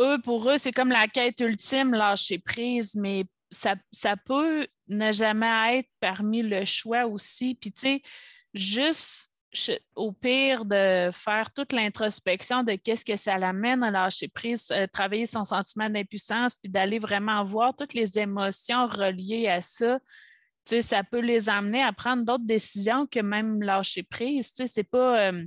eux, 0.00 0.18
pour 0.22 0.50
eux, 0.50 0.58
c'est 0.58 0.72
comme 0.72 0.90
la 0.90 1.06
quête 1.06 1.40
ultime, 1.40 1.92
lâcher 1.92 2.38
prise, 2.38 2.94
mais 2.96 3.24
ça, 3.50 3.76
peut 4.24 4.66
ne 4.88 5.12
jamais 5.12 5.78
être 5.78 5.88
parmi 6.00 6.42
le 6.42 6.64
choix 6.64 7.06
aussi. 7.06 7.54
Puis, 7.54 7.72
tu 7.72 7.80
sais, 7.80 8.02
juste 8.52 9.32
au 9.94 10.12
pire 10.12 10.66
de 10.66 11.08
faire 11.12 11.50
toute 11.54 11.72
l'introspection 11.72 12.62
de 12.62 12.74
qu'est-ce 12.74 13.04
que 13.04 13.16
ça 13.16 13.38
l'amène 13.38 13.82
à 13.82 13.90
lâcher 13.90 14.28
prise, 14.28 14.70
euh, 14.70 14.86
travailler 14.86 15.24
son 15.24 15.44
sentiment 15.44 15.88
d'impuissance, 15.88 16.58
puis 16.58 16.70
d'aller 16.70 16.98
vraiment 16.98 17.42
voir 17.44 17.74
toutes 17.74 17.94
les 17.94 18.18
émotions 18.18 18.86
reliées 18.86 19.48
à 19.48 19.62
ça, 19.62 19.98
ça 20.82 21.04
peut 21.04 21.20
les 21.20 21.48
amener 21.48 21.82
à 21.82 21.92
prendre 21.92 22.24
d'autres 22.24 22.44
décisions 22.44 23.06
que 23.06 23.20
même 23.20 23.62
lâcher 23.62 24.02
prise. 24.02 24.52
Ce 24.54 24.64
n'est 24.76 24.84
pas, 24.84 25.30
euh, 25.30 25.44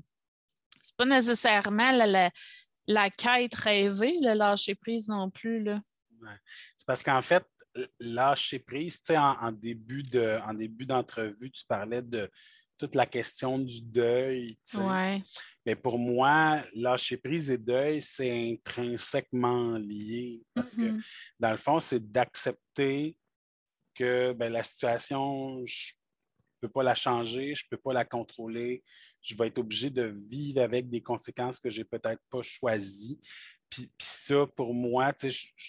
pas 0.99 1.05
nécessairement 1.05 1.91
la, 1.93 3.09
quête 3.09 3.55
rêvée, 3.55 4.13
le 4.21 4.33
lâcher 4.33 4.75
prise 4.75 5.07
non 5.07 5.29
plus. 5.29 5.65
C'est 6.77 6.85
parce 6.85 7.01
qu'en 7.01 7.21
fait, 7.21 7.45
lâcher 8.01 8.59
prise, 8.59 8.99
en, 9.09 9.15
en 9.15 9.51
début 9.53 10.03
d'entrevue, 10.03 11.51
tu 11.51 11.63
parlais 11.65 12.01
de 12.01 12.29
toute 12.77 12.95
la 12.95 13.05
question 13.05 13.59
du 13.59 13.81
deuil. 13.81 14.57
Mais 15.65 15.75
pour 15.75 15.97
moi, 15.97 16.61
lâcher 16.73 17.15
prise 17.15 17.49
et 17.49 17.57
deuil, 17.57 18.01
c'est 18.01 18.51
intrinsèquement 18.51 19.77
lié. 19.77 20.41
Parce 20.53 20.75
que, 20.75 20.81
mm-hmm. 20.81 21.03
dans 21.39 21.51
le 21.51 21.57
fond, 21.57 21.79
c'est 21.79 22.11
d'accepter 22.11 23.15
que 23.95 24.33
ben, 24.33 24.51
la 24.51 24.63
situation, 24.63 25.65
je 25.65 25.93
ne 26.61 26.67
peux 26.67 26.71
pas 26.71 26.83
la 26.83 26.95
changer, 26.95 27.55
je 27.55 27.63
ne 27.65 27.69
peux 27.69 27.81
pas 27.81 27.93
la 27.93 28.03
contrôler. 28.03 28.83
Je 29.21 29.35
vais 29.35 29.47
être 29.47 29.59
obligé 29.59 29.89
de 29.89 30.15
vivre 30.29 30.61
avec 30.61 30.89
des 30.89 31.01
conséquences 31.01 31.59
que 31.59 31.69
je 31.69 31.79
n'ai 31.79 31.85
peut-être 31.85 32.21
pas 32.29 32.41
choisies. 32.41 33.19
Puis, 33.69 33.91
puis, 33.97 34.07
ça, 34.07 34.47
pour 34.55 34.73
moi, 34.73 35.13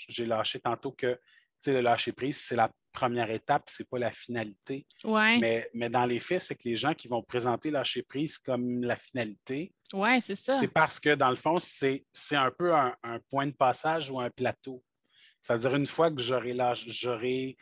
j'ai 0.08 0.26
lâché 0.26 0.60
tantôt 0.60 0.92
que 0.92 1.18
le 1.66 1.80
lâcher 1.80 2.12
prise, 2.12 2.38
c'est 2.38 2.56
la 2.56 2.70
première 2.92 3.30
étape, 3.30 3.68
ce 3.68 3.82
n'est 3.82 3.86
pas 3.86 3.98
la 3.98 4.10
finalité. 4.10 4.86
Mais, 5.04 5.68
mais, 5.74 5.90
dans 5.90 6.06
les 6.06 6.20
faits, 6.20 6.42
c'est 6.42 6.54
que 6.54 6.68
les 6.68 6.76
gens 6.76 6.94
qui 6.94 7.08
vont 7.08 7.22
présenter 7.22 7.70
lâcher 7.70 8.02
prise 8.02 8.38
comme 8.38 8.82
la 8.82 8.96
finalité, 8.96 9.72
ouais, 9.92 10.20
c'est 10.20 10.34
ça. 10.34 10.58
C'est 10.58 10.68
parce 10.68 10.98
que 10.98 11.14
dans 11.14 11.30
le 11.30 11.36
fond, 11.36 11.58
c'est 11.60 12.04
un 12.32 12.50
peu 12.50 12.74
un, 12.74 12.94
point 13.28 13.46
de 13.46 13.52
passage 13.52 14.10
ou 14.10 14.18
un 14.18 14.30
plateau. 14.30 14.82
C'est-à-dire, 15.40 15.74
une 15.74 15.86
fois 15.86 16.10
que 16.10 16.20
j'aurai 16.20 16.52
lâché, 16.52 17.56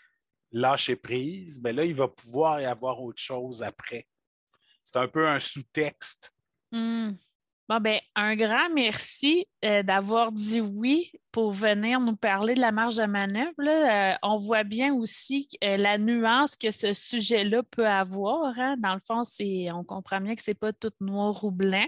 lâché 0.53 0.97
prise, 0.97 1.61
ben 1.61 1.74
là, 1.74 1.84
il 1.84 1.95
va 1.95 2.09
pouvoir 2.09 2.61
y 2.61 2.64
avoir 2.64 3.01
autre 3.03 3.22
chose 3.22 3.62
après. 3.62 4.07
C'est 4.91 4.97
un 4.97 5.07
peu 5.07 5.28
un 5.28 5.39
sous-texte. 5.39 6.32
Mmh. 6.72 7.11
Bon, 7.69 7.81
ben, 7.81 8.01
un 8.14 8.35
grand 8.35 8.71
merci 8.75 9.47
euh, 9.62 9.83
d'avoir 9.83 10.33
dit 10.33 10.62
oui 10.62 11.12
pour 11.33 11.53
venir 11.53 12.01
nous 12.01 12.16
parler 12.16 12.55
de 12.55 12.62
la 12.62 12.73
marge 12.73 12.97
de 12.97 13.05
manœuvre. 13.05 13.53
Euh, 13.59 14.14
on 14.23 14.39
voit 14.39 14.64
bien 14.64 14.95
aussi 14.95 15.49
euh, 15.62 15.77
la 15.77 15.99
nuance 15.99 16.57
que 16.57 16.71
ce 16.71 16.95
sujet-là 16.95 17.62
peut 17.64 17.87
avoir. 17.87 18.59
Hein. 18.59 18.77
Dans 18.79 18.95
le 18.95 19.01
fond, 19.01 19.23
on 19.75 19.85
comprend 19.85 20.19
bien 20.23 20.35
que 20.35 20.41
ce 20.41 20.53
n'est 20.53 20.55
pas 20.55 20.73
tout 20.73 20.93
noir 21.01 21.45
ou 21.45 21.51
blanc. 21.51 21.85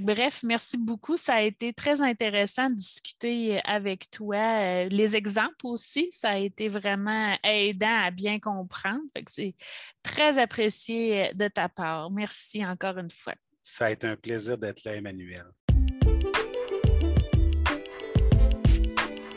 bref, 0.00 0.44
merci 0.44 0.78
beaucoup. 0.78 1.16
Ça 1.16 1.34
a 1.34 1.42
été 1.42 1.72
très 1.72 2.02
intéressant 2.02 2.70
de 2.70 2.76
discuter 2.76 3.58
avec 3.64 4.12
toi. 4.12 4.84
les 4.84 5.16
exemples 5.16 5.64
aussi, 5.64 6.06
ça 6.12 6.30
a 6.30 6.38
été 6.38 6.68
vraiment 6.68 7.36
aidant 7.42 7.98
à 8.04 8.12
bien 8.12 8.38
comprendre. 8.38 9.02
C'est 9.26 9.56
très 10.04 10.38
apprécié 10.38 11.32
de 11.34 11.48
ta 11.48 11.68
part. 11.68 12.12
Merci 12.12 12.64
encore 12.64 12.96
une 12.98 13.10
fois. 13.10 13.34
Ça 13.72 13.86
a 13.86 13.90
été 13.90 14.06
un 14.06 14.16
plaisir 14.16 14.58
d'être 14.58 14.84
là, 14.84 14.94
Emmanuel. 14.96 15.44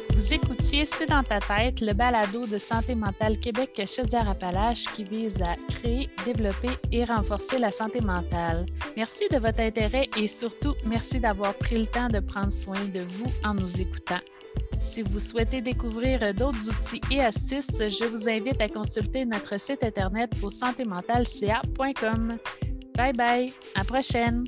Vous 0.10 0.34
écoutiez 0.34 0.86
C'est 0.86 1.06
dans 1.06 1.24
ta 1.24 1.40
tête, 1.40 1.80
le 1.82 1.94
balado 1.94 2.48
de 2.48 2.58
Santé 2.58 2.96
mentale 2.96 3.38
Québec 3.38 3.80
Chaudière-Appalaches 3.86 4.86
qui 4.94 5.04
vise 5.04 5.42
à 5.42 5.56
créer, 5.70 6.10
développer 6.26 6.72
et 6.92 7.06
renforcer 7.06 7.60
la 7.60 7.72
santé 7.72 8.02
mentale. 8.02 8.66
Merci 8.98 9.26
de 9.32 9.38
votre 9.38 9.62
intérêt 9.62 10.10
et 10.18 10.28
surtout 10.28 10.74
merci 10.86 11.20
d'avoir 11.20 11.54
pris 11.54 11.78
le 11.78 11.88
temps 11.88 12.08
de 12.10 12.20
prendre 12.20 12.52
soin 12.52 12.84
de 12.94 13.02
vous 13.02 13.32
en 13.46 13.54
nous 13.54 13.82
écoutant. 13.82 14.20
Si 14.80 15.04
vous 15.04 15.20
souhaitez 15.20 15.62
découvrir 15.62 16.34
d'autres 16.34 16.68
outils 16.70 17.02
et 17.12 17.22
astuces, 17.22 17.78
je 17.78 18.06
vous 18.06 18.28
invite 18.28 18.62
à 18.62 18.68
consulter 18.68 19.26
notre 19.26 19.60
site 19.60 19.84
internet 19.84 20.32
au 20.42 20.50
santémentalca.com. 20.50 22.40
Bye 22.96 23.14
bye, 23.14 23.54
à 23.76 23.84
prochaine. 23.84 24.46